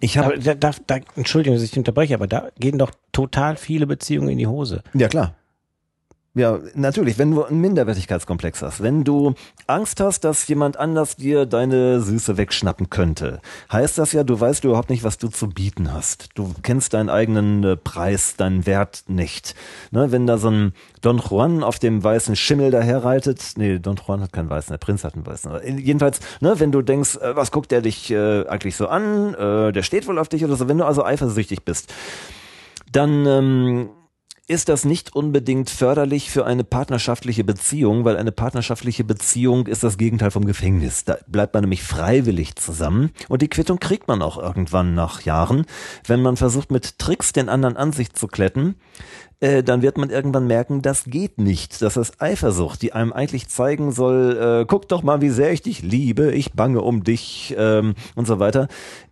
Ich 0.00 0.16
habe, 0.16 0.38
da, 0.38 0.54
da, 0.54 0.72
da, 0.86 0.98
Entschuldigung, 1.16 1.56
dass 1.56 1.64
ich 1.64 1.76
unterbreche, 1.76 2.14
aber 2.14 2.26
da 2.28 2.50
gehen 2.58 2.78
doch 2.78 2.92
total 3.12 3.56
viele 3.56 3.86
Beziehungen 3.86 4.28
in 4.28 4.38
die 4.38 4.46
Hose. 4.46 4.82
Ja, 4.94 5.08
klar. 5.08 5.34
Ja, 6.38 6.60
natürlich, 6.74 7.18
wenn 7.18 7.32
du 7.32 7.42
einen 7.42 7.60
Minderwertigkeitskomplex 7.60 8.62
hast, 8.62 8.80
wenn 8.80 9.02
du 9.02 9.34
Angst 9.66 9.98
hast, 9.98 10.22
dass 10.22 10.46
jemand 10.46 10.76
anders 10.76 11.16
dir 11.16 11.46
deine 11.46 12.00
Süße 12.00 12.36
wegschnappen 12.36 12.90
könnte, 12.90 13.40
heißt 13.72 13.98
das 13.98 14.12
ja, 14.12 14.22
du 14.22 14.38
weißt 14.38 14.62
überhaupt 14.62 14.88
nicht, 14.88 15.02
was 15.02 15.18
du 15.18 15.26
zu 15.26 15.48
bieten 15.48 15.92
hast. 15.92 16.28
Du 16.36 16.54
kennst 16.62 16.94
deinen 16.94 17.10
eigenen 17.10 17.64
äh, 17.64 17.76
Preis, 17.76 18.36
deinen 18.36 18.66
Wert 18.66 19.02
nicht. 19.08 19.56
Ne, 19.90 20.12
wenn 20.12 20.28
da 20.28 20.38
so 20.38 20.48
ein 20.48 20.74
Don 21.00 21.18
Juan 21.18 21.64
auf 21.64 21.80
dem 21.80 22.04
weißen 22.04 22.36
Schimmel 22.36 22.70
daherreitet, 22.70 23.54
nee, 23.56 23.80
Don 23.80 23.96
Juan 23.96 24.20
hat 24.20 24.32
keinen 24.32 24.48
weißen, 24.48 24.72
der 24.72 24.78
Prinz 24.78 25.02
hat 25.02 25.14
einen 25.14 25.26
weißen. 25.26 25.50
Aber 25.50 25.66
jedenfalls, 25.66 26.20
ne, 26.40 26.60
wenn 26.60 26.70
du 26.70 26.82
denkst, 26.82 27.16
äh, 27.16 27.34
was 27.34 27.50
guckt 27.50 27.72
der 27.72 27.80
dich 27.80 28.12
äh, 28.12 28.46
eigentlich 28.46 28.76
so 28.76 28.86
an, 28.86 29.34
äh, 29.34 29.72
der 29.72 29.82
steht 29.82 30.06
wohl 30.06 30.20
auf 30.20 30.28
dich 30.28 30.44
oder 30.44 30.54
so, 30.54 30.68
wenn 30.68 30.78
du 30.78 30.84
also 30.84 31.04
eifersüchtig 31.04 31.64
bist, 31.64 31.92
dann 32.92 33.26
ähm, 33.26 33.90
ist 34.48 34.70
das 34.70 34.86
nicht 34.86 35.14
unbedingt 35.14 35.68
förderlich 35.68 36.30
für 36.30 36.46
eine 36.46 36.64
partnerschaftliche 36.64 37.44
Beziehung, 37.44 38.06
weil 38.06 38.16
eine 38.16 38.32
partnerschaftliche 38.32 39.04
Beziehung 39.04 39.66
ist 39.66 39.84
das 39.84 39.98
Gegenteil 39.98 40.30
vom 40.30 40.46
Gefängnis. 40.46 41.04
Da 41.04 41.18
bleibt 41.26 41.52
man 41.52 41.62
nämlich 41.62 41.82
freiwillig 41.82 42.56
zusammen 42.56 43.10
und 43.28 43.42
die 43.42 43.48
Quittung 43.48 43.78
kriegt 43.78 44.08
man 44.08 44.22
auch 44.22 44.38
irgendwann 44.38 44.94
nach 44.94 45.20
Jahren. 45.20 45.66
Wenn 46.06 46.22
man 46.22 46.38
versucht 46.38 46.70
mit 46.70 46.98
Tricks 46.98 47.34
den 47.34 47.50
anderen 47.50 47.76
an 47.76 47.92
sich 47.92 48.14
zu 48.14 48.26
kletten, 48.26 48.76
äh, 49.40 49.62
dann 49.62 49.82
wird 49.82 49.98
man 49.98 50.08
irgendwann 50.08 50.46
merken, 50.46 50.80
das 50.80 51.04
geht 51.04 51.38
nicht. 51.38 51.82
Das 51.82 51.98
ist 51.98 52.20
Eifersucht, 52.20 52.80
die 52.80 52.94
einem 52.94 53.12
eigentlich 53.12 53.48
zeigen 53.48 53.92
soll, 53.92 54.62
äh, 54.62 54.66
guck 54.66 54.88
doch 54.88 55.02
mal, 55.02 55.20
wie 55.20 55.30
sehr 55.30 55.52
ich 55.52 55.60
dich 55.60 55.82
liebe, 55.82 56.32
ich 56.32 56.54
bange 56.54 56.80
um 56.80 57.04
dich 57.04 57.54
ähm, 57.58 57.94
und 58.16 58.26
so 58.26 58.38
weiter 58.38 58.68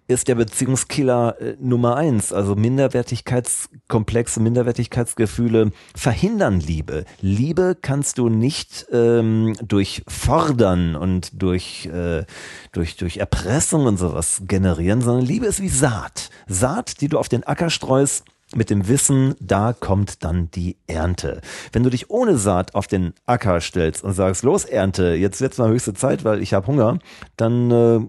ist 0.09 0.29
der 0.29 0.37
Beziehungskiller 0.37 1.41
äh, 1.41 1.57
Nummer 1.61 1.97
eins. 1.97 2.33
Also 2.33 2.55
Minderwertigkeitskomplexe, 2.55 4.41
Minderwertigkeitsgefühle 4.41 5.73
verhindern 5.95 6.61
Liebe. 6.61 7.05
Liebe 7.21 7.77
kannst 7.81 8.19
du 8.19 8.29
nicht 8.29 8.87
ähm, 8.93 9.55
durch 9.67 10.03
Fordern 10.07 10.97
und 10.97 11.43
durch, 11.43 11.87
äh, 11.87 12.25
durch, 12.73 12.97
durch 12.97 13.17
Erpressung 13.17 13.87
und 13.87 13.99
sowas 13.99 14.43
generieren, 14.47 15.01
sondern 15.01 15.25
Liebe 15.25 15.47
ist 15.47 15.61
wie 15.61 15.69
Saat. 15.69 16.31
Saat, 16.47 17.01
die 17.01 17.09
du 17.09 17.19
auf 17.19 17.29
den 17.29 17.45
Acker 17.45 17.71
streust, 17.71 18.25
mit 18.55 18.71
dem 18.71 18.87
Wissen, 18.87 19.35
da 19.41 19.73
kommt 19.73 20.23
dann 20.23 20.51
die 20.53 20.77
Ernte. 20.87 21.41
Wenn 21.73 21.83
du 21.83 21.91
dich 21.91 22.11
ohne 22.11 22.39
Saat 22.39 22.77
auf 22.77 22.87
den 22.87 23.13
Acker 23.27 23.61
stellst 23.61 24.05
und 24.05 24.13
sagst, 24.13 24.45
los 24.45 24.65
Ernte, 24.65 25.15
jetzt 25.15 25.41
wird's 25.41 25.59
mal 25.59 25.69
höchste 25.69 25.95
Zeit, 25.95 26.25
weil 26.25 26.41
ich 26.41 26.55
habe 26.55 26.69
Hunger, 26.69 27.01
dann 27.37 27.71
äh, 27.73 28.01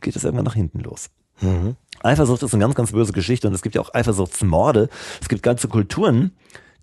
geht 0.00 0.16
es 0.16 0.24
irgendwann 0.24 0.44
nach 0.44 0.54
hinten 0.54 0.80
los. 0.80 1.10
Mhm. 1.40 1.76
Eifersucht 2.02 2.42
ist 2.42 2.54
eine 2.54 2.62
ganz, 2.62 2.74
ganz 2.74 2.92
böse 2.92 3.12
Geschichte 3.12 3.48
und 3.48 3.54
es 3.54 3.62
gibt 3.62 3.74
ja 3.74 3.80
auch 3.80 3.94
Eifersuchtsmorde. 3.94 4.88
Es 5.20 5.28
gibt 5.28 5.42
ganze 5.42 5.68
Kulturen, 5.68 6.32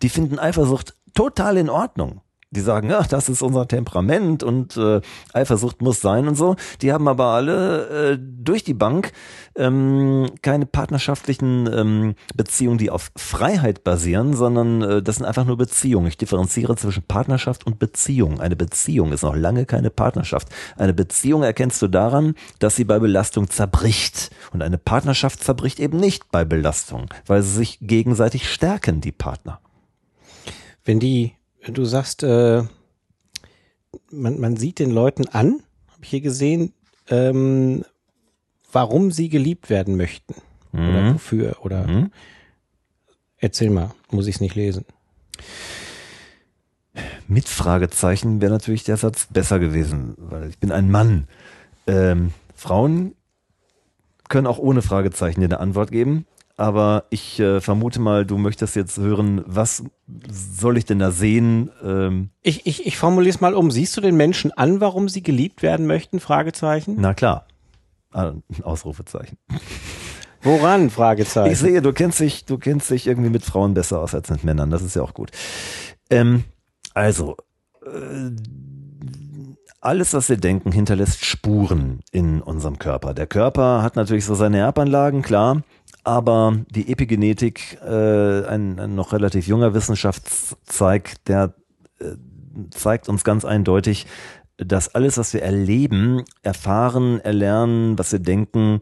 die 0.02 0.10
finden 0.10 0.40
Eifersucht 0.40 0.96
total 1.14 1.58
in 1.58 1.70
Ordnung 1.70 2.22
die 2.52 2.62
sagen, 2.62 2.90
ja, 2.90 3.04
das 3.04 3.28
ist 3.28 3.42
unser 3.42 3.68
Temperament 3.68 4.42
und 4.42 4.78
äh, 4.78 5.02
Eifersucht 5.34 5.82
muss 5.82 6.00
sein 6.00 6.30
und 6.30 6.36
so. 6.36 6.56
Die 6.82 6.94
haben 6.94 7.08
aber 7.10 7.26
alle 7.26 8.14
äh, 8.14 8.18
durch 8.20 8.64
die 8.64 8.74
Bank 8.74 9.12
ähm, 9.56 10.30
keine 10.42 10.66
partnerschaftlichen 10.66 11.70
ähm, 11.72 12.16
Beziehungen, 12.36 12.78
die 12.78 12.90
auf 12.90 13.12
Freiheit 13.18 13.84
basieren, 13.84 14.34
sondern 14.34 14.82
äh, 14.82 15.04
das 15.04 15.18
sind 15.18 15.26
einfach 15.26 15.44
nur 15.44 15.58
Beziehungen. 15.58 16.08
Ich 16.08 16.18
differenziere 16.18 16.78
zwischen 16.78 17.04
Partnerschaft 17.04 17.66
und 17.66 17.80
Beziehung. 17.80 18.40
Eine 18.40 18.56
Beziehung 18.56 19.12
ist 19.12 19.24
noch 19.24 19.36
lange 19.36 19.66
keine 19.66 19.90
Partnerschaft. 19.90 20.48
Eine 20.78 20.94
Beziehung 20.94 21.44
erkennst 21.44 21.82
du 21.82 21.90
daran, 21.90 22.36
dass 22.60 22.78
sie 22.78 22.86
bei 22.86 23.00
Belastung 23.00 23.50
zerbricht. 23.50 24.32
Und 24.54 24.62
eine 24.62 24.78
Partnerschaft 24.78 25.44
zerbricht 25.44 25.82
eben 25.82 26.00
nicht 26.00 26.32
bei 26.32 26.46
Belastung, 26.46 27.08
weil 27.26 27.42
sie 27.42 27.56
sich 27.56 27.80
gegenseitig 27.82 28.50
stärken, 28.50 29.02
die 29.02 29.12
Partner. 29.12 29.60
Wenn 30.86 31.02
die 31.02 31.34
du 31.74 31.86
sagst, 31.86 32.24
äh, 32.24 32.64
man, 34.12 34.40
man 34.40 34.58
sieht 34.58 34.80
den 34.80 34.92
Leuten 34.92 35.28
an, 35.28 35.62
habe 35.88 36.04
ich 36.04 36.10
hier 36.10 36.22
gesehen, 36.22 36.74
ähm, 37.10 37.84
warum 38.72 39.12
sie 39.12 39.30
geliebt 39.30 39.70
werden 39.70 39.98
möchten. 39.98 40.36
Mhm. 40.72 40.90
Oder 40.90 41.14
wofür. 41.14 41.56
Oder 41.62 41.88
mhm. 41.88 42.12
erzähl 43.38 43.70
mal, 43.70 43.92
muss 44.12 44.28
ich 44.28 44.36
es 44.36 44.42
nicht 44.42 44.56
lesen. 44.56 44.86
Mit 47.28 47.48
Fragezeichen 47.48 48.42
wäre 48.42 48.52
natürlich 48.52 48.84
der 48.84 48.98
Satz 48.98 49.28
besser 49.30 49.60
gewesen, 49.60 50.16
weil 50.18 50.50
ich 50.50 50.60
bin 50.60 50.72
ein 50.72 50.90
Mann. 50.90 51.28
Ähm, 51.86 52.34
Frauen 52.56 53.16
können 54.30 54.48
auch 54.48 54.58
ohne 54.58 54.82
Fragezeichen 54.82 55.42
dir 55.42 55.48
eine 55.48 55.60
Antwort 55.60 55.92
geben, 55.92 56.26
aber 56.58 57.06
ich 57.12 57.40
äh, 57.40 57.62
vermute 57.62 58.02
mal, 58.02 58.26
du 58.26 58.38
möchtest 58.38 58.76
jetzt 58.76 58.98
hören, 58.98 59.44
was 59.46 59.84
soll 60.30 60.78
ich 60.78 60.86
denn 60.86 60.98
da 61.00 61.12
sehen? 61.12 61.70
Ähm, 61.84 62.32
ich 62.42 62.66
ich, 62.66 62.86
ich 62.88 62.98
formuliere 62.98 63.34
es 63.36 63.42
mal 63.42 63.54
um. 63.54 63.70
Siehst 63.70 63.96
du 63.96 64.02
den 64.02 64.18
Menschen 64.18 64.52
an, 64.52 64.82
warum 64.82 65.08
sie 65.08 65.22
geliebt 65.22 65.62
werden 65.62 65.86
möchten? 65.86 66.20
Fragezeichen. 66.20 66.96
na 67.00 67.14
klar. 67.14 67.46
Ah, 68.12 68.34
Ausrufezeichen. 68.64 69.38
Woran? 70.42 70.90
Fragezeichen. 70.90 71.52
Ich 71.52 71.60
sehe, 71.60 71.82
du 71.82 71.94
kennst 71.94 72.20
dich, 72.20 72.46
du 72.46 72.58
kennst 72.58 72.90
dich 72.90 73.06
irgendwie 73.06 73.30
mit 73.30 73.44
Frauen 73.44 73.74
besser 73.74 74.00
aus 74.00 74.16
als 74.16 74.30
mit 74.30 74.44
Männern. 74.44 74.72
Das 74.72 74.82
ist 74.82 74.96
ja 74.96 75.04
auch 75.04 75.14
gut. 75.14 75.30
Ähm, 76.10 76.46
also, 76.94 77.36
äh, 77.86 78.32
alles, 79.82 80.14
was 80.14 80.30
wir 80.30 80.38
denken, 80.38 80.72
hinterlässt 80.72 81.24
Spuren 81.24 82.00
in 82.12 82.42
unserem 82.42 82.80
Körper. 82.80 83.14
Der 83.14 83.28
Körper 83.28 83.84
hat 83.84 83.96
natürlich 83.96 84.26
so 84.26 84.36
seine 84.36 84.58
Erbanlagen, 84.58 85.22
klar, 85.22 85.62
aber 86.08 86.56
die 86.70 86.90
Epigenetik, 86.90 87.80
äh, 87.86 88.46
ein, 88.46 88.80
ein 88.80 88.96
noch 88.96 89.12
relativ 89.12 89.46
junger 89.46 89.74
Wissenschaftszweig, 89.74 91.16
der 91.26 91.54
äh, 92.00 92.16
zeigt 92.72 93.10
uns 93.10 93.26
ganz 93.26 93.44
eindeutig, 93.44 94.08
dass 94.56 94.96
alles, 94.96 95.18
was 95.18 95.34
wir 95.34 95.44
erleben, 95.44 96.24
erfahren, 96.44 97.20
erlernen, 97.20 98.00
was 98.00 98.14
wir 98.14 98.20
denken, 98.20 98.80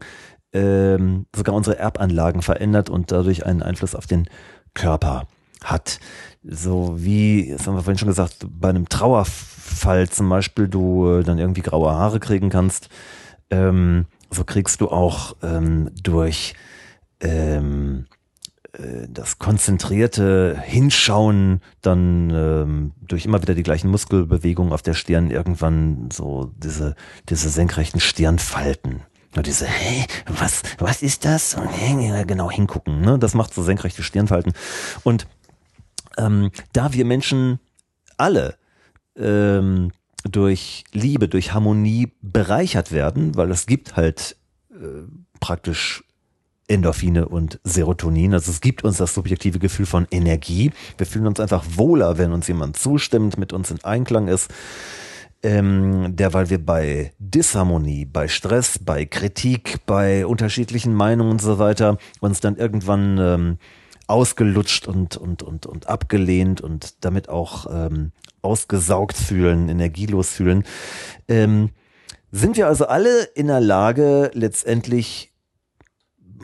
ähm, 0.52 1.26
sogar 1.34 1.56
unsere 1.56 1.76
Erbanlagen 1.80 2.42
verändert 2.42 2.90
und 2.90 3.10
dadurch 3.10 3.44
einen 3.44 3.60
Einfluss 3.60 3.96
auf 3.96 4.06
den 4.06 4.28
Körper 4.72 5.26
hat. 5.64 5.98
So 6.44 6.94
wie, 6.96 7.50
das 7.50 7.66
haben 7.66 7.74
wir 7.74 7.82
vorhin 7.82 7.98
schon 7.98 8.06
gesagt, 8.06 8.46
bei 8.48 8.68
einem 8.68 8.88
Trauerfall 8.88 10.08
zum 10.08 10.28
Beispiel 10.28 10.68
du 10.68 11.08
äh, 11.08 11.24
dann 11.24 11.40
irgendwie 11.40 11.62
graue 11.62 11.90
Haare 11.90 12.20
kriegen 12.20 12.50
kannst, 12.50 12.88
ähm, 13.50 14.06
so 14.30 14.44
kriegst 14.44 14.80
du 14.80 14.90
auch 14.90 15.34
ähm, 15.42 15.90
durch 16.00 16.54
ähm, 17.20 18.06
äh, 18.72 19.06
das 19.08 19.38
konzentrierte 19.38 20.60
Hinschauen 20.64 21.60
dann 21.82 22.30
ähm, 22.30 22.92
durch 23.00 23.24
immer 23.24 23.42
wieder 23.42 23.54
die 23.54 23.62
gleichen 23.62 23.90
Muskelbewegungen 23.90 24.72
auf 24.72 24.82
der 24.82 24.94
Stirn 24.94 25.30
irgendwann 25.30 26.08
so 26.12 26.52
diese, 26.56 26.94
diese 27.28 27.48
senkrechten 27.48 28.00
Stirnfalten. 28.00 29.02
Nur 29.34 29.42
diese, 29.42 29.66
hä, 29.66 30.06
was, 30.26 30.62
was 30.78 31.02
ist 31.02 31.24
das? 31.24 31.56
Genau 32.26 32.50
hingucken, 32.50 33.02
ne? 33.02 33.18
Das 33.18 33.34
macht 33.34 33.52
so 33.52 33.62
senkrechte 33.62 34.02
Stirnfalten. 34.02 34.54
Und 35.04 35.26
ähm, 36.16 36.50
da 36.72 36.94
wir 36.94 37.04
Menschen 37.04 37.60
alle 38.16 38.56
ähm, 39.14 39.92
durch 40.24 40.84
Liebe, 40.92 41.28
durch 41.28 41.52
Harmonie 41.52 42.12
bereichert 42.22 42.92
werden, 42.92 43.36
weil 43.36 43.50
es 43.50 43.66
gibt 43.66 43.96
halt 43.96 44.36
äh, 44.70 45.02
praktisch 45.40 46.02
Endorphine 46.68 47.28
und 47.28 47.60
Serotonin. 47.64 48.34
Also 48.34 48.50
es 48.50 48.60
gibt 48.60 48.84
uns 48.84 48.98
das 48.98 49.14
subjektive 49.14 49.58
Gefühl 49.58 49.86
von 49.86 50.06
Energie. 50.10 50.72
Wir 50.98 51.06
fühlen 51.06 51.26
uns 51.26 51.40
einfach 51.40 51.64
wohler, 51.74 52.18
wenn 52.18 52.32
uns 52.32 52.48
jemand 52.48 52.76
zustimmt, 52.76 53.38
mit 53.38 53.52
uns 53.52 53.70
in 53.70 53.82
Einklang 53.84 54.28
ist. 54.28 54.50
Ähm, 55.42 56.16
derweil 56.16 56.50
wir 56.50 56.64
bei 56.64 57.12
Disharmonie, 57.18 58.04
bei 58.04 58.26
Stress, 58.26 58.78
bei 58.78 59.04
Kritik, 59.04 59.78
bei 59.86 60.26
unterschiedlichen 60.26 60.94
Meinungen 60.94 61.32
und 61.32 61.42
so 61.42 61.58
weiter 61.58 61.98
uns 62.20 62.40
dann 62.40 62.56
irgendwann 62.56 63.18
ähm, 63.18 63.58
ausgelutscht 64.06 64.88
und, 64.88 65.16
und, 65.16 65.42
und, 65.42 65.66
und 65.66 65.88
abgelehnt 65.88 66.60
und 66.60 67.04
damit 67.04 67.28
auch 67.28 67.66
ähm, 67.70 68.12
ausgesaugt 68.42 69.16
fühlen, 69.16 69.68
energielos 69.68 70.30
fühlen. 70.30 70.64
Ähm, 71.28 71.70
sind 72.32 72.56
wir 72.56 72.66
also 72.66 72.86
alle 72.86 73.24
in 73.34 73.48
der 73.48 73.60
Lage, 73.60 74.30
letztendlich 74.34 75.32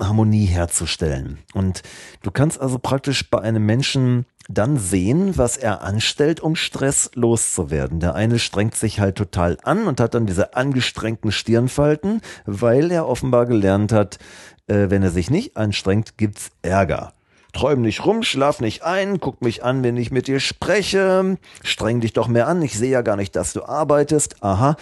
Harmonie 0.00 0.46
herzustellen. 0.46 1.38
Und 1.54 1.82
du 2.22 2.30
kannst 2.30 2.60
also 2.60 2.78
praktisch 2.78 3.30
bei 3.30 3.40
einem 3.40 3.64
Menschen 3.66 4.26
dann 4.48 4.76
sehen, 4.76 5.36
was 5.36 5.56
er 5.56 5.82
anstellt, 5.82 6.40
um 6.40 6.56
Stress 6.56 7.10
loszuwerden. 7.14 8.00
Der 8.00 8.14
eine 8.14 8.38
strengt 8.38 8.74
sich 8.74 9.00
halt 9.00 9.16
total 9.16 9.58
an 9.62 9.86
und 9.86 10.00
hat 10.00 10.14
dann 10.14 10.26
diese 10.26 10.56
angestrengten 10.56 11.32
Stirnfalten, 11.32 12.20
weil 12.44 12.90
er 12.90 13.08
offenbar 13.08 13.46
gelernt 13.46 13.92
hat, 13.92 14.18
äh, 14.66 14.90
wenn 14.90 15.02
er 15.02 15.10
sich 15.10 15.30
nicht 15.30 15.56
anstrengt, 15.56 16.18
gibt's 16.18 16.50
Ärger. 16.62 17.12
Träum 17.52 17.82
nicht 17.82 18.06
rum, 18.06 18.22
schlaf 18.22 18.60
nicht 18.60 18.82
ein, 18.82 19.20
guck 19.20 19.42
mich 19.42 19.62
an, 19.62 19.82
wenn 19.82 19.98
ich 19.98 20.10
mit 20.10 20.26
dir 20.26 20.40
spreche, 20.40 21.36
streng 21.62 22.00
dich 22.00 22.14
doch 22.14 22.26
mehr 22.26 22.48
an, 22.48 22.62
ich 22.62 22.78
sehe 22.78 22.90
ja 22.90 23.02
gar 23.02 23.16
nicht, 23.16 23.36
dass 23.36 23.52
du 23.52 23.64
arbeitest. 23.64 24.42
Aha, 24.42 24.76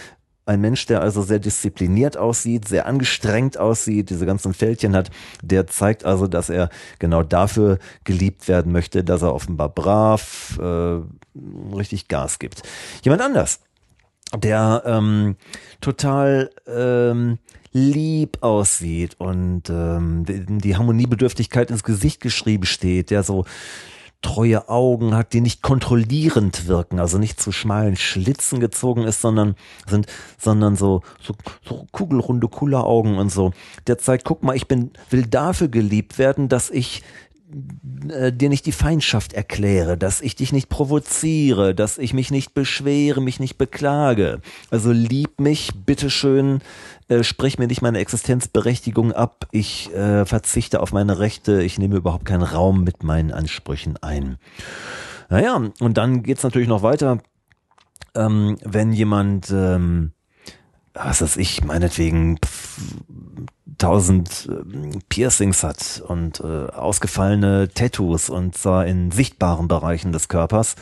ein 0.47 0.61
Mensch, 0.61 0.87
der 0.87 1.01
also 1.01 1.23
sehr 1.23 1.39
diszipliniert 1.39 2.17
aussieht, 2.17 2.67
sehr 2.67 2.87
angestrengt 2.87 3.59
aussieht, 3.59 4.11
diese 4.11 4.27
ganzen 4.27 4.55
Fältchen 4.55 4.97
hat, 4.97 5.11
der 5.43 5.67
zeigt 5.67 6.05
also, 6.05 6.27
dass 6.27 6.51
er 6.51 6.71
genau 6.99 7.23
dafür 7.23 7.79
geliebt 8.05 8.49
werden 8.49 8.73
möchte, 8.73 9.05
dass 9.05 9.23
er 9.23 9.35
offenbar 9.35 9.69
brav 9.69 10.59
äh, 10.61 11.01
richtig 11.75 12.09
Gas 12.09 12.39
gibt. 12.39 12.63
Jemand 13.03 13.23
anders, 13.23 13.61
der 14.37 14.83
ähm, 14.87 15.37
total 15.81 16.51
ähm, 16.67 17.39
lieb 17.73 18.39
aussieht 18.41 19.17
und 19.19 19.71
ähm, 19.71 20.25
die, 20.25 20.45
die 20.47 20.77
Harmoniebedürftigkeit 20.77 21.71
ins 21.71 21.85
Gesicht 21.85 22.21
geschrieben 22.21 22.67
steht, 22.67 23.11
der 23.11 23.23
so 23.23 23.45
treue 24.23 24.69
Augen 24.69 25.15
hat, 25.15 25.33
die 25.33 25.41
nicht 25.41 25.63
kontrollierend 25.63 26.67
wirken, 26.67 26.99
also 27.01 27.19
nicht 27.19 27.41
zu 27.41 27.53
schmalen 27.53 27.97
Schlitzen 27.97 28.61
gezogen 28.61 29.05
ist, 29.05 29.21
sondern 29.23 29.55
sind, 29.87 30.07
sondern 30.39 30.77
so, 30.77 31.03
so, 31.23 31.35
so 31.65 31.87
kugelrunde 31.91 32.49
Kulleraugen 32.49 33.17
und 33.17 33.31
so. 33.31 33.53
Der 33.87 33.99
zeigt, 33.99 34.25
guck 34.25 34.43
mal, 34.43 34.55
ich 34.55 34.69
bin, 34.69 34.91
will 35.09 35.27
dafür 35.27 35.69
geliebt 35.69 36.19
werden, 36.19 36.49
dass 36.49 36.71
ich 36.71 37.03
äh, 38.09 38.33
dir 38.33 38.49
nicht 38.49 38.67
die 38.67 38.73
Feindschaft 38.73 39.33
erkläre, 39.33 39.97
dass 39.97 40.21
ich 40.21 40.37
dich 40.37 40.53
nicht 40.53 40.69
provoziere, 40.69 41.75
dass 41.75 41.99
ich 41.99 42.15
mich 42.15 42.31
nicht 42.31 42.55
beschwere, 42.55 43.21
mich 43.21 43.41
nicht 43.41 43.59
beklage. 43.59 44.41
Also 44.71 44.93
lieb 44.93 45.41
mich, 45.41 45.71
bitteschön, 45.87 46.61
äh, 47.09 47.23
sprich 47.23 47.59
mir 47.59 47.67
nicht 47.67 47.83
meine 47.83 47.99
Existenzberechtigung 47.99 49.13
ab, 49.13 49.47
ich 49.51 49.93
äh, 49.95 50.25
verzichte 50.25 50.81
auf 50.81 50.93
meine 50.93 51.19
Rechte, 51.19 51.63
ich 51.63 51.79
nehme 51.79 51.97
überhaupt 51.97 52.25
keinen 52.25 52.43
Raum 52.43 52.85
mit 52.85 53.03
meinen 53.03 53.33
Ansprüchen 53.33 53.97
ein. 54.01 54.39
Naja, 55.29 55.61
und 55.81 55.97
dann 55.97 56.23
geht's 56.23 56.43
natürlich 56.43 56.69
noch 56.69 56.83
weiter, 56.83 57.19
ähm, 58.15 58.59
wenn 58.65 58.93
jemand, 58.93 59.51
ähm, 59.51 60.13
was 61.05 61.23
weiß 61.23 61.37
ich, 61.37 61.65
meinetwegen 61.65 62.39
tausend 63.79 64.49
äh, 64.51 64.99
Piercings 65.09 65.63
hat 65.63 66.03
und 66.07 66.41
äh, 66.41 66.67
ausgefallene 66.67 67.71
Tattoos 67.73 68.29
und 68.29 68.57
zwar 68.57 68.87
in 68.87 69.11
sichtbaren 69.11 69.69
Bereichen 69.69 70.13
des 70.13 70.29
Körpers, 70.29 70.77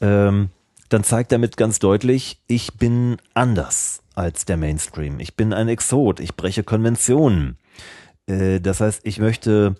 ähm, 0.00 0.50
dann 0.88 1.04
zeigt 1.04 1.32
damit 1.32 1.56
ganz 1.56 1.78
deutlich, 1.78 2.42
ich 2.46 2.74
bin 2.74 3.16
anders 3.32 4.02
als 4.14 4.44
der 4.44 4.56
Mainstream. 4.56 5.20
Ich 5.20 5.36
bin 5.36 5.52
ein 5.52 5.68
Exot, 5.68 6.20
ich 6.20 6.34
breche 6.34 6.64
Konventionen. 6.64 7.58
Äh, 8.26 8.60
das 8.60 8.80
heißt, 8.80 9.02
ich 9.04 9.18
möchte 9.18 9.76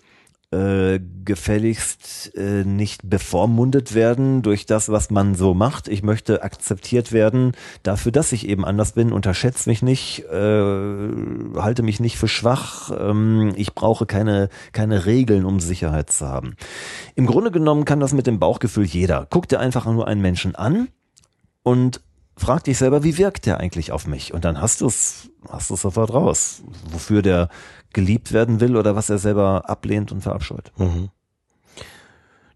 äh, 0.51 0.99
gefälligst 1.23 2.35
äh, 2.35 2.65
nicht 2.65 3.09
bevormundet 3.09 3.93
werden 3.93 4.41
durch 4.41 4.65
das, 4.65 4.89
was 4.89 5.09
man 5.09 5.33
so 5.33 5.53
macht. 5.53 5.87
Ich 5.87 6.03
möchte 6.03 6.43
akzeptiert 6.43 7.13
werden 7.13 7.53
dafür, 7.83 8.11
dass 8.11 8.33
ich 8.33 8.47
eben 8.47 8.65
anders 8.65 8.91
bin. 8.91 9.13
Unterschätze 9.13 9.69
mich 9.69 9.81
nicht, 9.81 10.25
äh, 10.25 11.09
halte 11.55 11.83
mich 11.83 12.01
nicht 12.01 12.17
für 12.17 12.27
schwach. 12.27 12.91
Ähm, 12.99 13.53
ich 13.55 13.73
brauche 13.73 14.05
keine, 14.05 14.49
keine 14.73 15.05
Regeln, 15.05 15.45
um 15.45 15.61
Sicherheit 15.61 16.11
zu 16.11 16.27
haben. 16.27 16.55
Im 17.15 17.27
Grunde 17.27 17.51
genommen 17.51 17.85
kann 17.85 18.01
das 18.01 18.13
mit 18.13 18.27
dem 18.27 18.39
Bauchgefühl 18.39 18.85
jeder. 18.85 19.27
Guck 19.29 19.47
dir 19.47 19.59
einfach 19.59 19.85
nur 19.85 20.07
einen 20.07 20.21
Menschen 20.21 20.55
an 20.55 20.89
und 21.63 22.01
frag 22.35 22.65
dich 22.65 22.77
selber, 22.77 23.03
wie 23.03 23.17
wirkt 23.17 23.45
der 23.45 23.59
eigentlich 23.59 23.91
auf 23.91 24.05
mich? 24.05 24.33
Und 24.33 24.43
dann 24.43 24.59
hast 24.59 24.81
du 24.81 24.87
es, 24.87 25.29
hast 25.49 25.69
du 25.69 25.75
sofort 25.75 26.13
raus, 26.13 26.61
wofür 26.91 27.21
der 27.21 27.49
geliebt 27.93 28.31
werden 28.31 28.59
will 28.59 28.75
oder 28.75 28.95
was 28.95 29.09
er 29.09 29.17
selber 29.17 29.69
ablehnt 29.69 30.11
und 30.11 30.21
verabscheut. 30.21 30.71
Mhm. 30.77 31.09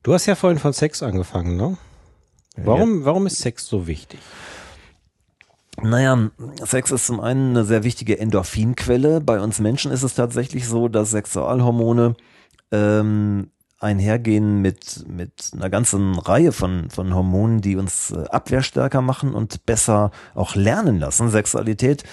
Du 0.03 0.13
hast 0.13 0.25
ja 0.25 0.36
vorhin 0.36 0.59
von 0.59 0.73
Sex 0.73 1.01
angefangen, 1.01 1.57
ne? 1.57 1.77
Warum, 2.57 2.99
ja. 2.99 3.05
warum 3.05 3.27
ist 3.27 3.39
Sex 3.39 3.67
so 3.67 3.88
wichtig? 3.88 4.19
Naja, 5.81 6.29
Sex 6.63 6.91
ist 6.91 7.07
zum 7.07 7.19
einen 7.19 7.49
eine 7.49 7.65
sehr 7.65 7.83
wichtige 7.83 8.17
Endorphinquelle. 8.17 9.19
Bei 9.19 9.41
uns 9.41 9.59
Menschen 9.59 9.91
ist 9.91 10.03
es 10.03 10.13
tatsächlich 10.13 10.67
so, 10.67 10.88
dass 10.88 11.11
Sexualhormone 11.11 12.15
ähm, 12.71 13.51
einhergehen 13.79 14.61
mit, 14.61 15.05
mit 15.07 15.51
einer 15.53 15.69
ganzen 15.69 16.17
Reihe 16.17 16.51
von, 16.51 16.89
von 16.89 17.13
Hormonen, 17.13 17.61
die 17.61 17.75
uns 17.75 18.11
äh, 18.11 18.25
abwehrstärker 18.29 19.01
machen 19.01 19.33
und 19.33 19.65
besser 19.65 20.11
auch 20.33 20.55
lernen 20.55 20.99
lassen. 20.99 21.29
Sexualität 21.29 22.03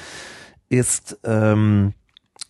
ist 0.69 1.19
ähm, 1.25 1.95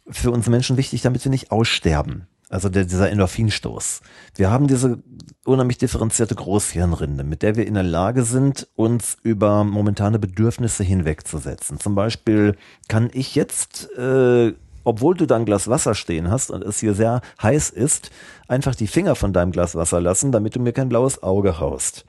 für 0.09 0.31
uns 0.31 0.49
Menschen 0.49 0.77
wichtig, 0.77 1.03
damit 1.03 1.25
wir 1.25 1.31
nicht 1.31 1.51
aussterben. 1.51 2.27
Also 2.49 2.69
der, 2.69 2.85
dieser 2.85 3.11
Endorphinstoß. 3.11 4.03
Wir 4.35 4.51
haben 4.51 4.67
diese 4.67 5.03
unheimlich 5.47 5.79
differenzierte 5.79 6.35
Großhirnrinde, 6.35 7.25
mit 7.25 7.43
der 7.43 7.57
wir 7.57 7.67
in 7.67 7.75
der 7.75 7.83
Lage 7.83 8.25
sind, 8.25 8.69
uns 8.75 9.17
über 9.23 9.65
momentane 9.65 10.19
Bedürfnisse 10.19 10.85
hinwegzusetzen. 10.85 11.81
Zum 11.81 11.95
Beispiel 11.95 12.57
kann 12.89 13.09
ich 13.15 13.35
jetzt 13.35 13.91
äh, 13.97 14.53
obwohl 14.85 15.15
du 15.15 15.27
da 15.27 15.37
ein 15.37 15.45
Glas 15.45 15.69
Wasser 15.69 15.95
stehen 15.95 16.31
hast 16.31 16.51
und 16.51 16.63
es 16.63 16.81
hier 16.81 16.95
sehr 16.95 17.21
heiß 17.43 17.71
ist, 17.71 18.11
einfach 18.49 18.75
die 18.75 18.87
Finger 18.87 19.15
von 19.15 19.33
deinem 19.33 19.53
Glas 19.53 19.75
Wasser 19.75 20.01
lassen, 20.01 20.33
damit 20.33 20.57
du 20.57 20.61
mir 20.61 20.73
kein 20.73 20.89
blaues 20.89 21.23
Auge 21.23 21.61
haust. 21.61 22.05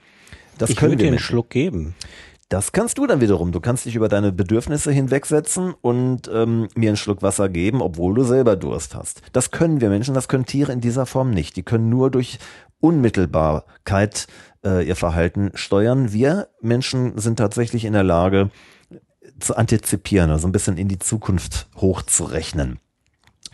Das 0.57 0.69
ich 0.69 0.75
können 0.75 0.93
würde 0.93 1.03
dir 1.03 1.09
einen 1.09 1.19
Schluck 1.19 1.49
geben. 1.49 1.95
Das 2.53 2.71
kannst 2.71 2.99
du 2.99 3.07
dann 3.07 3.19
wiederum. 3.19 3.51
Du 3.51 3.59
kannst 3.59 3.85
dich 3.85 3.95
über 3.95 4.09
deine 4.09 4.31
Bedürfnisse 4.31 4.91
hinwegsetzen 4.91 5.73
und 5.81 6.29
ähm, 6.31 6.67
mir 6.75 6.89
einen 6.91 6.97
Schluck 6.97 7.23
Wasser 7.23 7.49
geben, 7.49 7.81
obwohl 7.81 8.13
du 8.13 8.23
selber 8.23 8.55
Durst 8.55 8.93
hast. 8.93 9.23
Das 9.31 9.49
können 9.49 9.81
wir 9.81 9.89
Menschen, 9.89 10.13
das 10.13 10.27
können 10.27 10.45
Tiere 10.45 10.71
in 10.71 10.79
dieser 10.79 11.07
Form 11.07 11.31
nicht. 11.31 11.55
Die 11.55 11.63
können 11.63 11.89
nur 11.89 12.11
durch 12.11 12.37
Unmittelbarkeit 12.79 14.27
äh, 14.63 14.87
ihr 14.87 14.95
Verhalten 14.95 15.49
steuern. 15.55 16.13
Wir 16.13 16.47
Menschen 16.61 17.17
sind 17.17 17.37
tatsächlich 17.37 17.85
in 17.85 17.93
der 17.93 18.03
Lage 18.03 18.51
zu 19.39 19.57
antizipieren, 19.57 20.29
also 20.29 20.47
ein 20.47 20.51
bisschen 20.51 20.77
in 20.77 20.87
die 20.87 20.99
Zukunft 20.99 21.67
hochzurechnen. 21.77 22.77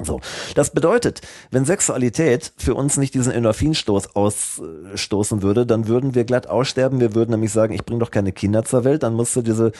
So. 0.01 0.19
Das 0.55 0.71
bedeutet, 0.71 1.21
wenn 1.51 1.65
Sexualität 1.65 2.53
für 2.57 2.73
uns 2.75 2.97
nicht 2.97 3.13
diesen 3.13 3.31
Endorphinstoß 3.31 4.15
ausstoßen 4.15 5.41
würde, 5.41 5.65
dann 5.65 5.87
würden 5.87 6.15
wir 6.15 6.23
glatt 6.23 6.47
aussterben. 6.47 6.99
Wir 6.99 7.15
würden 7.15 7.31
nämlich 7.31 7.51
sagen, 7.51 7.73
ich 7.73 7.85
bringe 7.85 7.99
doch 7.99 8.11
keine 8.11 8.31
Kinder 8.31 8.63
zur 8.63 8.83
Welt, 8.83 9.03
dann 9.03 9.13
musst 9.13 9.35
du 9.35 9.41
diese, 9.41 9.71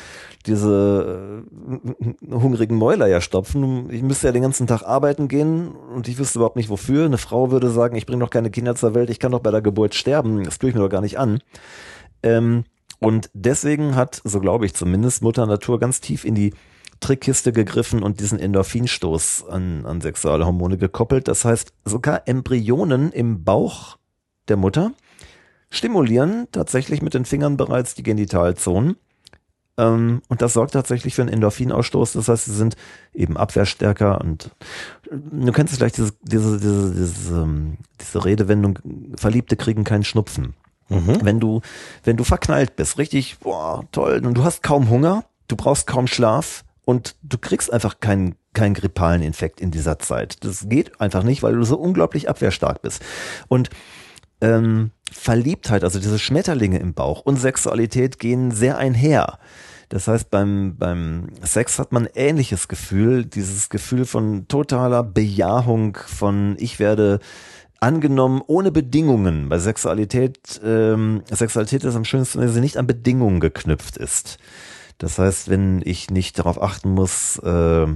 diese 0.45 1.43
äh, 2.30 2.34
hungrigen 2.34 2.76
Mäuler 2.76 3.07
ja 3.07 3.22
stopfen. 3.22 3.89
Ich 3.91 4.01
müsste 4.01 4.28
ja 4.28 4.34
den 4.34 4.43
ganzen 4.43 4.67
Tag 4.67 4.84
arbeiten 4.84 5.28
gehen 5.28 5.70
und 5.95 6.07
ich 6.07 6.17
wüsste 6.17 6.39
überhaupt 6.39 6.57
nicht 6.57 6.70
wofür. 6.70 7.05
Eine 7.05 7.17
Frau 7.17 7.51
würde 7.51 7.70
sagen, 7.70 7.95
ich 7.95 8.05
bringe 8.05 8.24
doch 8.24 8.30
keine 8.30 8.49
Kinder 8.49 8.76
zur 8.76 8.93
Welt, 8.93 9.09
ich 9.09 9.20
kann 9.20 9.32
doch 9.32 9.39
bei 9.39 9.51
der 9.51 9.61
Geburt 9.61 9.95
sterben. 9.95 10.43
Das 10.43 10.59
tue 10.59 10.70
ich 10.70 10.76
mir 10.76 10.82
doch 10.82 10.89
gar 10.89 11.01
nicht 11.01 11.17
an. 11.17 11.39
Ähm, 12.24 12.65
und 12.99 13.30
deswegen 13.34 13.95
hat, 13.95 14.22
so 14.26 14.41
glaube 14.41 14.65
ich 14.65 14.74
zumindest, 14.74 15.22
Mutter 15.22 15.45
Natur 15.45 15.80
ganz 15.80 16.01
tief 16.01 16.26
in 16.26 16.36
die 16.36 16.53
Trickkiste 16.99 17.53
gegriffen 17.53 18.03
und 18.03 18.19
diesen 18.19 18.39
Endorphinstoß 18.39 19.45
an, 19.49 19.85
an 19.85 20.01
Sexualhormone 20.01 20.77
gekoppelt. 20.77 21.27
Das 21.27 21.45
heißt, 21.45 21.73
sogar 21.85 22.27
Embryonen 22.27 23.11
im 23.11 23.43
Bauch 23.43 23.97
der 24.47 24.57
Mutter 24.57 24.91
stimulieren 25.69 26.47
tatsächlich 26.51 27.01
mit 27.01 27.13
den 27.13 27.25
Fingern 27.25 27.57
bereits 27.57 27.95
die 27.95 28.03
Genitalzonen. 28.03 28.97
Ähm, 29.77 30.21
und 30.27 30.41
das 30.41 30.53
sorgt 30.53 30.73
tatsächlich 30.73 31.15
für 31.15 31.21
einen 31.21 31.33
Endorphinausstoß. 31.33 32.13
Das 32.13 32.27
heißt, 32.27 32.45
sie 32.45 32.55
sind 32.55 32.75
eben 33.13 33.37
abwehrstärker 33.37 34.19
und 34.19 34.51
äh, 35.09 35.15
du 35.15 35.51
kennst 35.51 35.75
vielleicht 35.75 35.97
diese, 35.97 36.11
diese, 36.21 36.59
diese, 36.59 36.93
diese, 36.93 37.41
ähm, 37.41 37.77
diese 38.01 38.25
Redewendung, 38.25 38.79
Verliebte 39.15 39.55
kriegen 39.55 39.83
keinen 39.85 40.03
Schnupfen. 40.03 40.53
Mhm. 40.89 41.19
Wenn 41.21 41.39
du, 41.39 41.61
wenn 42.03 42.17
du 42.17 42.23
verknallt 42.23 42.75
bist, 42.75 42.97
richtig, 42.97 43.37
boah, 43.39 43.85
toll, 43.91 44.21
und 44.25 44.33
du 44.33 44.43
hast 44.43 44.63
kaum 44.63 44.89
Hunger, 44.89 45.23
du 45.47 45.55
brauchst 45.55 45.87
kaum 45.87 46.07
Schlaf, 46.07 46.65
und 46.89 47.17
du 47.21 47.37
kriegst 47.37 47.71
einfach 47.71 47.99
keinen 47.99 48.33
keinen 48.53 48.73
grippalen 48.73 49.21
Infekt 49.21 49.61
in 49.61 49.69
dieser 49.69 49.99
Zeit. 49.99 50.43
Das 50.43 50.69
geht 50.69 50.99
einfach 50.99 51.21
nicht, 51.21 51.43
weil 51.43 51.53
du 51.53 51.61
so 51.61 51.77
unglaublich 51.77 52.27
abwehrstark 52.27 52.81
bist. 52.81 53.05
Und 53.47 53.69
ähm, 54.41 54.89
Verliebtheit, 55.11 55.83
also 55.83 55.99
diese 55.99 56.17
Schmetterlinge 56.17 56.79
im 56.79 56.95
Bauch 56.95 57.21
und 57.21 57.35
Sexualität 57.35 58.17
gehen 58.17 58.49
sehr 58.49 58.79
einher. 58.79 59.37
Das 59.89 60.07
heißt, 60.07 60.31
beim, 60.31 60.77
beim 60.79 61.27
Sex 61.43 61.77
hat 61.77 61.91
man 61.91 62.07
ähnliches 62.15 62.67
Gefühl, 62.67 63.23
dieses 63.23 63.69
Gefühl 63.69 64.05
von 64.05 64.47
totaler 64.47 65.03
Bejahung, 65.03 65.95
von 66.07 66.55
ich 66.57 66.79
werde 66.79 67.19
angenommen 67.79 68.41
ohne 68.47 68.71
Bedingungen. 68.71 69.47
Bei 69.47 69.59
Sexualität, 69.59 70.59
ähm, 70.65 71.21
Sexualität 71.29 71.83
ist 71.83 71.95
am 71.95 72.03
schönsten, 72.03 72.41
wenn 72.41 72.49
sie 72.49 72.61
nicht 72.61 72.77
an 72.77 72.87
Bedingungen 72.87 73.39
geknüpft 73.41 73.95
ist. 73.95 74.39
Das 74.99 75.17
heißt, 75.17 75.49
wenn 75.49 75.81
ich 75.83 76.11
nicht 76.11 76.37
darauf 76.37 76.61
achten 76.61 76.91
muss, 76.91 77.37
äh, 77.39 77.87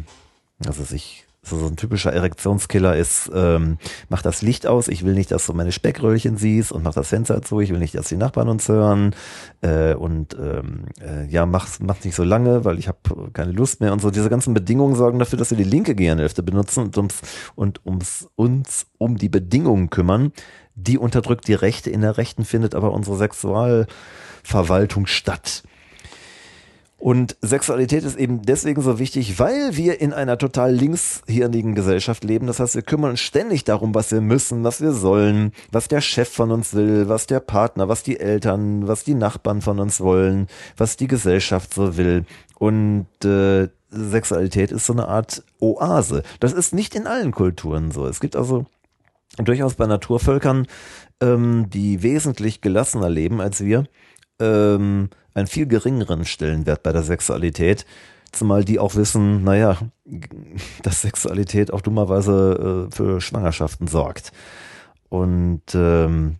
also 0.66 0.96
ich 0.96 1.26
so, 1.46 1.58
so 1.58 1.68
ein 1.68 1.76
typischer 1.76 2.14
Erektionskiller 2.14 2.96
ist, 2.96 3.30
ähm, 3.34 3.78
mach 4.08 4.22
das 4.22 4.42
Licht 4.42 4.66
aus, 4.66 4.88
ich 4.88 5.04
will 5.04 5.14
nicht, 5.14 5.32
dass 5.32 5.46
du 5.46 5.54
meine 5.54 5.74
Speckröllchen 5.74 6.38
siehst 6.38 6.72
und 6.72 6.84
mach 6.84 6.94
das 6.94 7.10
Fenster 7.10 7.42
zu, 7.42 7.60
ich 7.60 7.70
will 7.72 7.80
nicht, 7.80 7.96
dass 7.96 8.08
die 8.08 8.16
Nachbarn 8.16 8.48
uns 8.48 8.70
hören 8.70 9.14
äh, 9.60 9.94
und 9.94 10.38
ähm, 10.40 10.86
äh, 11.02 11.26
ja, 11.28 11.46
mach, 11.46 11.68
mach 11.82 12.02
nicht 12.06 12.16
so 12.16 12.24
lange, 12.24 12.64
weil 12.64 12.80
ich 12.80 12.88
habe 12.88 13.30
keine 13.34 13.52
Lust 13.52 13.82
mehr 13.82 13.92
und 13.92 14.02
so. 14.02 14.10
Diese 14.10 14.30
ganzen 14.30 14.54
Bedingungen 14.54 14.96
sorgen 14.96 15.20
dafür, 15.20 15.38
dass 15.38 15.52
wir 15.52 15.58
die 15.58 15.66
linke 15.66 15.96
Gehirnhälfte 15.96 16.44
benutzen 16.44 16.86
und, 16.86 16.98
ums, 16.98 17.22
und 17.56 17.86
ums, 17.86 18.30
uns 18.36 18.86
um 18.98 19.18
die 19.18 19.30
Bedingungen 19.30 19.90
kümmern. 19.90 20.32
Die 20.76 20.98
unterdrückt 20.98 21.50
die 21.50 21.54
Rechte, 21.54 21.90
in 21.90 22.02
der 22.02 22.18
Rechten 22.18 22.46
findet 22.46 22.74
aber 22.74 22.94
unsere 22.94 23.18
Sexualverwaltung 23.18 25.08
statt. 25.08 25.64
Und 27.04 27.36
Sexualität 27.42 28.06
ist 28.06 28.16
eben 28.16 28.44
deswegen 28.44 28.82
so 28.82 28.98
wichtig, 28.98 29.38
weil 29.38 29.76
wir 29.76 30.00
in 30.00 30.14
einer 30.14 30.38
total 30.38 30.74
linkshirnigen 30.74 31.76
Gesellschaft 31.76 32.24
leben. 32.24 32.48
Das 32.48 32.62
heißt, 32.62 32.76
wir 32.76 32.82
kümmern 32.82 33.10
uns 33.12 33.20
ständig 33.20 33.66
darum, 33.66 33.94
was 33.94 34.10
wir 34.14 34.22
müssen, 34.22 34.64
was 34.64 34.80
wir 34.80 34.94
sollen, 34.94 35.52
was 35.70 35.90
der 35.90 36.00
Chef 36.00 36.30
von 36.30 36.50
uns 36.50 36.74
will, 36.76 37.10
was 37.10 37.28
der 37.28 37.42
Partner, 37.42 37.90
was 37.90 38.04
die 38.04 38.22
Eltern, 38.22 38.88
was 38.88 39.04
die 39.04 39.16
Nachbarn 39.16 39.62
von 39.62 39.82
uns 39.82 40.00
wollen, 40.00 40.48
was 40.78 40.96
die 40.96 41.08
Gesellschaft 41.08 41.74
so 41.74 41.98
will. 41.98 42.24
Und 42.58 43.08
äh, 43.26 43.68
Sexualität 43.90 44.72
ist 44.72 44.86
so 44.86 44.94
eine 44.94 45.10
Art 45.10 45.44
Oase. 45.60 46.24
Das 46.40 46.54
ist 46.54 46.74
nicht 46.74 46.96
in 46.96 47.06
allen 47.06 47.34
Kulturen 47.34 47.92
so. 47.92 48.08
Es 48.08 48.22
gibt 48.22 48.38
also 48.38 48.66
durchaus 49.36 49.74
bei 49.74 49.88
Naturvölkern, 49.88 50.68
ähm, 51.20 51.70
die 51.70 52.02
wesentlich 52.02 52.62
gelassener 52.62 53.10
leben 53.10 53.42
als 53.42 53.60
wir, 53.60 53.84
ähm, 54.40 55.10
einen 55.34 55.48
viel 55.48 55.68
geringeren 55.68 56.26
Stellenwert 56.26 56.84
bei 56.84 56.92
der 56.92 57.04
Sexualität. 57.04 57.86
Zumal 58.32 58.66
die 58.66 58.80
auch 58.80 58.96
wissen, 58.96 59.44
naja, 59.44 59.78
dass 60.84 61.02
Sexualität 61.02 61.72
auch 61.72 61.82
dummerweise 61.82 62.88
äh, 62.90 62.96
für 62.96 63.22
Schwangerschaften 63.22 63.88
sorgt. 63.88 64.32
Und 65.10 65.62
ähm, 65.76 66.38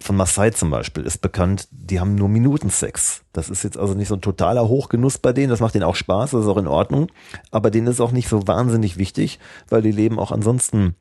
von 0.00 0.16
Maasai 0.16 0.50
zum 0.50 0.70
Beispiel 0.70 1.04
ist 1.04 1.22
bekannt, 1.22 1.68
die 1.70 1.98
haben 1.98 2.16
nur 2.16 2.28
Minutensex. 2.28 3.22
Das 3.32 3.48
ist 3.48 3.62
jetzt 3.64 3.78
also 3.78 3.94
nicht 3.94 4.08
so 4.08 4.16
ein 4.16 4.20
totaler 4.20 4.68
Hochgenuss 4.68 5.18
bei 5.18 5.32
denen, 5.32 5.48
das 5.48 5.60
macht 5.60 5.74
denen 5.74 5.84
auch 5.84 5.94
Spaß, 5.94 6.32
das 6.32 6.42
ist 6.42 6.48
auch 6.48 6.58
in 6.58 6.66
Ordnung, 6.66 7.06
aber 7.50 7.70
denen 7.70 7.86
ist 7.86 8.00
auch 8.00 8.12
nicht 8.12 8.28
so 8.28 8.46
wahnsinnig 8.46 8.98
wichtig, 8.98 9.38
weil 9.70 9.80
die 9.80 9.90
leben 9.90 10.18
auch 10.18 10.32
ansonsten 10.32 10.96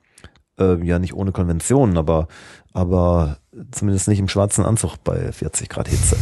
äh, 0.59 0.75
ja 0.85 0.99
nicht 0.99 1.13
ohne 1.13 1.33
Konventionen, 1.33 1.97
aber, 1.97 2.27
aber 2.71 3.37
zumindest 3.71 4.07
nicht 4.07 4.19
im 4.19 4.29
schwarzen 4.29 4.63
Anzug 4.63 4.95
bei 5.03 5.31
40 5.31 5.67
Grad 5.67 5.89
Hitze. 5.89 6.15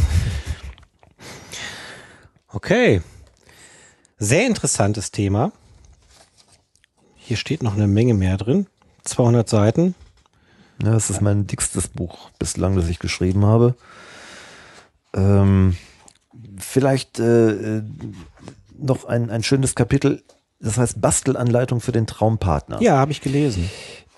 Okay. 2.52 3.00
Sehr 4.18 4.46
interessantes 4.46 5.10
Thema. 5.10 5.52
Hier 7.16 7.36
steht 7.36 7.62
noch 7.62 7.74
eine 7.74 7.86
Menge 7.86 8.14
mehr 8.14 8.36
drin. 8.36 8.66
200 9.04 9.48
Seiten. 9.48 9.94
Ja, 10.82 10.92
das 10.92 11.10
ist 11.10 11.20
mein 11.20 11.46
dickstes 11.46 11.88
Buch 11.88 12.30
bislang, 12.38 12.76
das 12.76 12.88
ich 12.88 12.98
geschrieben 12.98 13.46
habe. 13.46 13.74
Ähm, 15.14 15.76
vielleicht 16.58 17.18
äh, 17.18 17.82
noch 18.78 19.04
ein, 19.04 19.30
ein 19.30 19.42
schönes 19.42 19.74
Kapitel, 19.74 20.22
das 20.60 20.78
heißt 20.78 21.00
Bastelanleitung 21.00 21.80
für 21.80 21.92
den 21.92 22.06
Traumpartner. 22.06 22.80
Ja, 22.80 22.96
habe 22.96 23.12
ich 23.12 23.20
gelesen. 23.20 23.70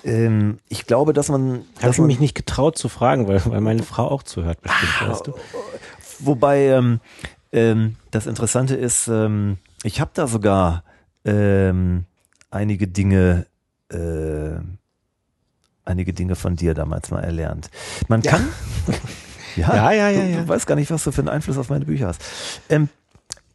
Ähm, 0.04 0.58
ich 0.68 0.86
glaube, 0.86 1.12
dass 1.12 1.28
man. 1.28 1.64
Habe 1.80 1.92
ich 1.92 1.98
mich 1.98 2.20
nicht 2.20 2.34
getraut 2.34 2.78
zu 2.78 2.88
fragen, 2.88 3.26
weil, 3.28 3.44
weil 3.46 3.60
meine 3.60 3.82
Frau 3.82 4.08
auch 4.08 4.22
zuhört, 4.22 4.60
bestimmt, 4.60 4.92
ah, 5.00 5.08
weißt 5.08 5.26
du. 5.26 5.34
Wobei, 6.20 6.66
ähm, 6.68 7.00
ähm, 7.54 7.96
das 8.10 8.26
Interessante 8.26 8.74
ist, 8.74 9.08
ähm, 9.08 9.58
ich 9.84 10.00
habe 10.00 10.10
da 10.12 10.26
sogar 10.26 10.82
ähm, 11.24 12.04
einige 12.50 12.88
Dinge, 12.88 13.46
äh, 13.90 14.58
einige 15.84 16.12
Dinge 16.12 16.34
von 16.34 16.56
dir 16.56 16.74
damals 16.74 17.10
mal 17.10 17.22
erlernt. 17.22 17.70
Man 18.08 18.22
ja. 18.22 18.32
kann, 18.32 18.48
ja, 19.56 19.74
ja, 19.74 19.92
ja, 19.92 20.08
ja, 20.10 20.22
du, 20.22 20.30
ja. 20.30 20.40
du 20.42 20.48
weißt 20.48 20.66
gar 20.66 20.74
nicht, 20.74 20.90
was 20.90 21.04
du 21.04 21.12
für 21.12 21.20
einen 21.20 21.28
Einfluss 21.28 21.56
auf 21.56 21.70
meine 21.70 21.84
Bücher 21.84 22.08
hast. 22.08 22.22
Ähm, 22.68 22.88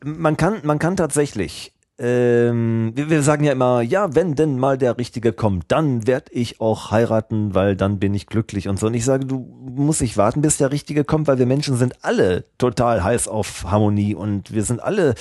man 0.04 0.38
kann, 0.38 0.60
man 0.64 0.80
kann 0.80 0.96
tatsächlich 0.96 1.74
ähm, 2.00 2.94
wir, 2.96 3.10
wir, 3.10 3.24
sagen 3.24 3.44
ja 3.44 3.52
immer, 3.52 3.82
ja, 3.82 4.16
wenn 4.16 4.36
denn 4.36 4.58
mal 4.58 4.78
der 4.78 4.98
Richtige 4.98 5.34
kommt, 5.34 5.66
dann 5.68 6.08
werde 6.08 6.32
ich 6.32 6.62
auch 6.62 6.92
heiraten, 6.92 7.54
weil 7.54 7.76
dann 7.76 8.00
bin 8.00 8.14
ich 8.14 8.28
glücklich 8.28 8.70
und 8.70 8.80
so. 8.80 8.88
Und 8.88 8.94
ich 8.94 9.04
sage, 9.04 9.26
du 9.26 9.40
musst 9.76 10.02
nicht 10.02 10.16
warten, 10.16 10.42
bis 10.42 10.58
der 10.58 10.72
Richtige 10.72 11.04
kommt, 11.04 11.28
weil 11.28 11.40
wir 11.40 11.46
Menschen 11.46 11.76
sind 11.76 11.94
alle 12.02 12.46
total 12.58 13.04
heiß 13.04 13.28
auf 13.28 13.66
Harmonie 13.66 14.16
und 14.16 14.54
wir 14.54 14.64
sind 14.64 14.82
alle 14.82 15.16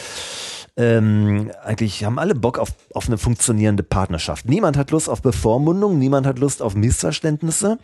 ähm, 0.78 1.50
eigentlich 1.64 2.04
haben 2.04 2.20
alle 2.20 2.36
Bock 2.36 2.60
auf, 2.60 2.68
auf 2.94 3.08
eine 3.08 3.18
funktionierende 3.18 3.82
Partnerschaft. 3.82 4.48
Niemand 4.48 4.76
hat 4.76 4.92
Lust 4.92 5.10
auf 5.10 5.22
Bevormundung, 5.22 5.98
niemand 5.98 6.24
hat 6.24 6.38
Lust 6.38 6.62
auf 6.62 6.76
Missverständnisse. 6.76 7.78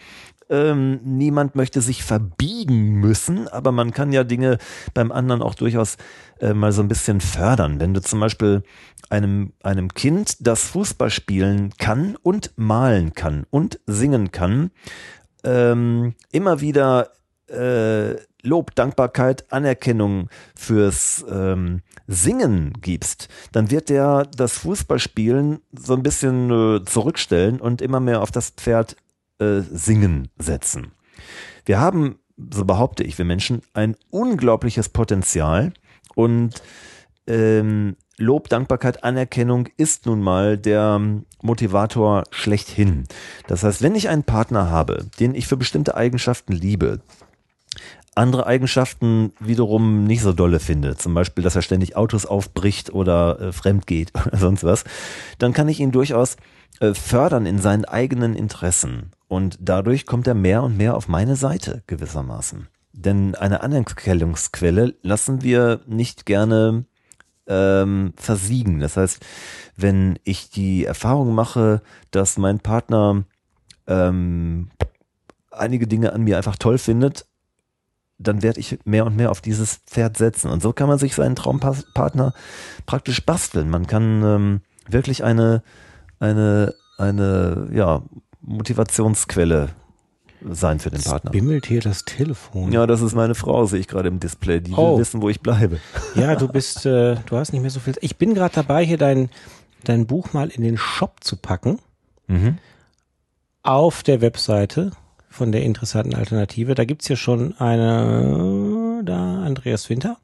Ähm, 0.51 1.01
niemand 1.03 1.55
möchte 1.55 1.81
sich 1.81 2.05
verbiegen 2.05 3.01
müssen, 3.01 3.49
aber 3.49 3.73
man 3.73 3.93
kann 3.93 4.13
ja 4.13 4.25
Dinge 4.25 4.59
beim 4.93 5.11
anderen 5.11 5.43
auch 5.43 5.55
durchaus 5.55 5.97
äh, 6.41 6.53
mal 6.53 6.73
so 6.73 6.83
ein 6.83 6.89
bisschen 6.89 7.21
fördern. 7.21 7.81
Wenn 7.81 7.95
du 7.95 8.03
zum 8.03 8.21
Beispiel 8.21 8.63
einem, 9.09 9.53
einem 9.63 9.93
Kind, 9.95 10.47
das 10.47 10.65
Fußball 10.65 11.11
spielen 11.11 11.73
kann 11.79 12.17
und 12.23 12.53
malen 12.57 13.15
kann 13.15 13.47
und 13.51 13.81
singen 13.87 14.33
kann, 14.33 14.71
ähm, 15.45 16.15
immer 16.33 16.61
wieder 16.61 17.11
äh, 17.49 18.17
Lob, 18.43 18.75
Dankbarkeit, 18.75 19.51
Anerkennung 19.51 20.29
fürs 20.55 21.25
ähm, 21.31 21.81
Singen 22.07 22.75
gibst, 22.81 23.29
dann 23.53 23.71
wird 23.71 23.89
der 23.89 24.27
das 24.37 24.59
Fußballspielen 24.59 25.61
so 25.73 25.95
ein 25.95 26.03
bisschen 26.03 26.51
äh, 26.51 26.85
zurückstellen 26.85 27.61
und 27.61 27.81
immer 27.81 28.01
mehr 28.01 28.21
auf 28.21 28.31
das 28.31 28.51
Pferd 28.51 28.97
äh, 29.39 29.61
Singen 29.61 30.29
setzen. 30.39 30.93
Wir 31.65 31.81
haben, 31.81 32.19
so 32.53 32.65
behaupte 32.65 33.05
ich, 33.05 33.19
wir 33.19 33.25
Menschen, 33.25 33.63
ein 33.73 33.97
unglaubliches 34.11 34.89
Potenzial 34.89 35.73
und 36.15 36.63
ähm, 37.27 37.97
Lob, 38.17 38.49
Dankbarkeit, 38.49 39.03
Anerkennung 39.03 39.69
ist 39.77 40.07
nun 40.07 40.21
mal 40.21 40.57
der 40.57 41.01
Motivator 41.43 42.23
schlechthin. 42.31 43.05
Das 43.49 43.65
heißt, 43.65 43.83
wenn 43.83 43.97
ich 43.97 44.09
einen 44.09 44.23
Partner 44.23 44.71
habe, 44.71 45.07
den 45.19 45.35
ich 45.35 45.49
für 45.49 45.57
bestimmte 45.57 45.97
Eigenschaften 45.97 46.53
liebe, 46.53 47.01
andere 48.15 48.47
Eigenschaften 48.47 49.33
wiederum 49.41 50.05
nicht 50.05 50.23
so 50.23 50.33
dolle 50.33 50.61
finde, 50.61 50.97
zum 50.97 51.15
Beispiel, 51.15 51.43
dass 51.43 51.57
er 51.57 51.63
ständig 51.63 51.97
Autos 51.97 52.27
aufbricht 52.27 52.93
oder 52.93 53.41
äh, 53.41 53.53
fremd 53.53 53.89
geht 53.89 54.13
oder 54.27 54.37
sonst 54.37 54.63
was, 54.63 54.85
dann 55.39 55.53
kann 55.53 55.69
ich 55.69 55.81
ihn 55.81 55.91
durchaus 55.91 56.37
äh, 56.79 56.95
fördern 56.95 57.47
in 57.47 57.59
seinen 57.59 57.85
eigenen 57.85 58.37
Interessen. 58.37 59.11
Und 59.35 59.59
dadurch 59.61 60.07
kommt 60.07 60.29
er 60.29 60.35
mehr 60.35 60.63
und 60.63 60.77
mehr 60.77 60.97
auf 60.97 61.09
meine 61.09 61.35
Seite 61.35 61.83
gewissermaßen. 61.89 62.69
Denn 62.93 63.35
eine 63.35 63.63
Anerkennungsquelle 63.63 64.95
lassen 65.03 65.43
wir 65.43 65.81
nicht 65.89 66.25
gerne 66.25 66.85
ähm, 67.49 68.13
versiegen. 68.15 68.79
Das 68.79 68.97
heißt, 68.97 69.27
wenn 69.77 70.21
ich 70.23 70.51
die 70.51 70.85
Erfahrung 70.85 71.35
mache, 71.35 71.83
dass 72.13 72.39
mein 72.39 72.61
Partner 72.61 73.25
ähm, 73.89 74.71
einige 75.51 75.89
Dinge 75.89 76.13
an 76.13 76.23
mir 76.23 76.37
einfach 76.37 76.55
toll 76.55 76.79
findet, 76.79 77.27
dann 78.19 78.41
werde 78.41 78.61
ich 78.61 78.79
mehr 78.85 79.05
und 79.05 79.17
mehr 79.17 79.33
auf 79.33 79.41
dieses 79.41 79.79
Pferd 79.79 80.17
setzen. 80.17 80.49
Und 80.49 80.63
so 80.63 80.73
kann 80.73 80.87
man 80.87 81.01
sich 81.01 81.17
seinen 81.17 81.35
Traumpartner 81.35 82.35
praktisch 82.87 83.27
basteln. 83.27 83.69
Man 83.69 83.89
kann 83.89 84.23
ähm, 84.23 84.61
wirklich 84.89 85.25
eine, 85.25 85.65
eine, 86.21 86.73
eine 86.99 87.71
ja, 87.73 88.05
Motivationsquelle 88.47 89.71
sein 90.51 90.79
für 90.79 90.91
den 90.91 90.99
Es 90.99 91.05
Partner. 91.07 91.31
bimmelt 91.31 91.67
hier 91.67 91.81
das 91.81 92.05
Telefon. 92.05 92.71
Ja, 92.71 92.87
das 92.87 93.01
ist 93.01 93.15
meine 93.15 93.35
Frau, 93.35 93.65
sehe 93.65 93.81
ich 93.81 93.89
gerade 93.89 94.09
im 94.09 94.21
Display. 94.21 94.61
Die 94.61 94.73
Oh. 94.75 94.93
will 94.95 95.01
wissen, 95.01 95.23
wo 95.23 95.29
ich 95.31 95.41
bleibe. 95.41 95.81
Ja, 96.15 96.37
du 96.37 96.49
bist, 96.49 96.85
äh, 96.85 97.17
du 97.27 97.37
hast 97.37 97.53
nicht 97.53 97.63
mehr 97.63 97.71
so 97.71 97.81
viel. 97.81 97.95
Ich 98.03 98.17
bin 98.17 98.35
gerade 98.35 98.55
dabei, 98.55 98.85
hier 98.85 98.99
dein, 98.99 99.31
dein 99.85 100.07
Buch 100.07 100.33
mal 100.35 100.49
in 100.49 100.63
den 100.63 100.77
Shop 100.77 101.25
zu 101.25 101.37
packen. 101.37 101.79
Mhm. 102.27 102.59
Auf 103.63 104.03
der 104.03 104.21
Webseite 104.21 104.91
von 105.31 105.51
der 105.51 105.63
interessanten 105.63 106.15
Alternative. 106.15 106.75
Da 106.75 106.85
gibt's 106.85 107.07
hier 107.07 107.17
schon 107.17 107.57
eine, 107.59 109.01
da, 109.05 109.43
Andreas 109.45 109.89
Winter. 109.89 110.19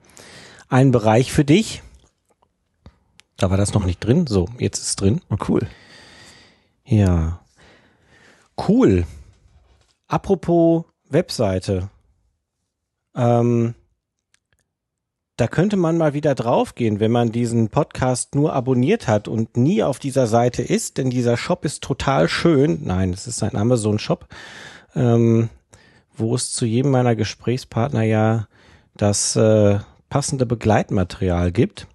Einen 0.68 0.90
Bereich 0.92 1.32
für 1.32 1.44
dich. 1.44 1.82
Da 3.38 3.48
war 3.50 3.56
das 3.56 3.72
noch 3.72 3.86
nicht 3.86 4.00
drin. 4.00 4.26
So, 4.26 4.48
jetzt 4.58 4.78
ist 4.78 4.86
es 4.88 4.96
drin. 4.96 5.22
Oh, 5.30 5.36
cool. 5.48 5.66
Ja. 6.84 7.40
Cool. 8.68 9.06
Apropos 10.06 10.84
Webseite. 11.08 11.88
Ähm, 13.14 13.74
da 15.36 15.48
könnte 15.48 15.78
man 15.78 15.96
mal 15.96 16.12
wieder 16.12 16.34
draufgehen, 16.34 17.00
wenn 17.00 17.10
man 17.10 17.32
diesen 17.32 17.70
Podcast 17.70 18.34
nur 18.34 18.52
abonniert 18.52 19.08
hat 19.08 19.26
und 19.26 19.56
nie 19.56 19.82
auf 19.82 19.98
dieser 19.98 20.26
Seite 20.26 20.62
ist, 20.62 20.98
denn 20.98 21.08
dieser 21.08 21.38
Shop 21.38 21.64
ist 21.64 21.82
total 21.82 22.28
schön. 22.28 22.80
Nein, 22.84 23.14
es 23.14 23.26
ist 23.26 23.42
ein 23.42 23.56
Amazon-Shop, 23.56 24.26
ähm, 24.94 25.48
wo 26.14 26.34
es 26.34 26.52
zu 26.52 26.66
jedem 26.66 26.90
meiner 26.90 27.16
Gesprächspartner 27.16 28.02
ja 28.02 28.48
das 28.94 29.34
äh, 29.36 29.78
passende 30.10 30.44
Begleitmaterial 30.44 31.52
gibt. 31.52 31.86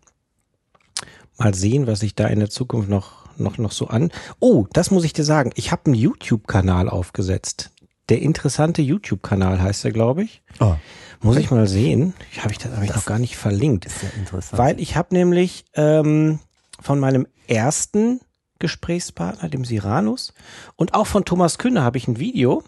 Mal 1.38 1.54
sehen, 1.54 1.86
was 1.86 2.02
ich 2.02 2.16
da 2.16 2.26
in 2.28 2.40
der 2.40 2.50
Zukunft 2.50 2.90
noch 2.90 3.25
noch 3.38 3.58
noch 3.58 3.72
so 3.72 3.88
an. 3.88 4.12
Oh, 4.40 4.66
das 4.74 4.92
muss 4.92 5.04
ich 5.04 5.14
dir 5.14 5.24
sagen. 5.24 5.52
Ich 5.56 5.72
habe 5.72 5.86
einen 5.86 5.96
YouTube-Kanal 5.96 6.90
aufgesetzt. 6.90 7.72
Der 8.10 8.22
interessante 8.22 8.82
YouTube-Kanal 8.82 9.62
heißt 9.62 9.86
er, 9.86 9.92
glaube 9.92 10.24
ich. 10.24 10.42
Oh, 10.60 10.76
Muss 11.22 11.38
ich 11.38 11.50
mal 11.50 11.68
sehen. 11.68 12.14
Habe 12.40 12.52
ich 12.52 12.60
das 12.60 12.72
habe 12.74 12.84
ich 12.86 12.90
Das 12.92 12.98
noch 12.98 13.06
gar 13.06 13.20
nicht 13.20 13.36
verlinkt. 13.36 13.86
ist 13.86 14.04
ja 14.04 14.10
interessant. 14.18 14.60
Weil 14.60 14.80
ich 14.80 14.96
habe 14.96 15.14
nämlich 15.16 15.66
ähm, 15.74 16.40
von 16.80 17.00
meinem 17.00 17.26
ersten 17.48 18.20
Gesprächspartner, 18.60 19.50
dem 19.50 19.66
Siranus, 19.66 20.34
und 20.76 20.94
auch 20.94 21.08
von 21.08 21.26
Thomas 21.26 21.58
Kühne 21.58 21.82
habe 21.84 21.98
ich 21.98 22.08
ein 22.08 22.20
Video. 22.20 22.64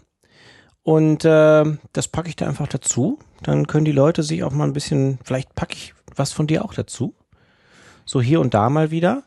Und 0.82 1.24
äh, 1.24 1.64
das 1.92 2.08
packe 2.08 2.28
ich 2.28 2.36
da 2.36 2.46
einfach 2.48 2.66
dazu. 2.68 3.18
Dann 3.42 3.66
können 3.66 3.84
die 3.84 3.92
Leute 3.92 4.22
sich 4.22 4.42
auch 4.42 4.52
mal 4.52 4.64
ein 4.64 4.72
bisschen, 4.72 5.18
vielleicht 5.24 5.54
packe 5.54 5.74
ich 5.74 5.94
was 6.16 6.32
von 6.32 6.46
dir 6.46 6.64
auch 6.64 6.74
dazu. 6.74 7.14
So 8.04 8.20
hier 8.22 8.40
und 8.40 8.54
da 8.54 8.70
mal 8.70 8.90
wieder. 8.90 9.22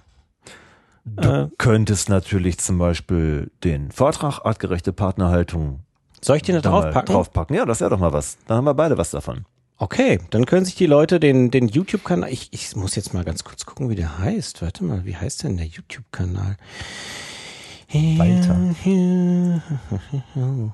Du 1.06 1.28
Äh, 1.28 1.48
könntest 1.58 2.10
natürlich 2.10 2.60
zum 2.60 2.78
Beispiel 2.78 3.50
den 3.64 3.92
Vortrag 3.92 4.46
artgerechte 4.46 4.94
Partnerhaltung 4.94 5.80
soll 6.24 6.38
ich 6.38 6.44
den 6.44 6.54
da 6.56 6.62
draufpacken? 6.62 7.16
draufpacken. 7.16 7.56
Ja, 7.56 7.66
das 7.66 7.80
wäre 7.82 7.90
doch 7.90 7.98
mal 8.00 8.14
was. 8.14 8.38
Dann 8.46 8.58
haben 8.58 8.66
wir 8.66 8.76
beide 8.76 8.96
was 8.98 9.10
davon. 9.10 9.46
Okay, 9.78 10.20
dann 10.30 10.46
können 10.46 10.66
sich 10.66 10.76
die 10.76 10.86
Leute 10.86 11.20
den, 11.20 11.50
den 11.50 11.68
YouTube-Kanal, 11.68 12.30
ich, 12.32 12.50
ich 12.54 12.76
muss 12.76 12.96
jetzt 12.96 13.16
mal 13.16 13.24
ganz 13.24 13.44
kurz 13.44 13.66
gucken, 13.66 13.90
wie 13.90 13.96
der 13.96 14.20
heißt. 14.20 14.62
Warte 14.62 14.84
mal, 14.84 15.04
wie 15.06 15.16
heißt 15.16 15.42
denn 15.44 15.58
der 15.58 15.66
YouTube-Kanal? 15.66 16.58
Walter. 17.92 18.56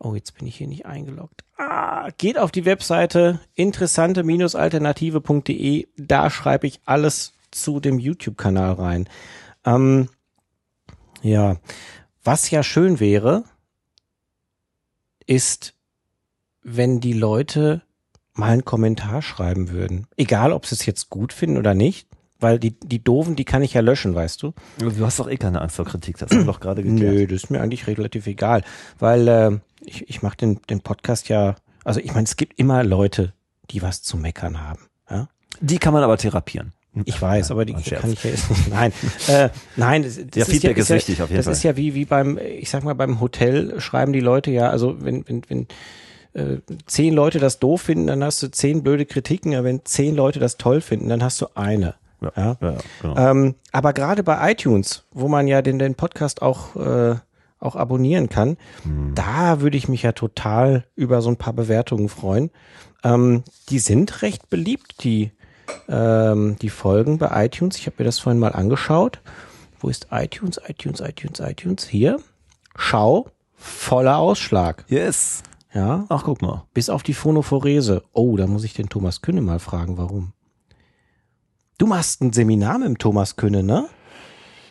Oh, 0.00 0.14
jetzt 0.14 0.36
bin 0.36 0.46
ich 0.46 0.56
hier 0.56 0.66
nicht 0.66 0.84
eingeloggt. 0.86 1.44
Ah, 1.56 2.08
geht 2.18 2.36
auf 2.36 2.50
die 2.50 2.66
Webseite 2.66 3.40
interessante-alternative.de. 3.54 5.86
Da 5.96 6.28
schreibe 6.28 6.66
ich 6.66 6.80
alles 6.84 7.32
zu 7.54 7.80
dem 7.80 7.98
YouTube-Kanal 7.98 8.72
rein. 8.72 9.08
Ähm, 9.64 10.08
ja, 11.22 11.56
was 12.22 12.50
ja 12.50 12.62
schön 12.62 13.00
wäre, 13.00 13.44
ist, 15.26 15.74
wenn 16.62 17.00
die 17.00 17.12
Leute 17.12 17.82
mal 18.34 18.50
einen 18.50 18.64
Kommentar 18.64 19.22
schreiben 19.22 19.70
würden. 19.70 20.06
Egal, 20.16 20.52
ob 20.52 20.66
sie 20.66 20.74
es 20.74 20.86
jetzt 20.86 21.08
gut 21.08 21.32
finden 21.32 21.56
oder 21.56 21.74
nicht. 21.74 22.08
Weil 22.40 22.58
die, 22.58 22.78
die 22.78 23.02
Doofen, 23.02 23.36
die 23.36 23.44
kann 23.44 23.62
ich 23.62 23.74
ja 23.74 23.80
löschen, 23.80 24.14
weißt 24.14 24.42
du? 24.42 24.52
Du 24.78 25.06
hast 25.06 25.18
doch 25.18 25.30
eh 25.30 25.36
keine 25.36 25.62
Angst 25.62 25.76
vor 25.76 25.84
Kritik, 25.86 26.18
das 26.18 26.30
haben 26.30 26.40
wir 26.40 26.44
doch 26.44 26.60
gerade 26.60 26.82
geklärt. 26.82 27.14
Nö, 27.14 27.26
das 27.26 27.44
ist 27.44 27.50
mir 27.50 27.62
eigentlich 27.62 27.86
relativ 27.86 28.26
egal. 28.26 28.64
Weil 28.98 29.28
äh, 29.28 29.58
ich, 29.80 30.10
ich 30.10 30.20
mache 30.20 30.36
den, 30.36 30.60
den 30.68 30.80
Podcast 30.80 31.28
ja, 31.28 31.54
also 31.84 32.00
ich 32.00 32.12
meine, 32.12 32.24
es 32.24 32.36
gibt 32.36 32.58
immer 32.58 32.82
Leute, 32.82 33.32
die 33.70 33.82
was 33.82 34.02
zu 34.02 34.16
meckern 34.16 34.60
haben. 34.60 34.80
Ja? 35.08 35.28
Die 35.60 35.78
kann 35.78 35.94
man 35.94 36.02
aber 36.02 36.18
therapieren. 36.18 36.72
Ich 37.04 37.20
weiß, 37.20 37.50
aber 37.50 37.64
die 37.64 37.72
kann 37.72 37.82
ich 37.82 37.90
ja 37.90 37.98
jetzt 38.30 38.50
nicht. 38.50 38.68
Nein, 38.70 38.92
äh, 39.28 39.48
nein, 39.76 40.02
das, 40.04 40.16
das 40.16 40.24
Ja, 40.36 40.44
Feedback 40.44 40.78
ist 40.78 40.88
ja, 40.90 40.96
wichtig, 40.96 41.22
auf 41.22 41.28
jeden 41.28 41.36
das 41.38 41.46
Fall. 41.46 41.52
ist 41.54 41.62
ja 41.64 41.76
wie 41.76 41.94
wie 41.94 42.04
beim, 42.04 42.38
ich 42.38 42.70
sag 42.70 42.84
mal 42.84 42.94
beim 42.94 43.20
Hotel 43.20 43.80
schreiben 43.80 44.12
die 44.12 44.20
Leute 44.20 44.50
ja, 44.50 44.70
also 44.70 44.96
wenn 45.00 45.26
wenn 45.28 45.42
wenn 45.48 45.66
äh, 46.34 46.58
zehn 46.86 47.14
Leute 47.14 47.38
das 47.38 47.58
doof 47.58 47.82
finden, 47.82 48.06
dann 48.08 48.22
hast 48.24 48.42
du 48.42 48.50
zehn 48.50 48.82
blöde 48.82 49.06
Kritiken, 49.06 49.54
aber 49.54 49.64
wenn 49.64 49.84
zehn 49.84 50.14
Leute 50.16 50.40
das 50.40 50.56
toll 50.56 50.80
finden, 50.80 51.08
dann 51.08 51.22
hast 51.22 51.40
du 51.40 51.46
eine. 51.54 51.94
Ja, 52.20 52.32
Ja. 52.36 52.56
ja, 52.60 52.70
ja, 52.72 52.76
genau. 53.02 53.16
Ähm, 53.30 53.54
aber 53.72 53.92
gerade 53.92 54.22
bei 54.22 54.50
iTunes, 54.52 55.04
wo 55.12 55.28
man 55.28 55.46
ja 55.46 55.62
den, 55.62 55.78
den 55.78 55.94
Podcast 55.94 56.42
auch, 56.42 56.74
äh, 56.76 57.16
auch 57.60 57.76
abonnieren 57.76 58.28
kann, 58.28 58.56
Hm. 58.82 59.12
da 59.14 59.60
würde 59.60 59.76
ich 59.76 59.88
mich 59.88 60.02
ja 60.02 60.12
total 60.12 60.84
über 60.96 61.22
so 61.22 61.28
ein 61.30 61.36
paar 61.36 61.52
Bewertungen 61.52 62.08
freuen. 62.08 62.50
Ähm, 63.04 63.42
die 63.68 63.78
sind 63.78 64.22
recht 64.22 64.48
beliebt, 64.50 65.04
die, 65.04 65.30
ähm, 65.88 66.56
die 66.60 66.68
Folgen 66.70 67.18
bei 67.18 67.44
iTunes. 67.46 67.76
Ich 67.76 67.86
habe 67.86 67.96
mir 67.98 68.04
das 68.04 68.18
vorhin 68.18 68.40
mal 68.40 68.52
angeschaut. 68.52 69.20
Wo 69.80 69.88
ist 69.88 70.08
iTunes, 70.10 70.60
iTunes, 70.66 71.00
iTunes, 71.00 71.40
iTunes? 71.40 71.84
Hier. 71.86 72.18
Schau, 72.76 73.28
voller 73.54 74.18
Ausschlag. 74.18 74.84
yes. 74.88 75.42
Ja, 75.72 76.04
Ach, 76.08 76.22
guck 76.22 76.40
mal. 76.40 76.66
bis 76.72 76.88
auf 76.88 77.02
die 77.02 77.14
Phonophorese. 77.14 78.04
Oh, 78.12 78.36
da 78.36 78.46
muss 78.46 78.62
ich 78.62 78.74
den 78.74 78.88
Thomas 78.88 79.22
Künne 79.22 79.40
mal 79.42 79.58
fragen, 79.58 79.98
warum. 79.98 80.32
Du 81.78 81.88
machst 81.88 82.20
ein 82.22 82.32
Seminar 82.32 82.78
mit 82.78 82.86
dem 82.86 82.98
Thomas 82.98 83.34
Künne, 83.34 83.64
ne? 83.64 83.86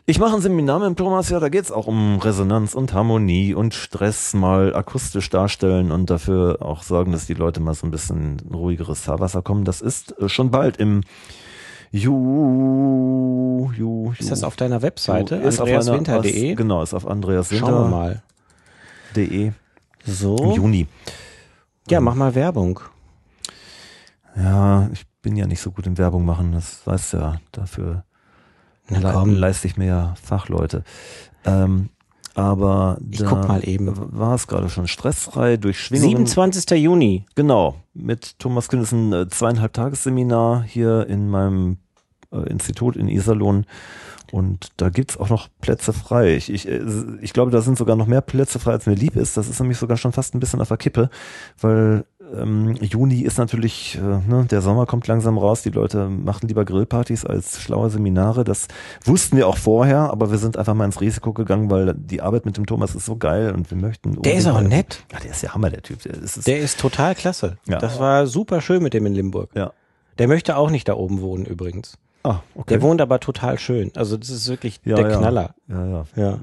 Ich 0.06 0.20
mache 0.20 0.36
ein 0.36 0.42
Seminar 0.42 0.80
mit 0.80 0.88
dem 0.90 0.96
Thomas, 0.98 1.30
ja, 1.30 1.40
da 1.40 1.48
geht's 1.48 1.72
auch 1.72 1.88
um 1.88 2.20
Resonanz 2.20 2.74
und 2.74 2.92
Harmonie 2.94 3.54
und 3.54 3.74
Stress 3.74 4.34
mal 4.34 4.76
akustisch 4.76 5.30
darstellen 5.30 5.92
und 5.94 6.10
dafür 6.10 6.58
auch 6.62 6.84
sorgen, 6.84 7.14
dass 7.14 7.26
die 7.26 7.36
Leute 7.36 7.62
mal 7.62 7.74
so 7.74 7.88
ein 7.88 7.92
bisschen 7.92 8.42
ruhigeres 8.54 9.00
Fahrwasser 9.00 9.42
kommen. 9.42 9.64
Das 9.64 9.80
ist 9.80 10.20
äh, 10.20 10.28
schon 10.28 10.52
bald 10.52 10.76
im 10.76 11.02
Ju, 11.92 13.70
Ju, 13.72 13.72
Ju. 13.72 14.12
Ist 14.20 14.30
das 14.32 14.44
auf 14.44 14.58
deiner 14.58 14.82
Webseite? 14.82 15.36
Ju- 15.38 15.42
ist 15.48 15.62
auf 15.62 15.70
andreaswinter.de? 15.70 16.56
Genau, 16.56 16.84
ist 16.84 16.94
auf 16.94 17.04
Schauen 17.04 17.10
wir 17.10 17.12
andreaswinter.de 17.14 17.90
mal. 17.90 18.22
im 19.16 19.54
So. 20.06 20.54
Juni. 20.54 20.88
Ja, 21.90 22.02
mach 22.02 22.16
mal 22.16 22.36
Werbung. 22.36 22.82
Ja, 24.36 24.90
ich 24.92 25.06
bin 25.22 25.38
ja 25.38 25.48
nicht 25.48 25.62
so 25.62 25.72
gut 25.72 25.88
im 25.88 25.98
Werbung 25.98 26.26
machen, 26.26 26.52
das 26.52 26.86
weißt 26.86 27.14
du 27.14 27.18
ja. 27.18 27.36
Dafür 27.54 28.04
Na 28.90 29.00
le 29.00 29.12
komm. 29.14 29.34
leiste 29.36 29.68
ich 29.68 29.78
mir 29.78 29.88
ja 29.88 30.14
Fachleute. 30.22 30.84
Ähm, 31.46 31.90
Aber 32.36 32.98
Ich 33.12 33.20
da 33.20 33.28
guck 33.28 33.48
mal 33.48 33.68
eben. 33.68 33.92
War 34.18 34.36
es 34.36 34.48
gerade 34.48 34.70
schon 34.70 34.88
stressfrei 34.88 35.58
durch 35.58 35.80
Schwingungen. 35.80 36.26
27. 36.26 36.70
Juni. 36.82 37.26
Genau, 37.36 37.76
mit 37.94 38.40
Thomas 38.40 38.70
Künissen 38.70 39.14
äh, 39.14 39.28
zweieinhalb 39.30 39.74
Tagesseminar 39.74 40.64
hier 40.64 41.08
in 41.08 41.30
meinem 41.30 41.78
äh, 42.32 42.50
Institut 42.50 42.96
in 42.96 43.08
Iserlohn. 43.08 43.66
Und 44.32 44.70
da 44.78 44.90
gibt's 44.90 45.16
auch 45.18 45.30
noch 45.30 45.48
Plätze 45.62 45.94
frei. 45.94 46.36
Ich, 46.36 46.52
ich, 46.52 46.68
äh, 46.68 46.82
ich 47.22 47.34
glaube, 47.34 47.52
da 47.52 47.62
sind 47.62 47.78
sogar 47.78 47.96
noch 47.96 48.08
mehr 48.08 48.22
Plätze 48.22 48.58
frei, 48.58 48.72
als 48.72 48.88
mir 48.88 48.96
lieb 48.96 49.16
ist. 49.16 49.38
Das 49.38 49.48
ist 49.48 49.60
nämlich 49.60 49.78
sogar 49.78 49.96
schon 49.98 50.12
fast 50.12 50.34
ein 50.34 50.40
bisschen 50.40 50.60
auf 50.60 50.70
der 50.70 50.78
Kippe, 50.78 51.12
weil 51.62 52.04
ähm, 52.36 52.74
Juni 52.82 53.22
ist 53.22 53.38
natürlich, 53.38 53.98
äh, 53.98 54.02
ne, 54.02 54.46
der 54.50 54.62
Sommer 54.62 54.86
kommt 54.86 55.08
langsam 55.08 55.38
raus. 55.38 55.62
Die 55.62 55.70
Leute 55.70 56.10
machen 56.10 56.48
lieber 56.48 56.66
Grillpartys 56.66 57.26
als 57.26 57.62
schlaue 57.62 57.90
Seminare. 57.90 58.44
Das 58.44 58.68
wussten 59.06 59.38
wir 59.38 59.48
auch 59.48 59.58
vorher, 59.58 60.12
aber 60.12 60.32
wir 60.32 60.38
sind 60.38 60.58
einfach 60.58 60.74
mal 60.74 60.86
ins 60.86 61.02
Risiko 61.02 61.34
gegangen, 61.34 61.70
weil 61.72 61.94
die 61.96 62.22
Arbeit 62.22 62.46
mit 62.46 62.58
dem 62.58 62.66
Thomas 62.66 62.96
ist 62.96 63.06
so 63.06 63.16
geil 63.16 63.54
und 63.54 63.70
wir 63.72 63.78
möchten. 63.78 64.22
Der 64.22 64.34
ist 64.36 64.48
auch 64.48 64.62
nett. 64.62 65.04
Ja, 65.12 65.20
der 65.20 65.32
ist 65.32 65.42
ja 65.44 65.54
Hammer, 65.54 65.70
der 65.70 65.82
Typ. 65.82 66.02
Der 66.04 66.14
ist, 66.14 66.48
Der 66.48 66.60
ist 66.60 66.80
total 66.80 67.16
klasse. 67.16 67.58
Ja. 67.68 67.78
Das 67.80 68.00
war 68.00 68.28
super 68.28 68.62
schön 68.62 68.82
mit 68.84 68.94
dem 68.94 69.06
in 69.06 69.14
Limburg. 69.14 69.50
ja. 69.56 69.72
Der 70.20 70.28
möchte 70.28 70.58
auch 70.58 70.70
nicht 70.70 70.88
da 70.88 70.94
oben 70.94 71.22
wohnen 71.22 71.44
übrigens. 71.46 71.98
Ah, 72.22 72.42
okay. 72.54 72.66
Der 72.76 72.82
wohnt 72.84 73.02
aber 73.02 73.20
total 73.20 73.58
schön. 73.58 73.92
Also 73.96 74.16
das 74.16 74.30
ist 74.30 74.48
wirklich 74.48 74.80
Ja, 74.86 74.96
der 74.96 75.10
ja. 75.10 75.18
Knaller. 75.18 75.56
Ja, 75.68 75.86
ja. 75.88 76.06
Ja. 76.16 76.40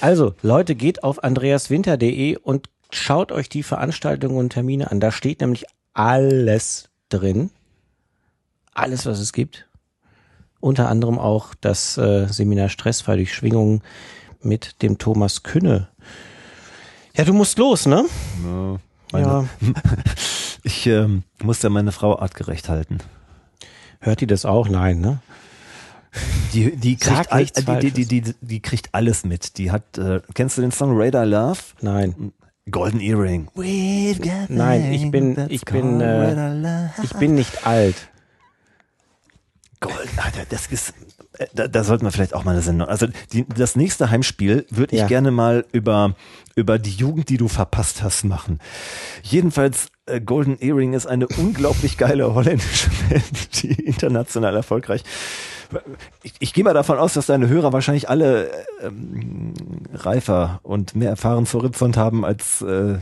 Also, 0.00 0.34
Leute, 0.42 0.74
geht 0.74 1.04
auf 1.04 1.22
andreaswinter.de 1.22 2.36
und 2.38 2.68
schaut 2.92 3.32
euch 3.32 3.48
die 3.48 3.62
Veranstaltungen 3.62 4.36
und 4.36 4.50
Termine 4.50 4.90
an. 4.90 5.00
Da 5.00 5.10
steht 5.10 5.40
nämlich 5.40 5.64
alles 5.94 6.90
drin. 7.08 7.50
Alles, 8.74 9.06
was 9.06 9.18
es 9.18 9.32
gibt. 9.32 9.68
Unter 10.60 10.88
anderem 10.88 11.18
auch 11.18 11.54
das 11.60 11.98
äh, 11.98 12.26
Seminar 12.28 12.68
Stressfrei 12.68 13.16
durch 13.16 13.34
Schwingungen 13.34 13.82
mit 14.40 14.82
dem 14.82 14.98
Thomas 14.98 15.42
Künne. 15.42 15.88
Ja, 17.16 17.24
du 17.24 17.32
musst 17.32 17.58
los, 17.58 17.86
ne? 17.86 18.04
Ja, 19.12 19.18
Ja. 19.18 19.48
Ich 20.64 20.86
ähm, 20.86 21.24
muss 21.42 21.60
ja 21.62 21.70
meine 21.70 21.90
Frau 21.90 22.20
artgerecht 22.20 22.68
halten. 22.68 22.98
Hört 23.98 24.20
die 24.20 24.28
das 24.28 24.44
auch? 24.44 24.68
Nein, 24.68 25.00
ne? 25.00 25.18
Die, 26.52 26.76
die, 26.76 26.96
kriegt, 26.96 27.32
all, 27.32 27.46
die, 27.46 27.90
die, 27.90 28.06
die, 28.06 28.34
die 28.40 28.60
kriegt 28.60 28.90
alles 28.92 29.24
mit. 29.24 29.58
Die 29.58 29.72
hat, 29.72 29.98
äh, 29.98 30.20
kennst 30.34 30.58
du 30.58 30.62
den 30.62 30.70
Song 30.70 30.92
Radar 30.94 31.26
Love? 31.26 31.58
Nein. 31.80 32.32
Golden 32.70 33.00
Earring. 33.00 33.48
We've 33.56 34.18
got 34.20 34.48
Nein, 34.48 34.92
ich 34.92 35.10
bin- 35.10 35.36
ich 35.48 35.64
bin, 35.64 36.00
äh. 36.00 36.88
Ich 37.02 37.10
bin 37.14 37.34
nicht 37.34 37.66
alt. 37.66 38.08
Gold, 39.80 39.96
Alter, 40.16 40.44
das 40.48 40.68
ist, 40.68 40.94
äh, 41.38 41.46
da, 41.54 41.66
da 41.66 41.82
sollten 41.82 42.04
wir 42.06 42.12
vielleicht 42.12 42.34
auch 42.34 42.44
mal 42.44 42.52
eine 42.52 42.62
Sendung. 42.62 42.86
Also 42.88 43.08
die, 43.32 43.44
das 43.48 43.74
nächste 43.74 44.10
Heimspiel 44.10 44.64
würde 44.70 44.94
ich 44.94 45.00
Ja. 45.00 45.08
gerne 45.08 45.32
mal 45.32 45.64
über 45.72 46.14
über 46.54 46.78
die 46.78 46.90
Jugend, 46.92 47.30
die 47.30 47.36
du 47.38 47.48
verpasst 47.48 48.02
hast, 48.02 48.24
machen. 48.24 48.60
Jedenfalls 49.22 49.88
äh, 50.06 50.20
Golden 50.20 50.56
Earring 50.60 50.92
ist 50.92 51.06
eine 51.06 51.26
unglaublich 51.38 51.98
geile 51.98 52.32
holländische 52.32 52.90
Band, 53.10 53.62
die 53.62 53.72
international 53.72 54.54
erfolgreich. 54.54 55.02
Ich, 56.22 56.34
ich 56.38 56.52
gehe 56.54 56.64
mal 56.64 56.74
davon 56.74 56.98
aus, 56.98 57.14
dass 57.14 57.26
deine 57.26 57.48
Hörer 57.48 57.72
wahrscheinlich 57.72 58.08
alle 58.08 58.50
ähm, 58.82 59.54
reifer 59.92 60.60
und 60.62 60.94
mehr 60.94 61.10
erfahrens 61.10 61.54
Horizont 61.54 61.96
haben 61.96 62.24
als 62.24 62.62
äh, 62.62 62.98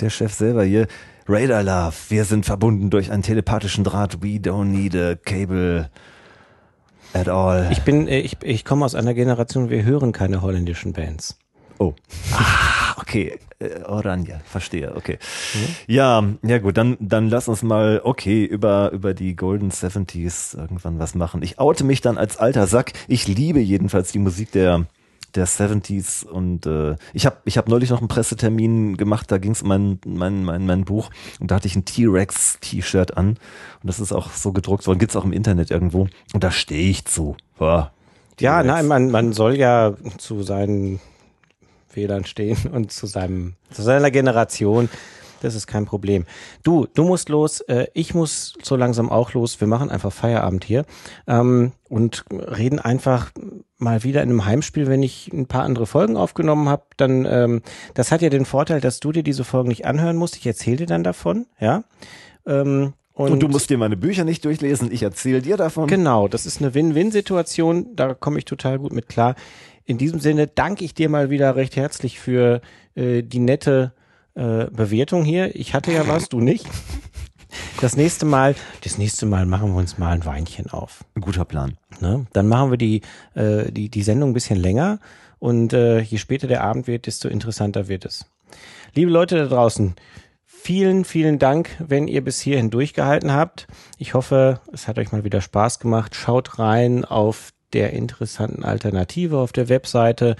der 0.00 0.10
Chef 0.10 0.32
selber 0.32 0.64
hier. 0.64 0.86
Radar 1.28 1.62
Love, 1.62 1.94
wir 2.08 2.24
sind 2.24 2.44
verbunden 2.46 2.90
durch 2.90 3.12
einen 3.12 3.22
telepathischen 3.22 3.84
Draht. 3.84 4.22
We 4.22 4.38
don't 4.38 4.64
need 4.64 4.96
a 4.96 5.14
cable 5.14 5.90
at 7.12 7.28
all. 7.28 7.68
Ich 7.70 7.82
bin, 7.82 8.08
äh, 8.08 8.20
ich, 8.20 8.38
ich 8.42 8.64
komme 8.64 8.84
aus 8.84 8.94
einer 8.94 9.14
Generation, 9.14 9.70
wir 9.70 9.84
hören 9.84 10.12
keine 10.12 10.42
holländischen 10.42 10.92
Bands. 10.92 11.38
oh. 11.78 11.94
Ah, 12.90 13.00
okay. 13.00 13.38
Äh, 13.58 13.82
Oranje, 13.84 14.40
verstehe, 14.44 14.94
okay. 14.96 15.18
Ja, 15.86 16.24
ja 16.42 16.58
gut, 16.58 16.76
dann, 16.76 16.96
dann 16.98 17.28
lass 17.28 17.48
uns 17.48 17.62
mal, 17.62 18.00
okay, 18.02 18.44
über, 18.44 18.90
über 18.92 19.14
die 19.14 19.36
Golden 19.36 19.70
70s 19.70 20.56
irgendwann 20.56 20.98
was 20.98 21.14
machen. 21.14 21.42
Ich 21.42 21.58
oute 21.58 21.84
mich 21.84 22.00
dann 22.00 22.18
als 22.18 22.36
alter 22.38 22.66
Sack. 22.66 22.92
Ich 23.06 23.28
liebe 23.28 23.60
jedenfalls 23.60 24.12
die 24.12 24.18
Musik 24.18 24.52
der, 24.52 24.86
der 25.34 25.46
70s 25.46 26.24
und 26.24 26.66
äh, 26.66 26.96
ich 27.12 27.26
habe 27.26 27.36
ich 27.44 27.58
hab 27.58 27.68
neulich 27.68 27.90
noch 27.90 27.98
einen 27.98 28.08
Pressetermin 28.08 28.96
gemacht, 28.96 29.30
da 29.30 29.38
ging 29.38 29.52
es 29.52 29.62
um 29.62 29.68
mein, 29.68 30.00
mein, 30.06 30.42
mein, 30.44 30.66
mein 30.66 30.84
Buch 30.84 31.10
und 31.38 31.50
da 31.50 31.56
hatte 31.56 31.68
ich 31.68 31.76
ein 31.76 31.84
T-Rex-T-Shirt 31.84 33.16
an 33.16 33.28
und 33.28 33.38
das 33.84 34.00
ist 34.00 34.12
auch 34.12 34.32
so 34.32 34.52
gedruckt 34.52 34.86
worden, 34.86 34.98
gibt's 34.98 35.16
auch 35.16 35.24
im 35.24 35.32
Internet 35.32 35.70
irgendwo 35.70 36.08
und 36.32 36.42
da 36.42 36.50
stehe 36.50 36.90
ich 36.90 37.04
zu. 37.04 37.36
Boah, 37.58 37.92
Ja, 38.40 38.62
nein, 38.62 38.88
man, 38.88 39.10
man 39.10 39.32
soll 39.32 39.56
ja 39.56 39.94
zu 40.18 40.42
seinen 40.42 40.98
Fehlern 41.90 42.24
stehen 42.24 42.58
und 42.72 42.92
zu 42.92 43.06
seinem, 43.06 43.54
zu 43.70 43.82
seiner 43.82 44.10
Generation. 44.10 44.88
Das 45.42 45.54
ist 45.54 45.66
kein 45.66 45.86
Problem. 45.86 46.26
Du, 46.62 46.86
du 46.92 47.02
musst 47.04 47.30
los, 47.30 47.60
äh, 47.62 47.86
ich 47.94 48.14
muss 48.14 48.54
so 48.62 48.76
langsam 48.76 49.08
auch 49.08 49.32
los. 49.32 49.58
Wir 49.60 49.68
machen 49.68 49.90
einfach 49.90 50.12
Feierabend 50.12 50.64
hier 50.64 50.84
ähm, 51.26 51.72
und 51.88 52.26
reden 52.30 52.78
einfach 52.78 53.32
mal 53.78 54.04
wieder 54.04 54.22
in 54.22 54.28
einem 54.28 54.44
Heimspiel, 54.44 54.86
wenn 54.86 55.02
ich 55.02 55.32
ein 55.32 55.46
paar 55.46 55.62
andere 55.62 55.86
Folgen 55.86 56.16
aufgenommen 56.16 56.68
habe, 56.68 56.82
dann 56.98 57.24
ähm, 57.24 57.62
das 57.94 58.12
hat 58.12 58.20
ja 58.20 58.28
den 58.28 58.44
Vorteil, 58.44 58.82
dass 58.82 59.00
du 59.00 59.12
dir 59.12 59.22
diese 59.22 59.44
Folgen 59.44 59.70
nicht 59.70 59.86
anhören 59.86 60.16
musst. 60.16 60.36
Ich 60.36 60.46
erzähle 60.46 60.78
dir 60.78 60.86
dann 60.86 61.04
davon, 61.04 61.46
ja. 61.58 61.84
Ähm, 62.46 62.92
Und, 63.12 63.42
du 63.42 63.48
musst 63.48 63.68
dir 63.68 63.76
meine 63.76 63.96
Bücher 63.96 64.24
nicht 64.24 64.44
durchlesen, 64.44 64.90
ich 64.90 65.02
erzähle 65.02 65.42
dir 65.42 65.56
davon. 65.56 65.88
Genau, 65.88 66.28
das 66.28 66.46
ist 66.46 66.60
eine 66.60 66.74
Win-Win-Situation, 66.74 67.94
da 67.94 68.14
komme 68.14 68.38
ich 68.38 68.44
total 68.44 68.78
gut 68.78 68.92
mit 68.92 69.08
klar. 69.08 69.34
In 69.84 69.98
diesem 69.98 70.20
Sinne 70.20 70.46
danke 70.46 70.84
ich 70.84 70.94
dir 70.94 71.08
mal 71.08 71.28
wieder 71.28 71.56
recht 71.56 71.76
herzlich 71.76 72.18
für 72.18 72.60
äh, 72.94 73.22
die 73.22 73.40
nette 73.40 73.92
äh, 74.34 74.66
Bewertung 74.70 75.24
hier. 75.24 75.54
Ich 75.54 75.74
hatte 75.74 75.92
ja 75.92 76.06
was, 76.06 76.28
du 76.28 76.40
nicht. 76.40 76.66
Das 77.80 77.96
nächste 77.96 78.26
Mal, 78.26 78.54
das 78.82 78.98
nächste 78.98 79.26
Mal 79.26 79.46
machen 79.46 79.72
wir 79.72 79.78
uns 79.78 79.98
mal 79.98 80.12
ein 80.12 80.24
Weinchen 80.24 80.70
auf. 80.70 81.04
Ein 81.14 81.22
guter 81.22 81.44
Plan. 81.44 81.76
Ne? 82.00 82.26
Dann 82.32 82.46
machen 82.46 82.70
wir 82.70 82.78
die, 82.78 83.00
äh, 83.34 83.72
die, 83.72 83.88
die 83.88 84.02
Sendung 84.02 84.30
ein 84.30 84.34
bisschen 84.34 84.58
länger 84.58 85.00
und 85.38 85.72
äh, 85.72 86.00
je 86.00 86.18
später 86.18 86.46
der 86.46 86.62
Abend 86.62 86.86
wird, 86.86 87.06
desto 87.06 87.28
interessanter 87.28 87.88
wird 87.88 88.04
es. 88.04 88.26
Liebe 88.94 89.10
Leute 89.10 89.36
da 89.36 89.46
draußen, 89.46 89.94
vielen, 90.62 91.04
vielen 91.04 91.38
Dank, 91.38 91.70
wenn 91.78 92.06
ihr 92.06 92.22
bis 92.22 92.40
hierhin 92.40 92.70
durchgehalten 92.70 93.32
habt. 93.32 93.66
Ich 93.98 94.14
hoffe, 94.14 94.60
es 94.72 94.88
hat 94.88 94.98
euch 94.98 95.12
mal 95.12 95.24
wieder 95.24 95.40
Spaß 95.40 95.78
gemacht. 95.78 96.14
Schaut 96.14 96.58
rein 96.58 97.04
auf 97.04 97.50
der 97.72 97.92
interessanten 97.92 98.64
Alternative 98.64 99.38
auf 99.38 99.52
der 99.52 99.68
Webseite. 99.68 100.36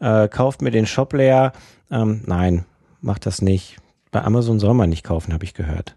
Äh, 0.00 0.28
kauft 0.28 0.62
mir 0.62 0.70
den 0.70 0.86
Shop 0.86 1.12
leer. 1.12 1.52
Ähm, 1.90 2.22
nein, 2.26 2.64
macht 3.00 3.26
das 3.26 3.40
nicht. 3.40 3.78
Bei 4.10 4.22
Amazon 4.22 4.58
soll 4.58 4.74
man 4.74 4.90
nicht 4.90 5.04
kaufen, 5.04 5.32
habe 5.32 5.44
ich 5.44 5.54
gehört. 5.54 5.96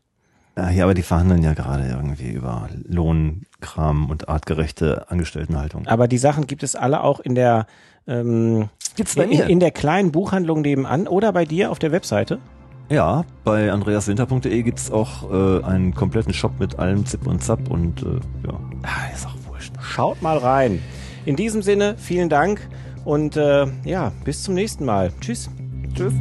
Ja, 0.57 0.86
aber 0.86 0.93
die 0.93 1.03
verhandeln 1.03 1.43
ja 1.43 1.53
gerade 1.53 1.86
irgendwie 1.86 2.32
über 2.32 2.69
Lohnkram 2.88 4.09
und 4.09 4.30
artgerechte 4.30 5.11
Angestelltenhaltung. 5.11 5.86
Aber 5.86 6.07
die 6.07 6.17
Sachen 6.17 6.47
gibt 6.47 6.63
es 6.63 6.78
alle 6.78 7.03
auch 7.03 7.19
in 7.19 7.36
der 7.36 7.67
ähm, 8.07 8.69
Gibt's 8.95 9.15
in, 9.17 9.32
in 9.32 9.59
der 9.59 9.71
kleinen 9.71 10.13
Buchhandlung 10.13 10.61
nebenan 10.61 11.09
oder 11.09 11.34
bei 11.34 11.43
dir 11.43 11.71
auf 11.71 11.80
der 11.80 11.91
Webseite. 11.91 12.39
Ja, 12.89 13.25
bei 13.43 13.71
andreaswinter.de 13.71 14.63
gibt's 14.63 14.91
auch 14.91 15.31
äh, 15.31 15.63
einen 15.63 15.93
kompletten 15.95 16.33
Shop 16.33 16.51
mit 16.59 16.77
allem 16.77 17.05
Zip 17.05 17.25
und 17.25 17.43
Zap 17.43 17.69
und 17.69 18.03
äh, 18.03 18.19
ja. 18.45 18.59
Ah, 18.83 19.13
ist 19.13 19.25
auch 19.25 19.36
wurscht. 19.47 19.73
Schaut 19.81 20.21
mal 20.21 20.38
rein. 20.38 20.81
In 21.25 21.36
diesem 21.36 21.63
Sinne, 21.63 21.95
vielen 21.97 22.29
Dank 22.29 22.67
und 23.03 23.38
äh, 23.38 23.65
ja, 23.83 24.11
bis 24.23 24.43
zum 24.43 24.53
nächsten 24.53 24.86
Mal. 24.86 25.11
Tschüss. 25.19 25.49
Tschüss. 25.95 26.13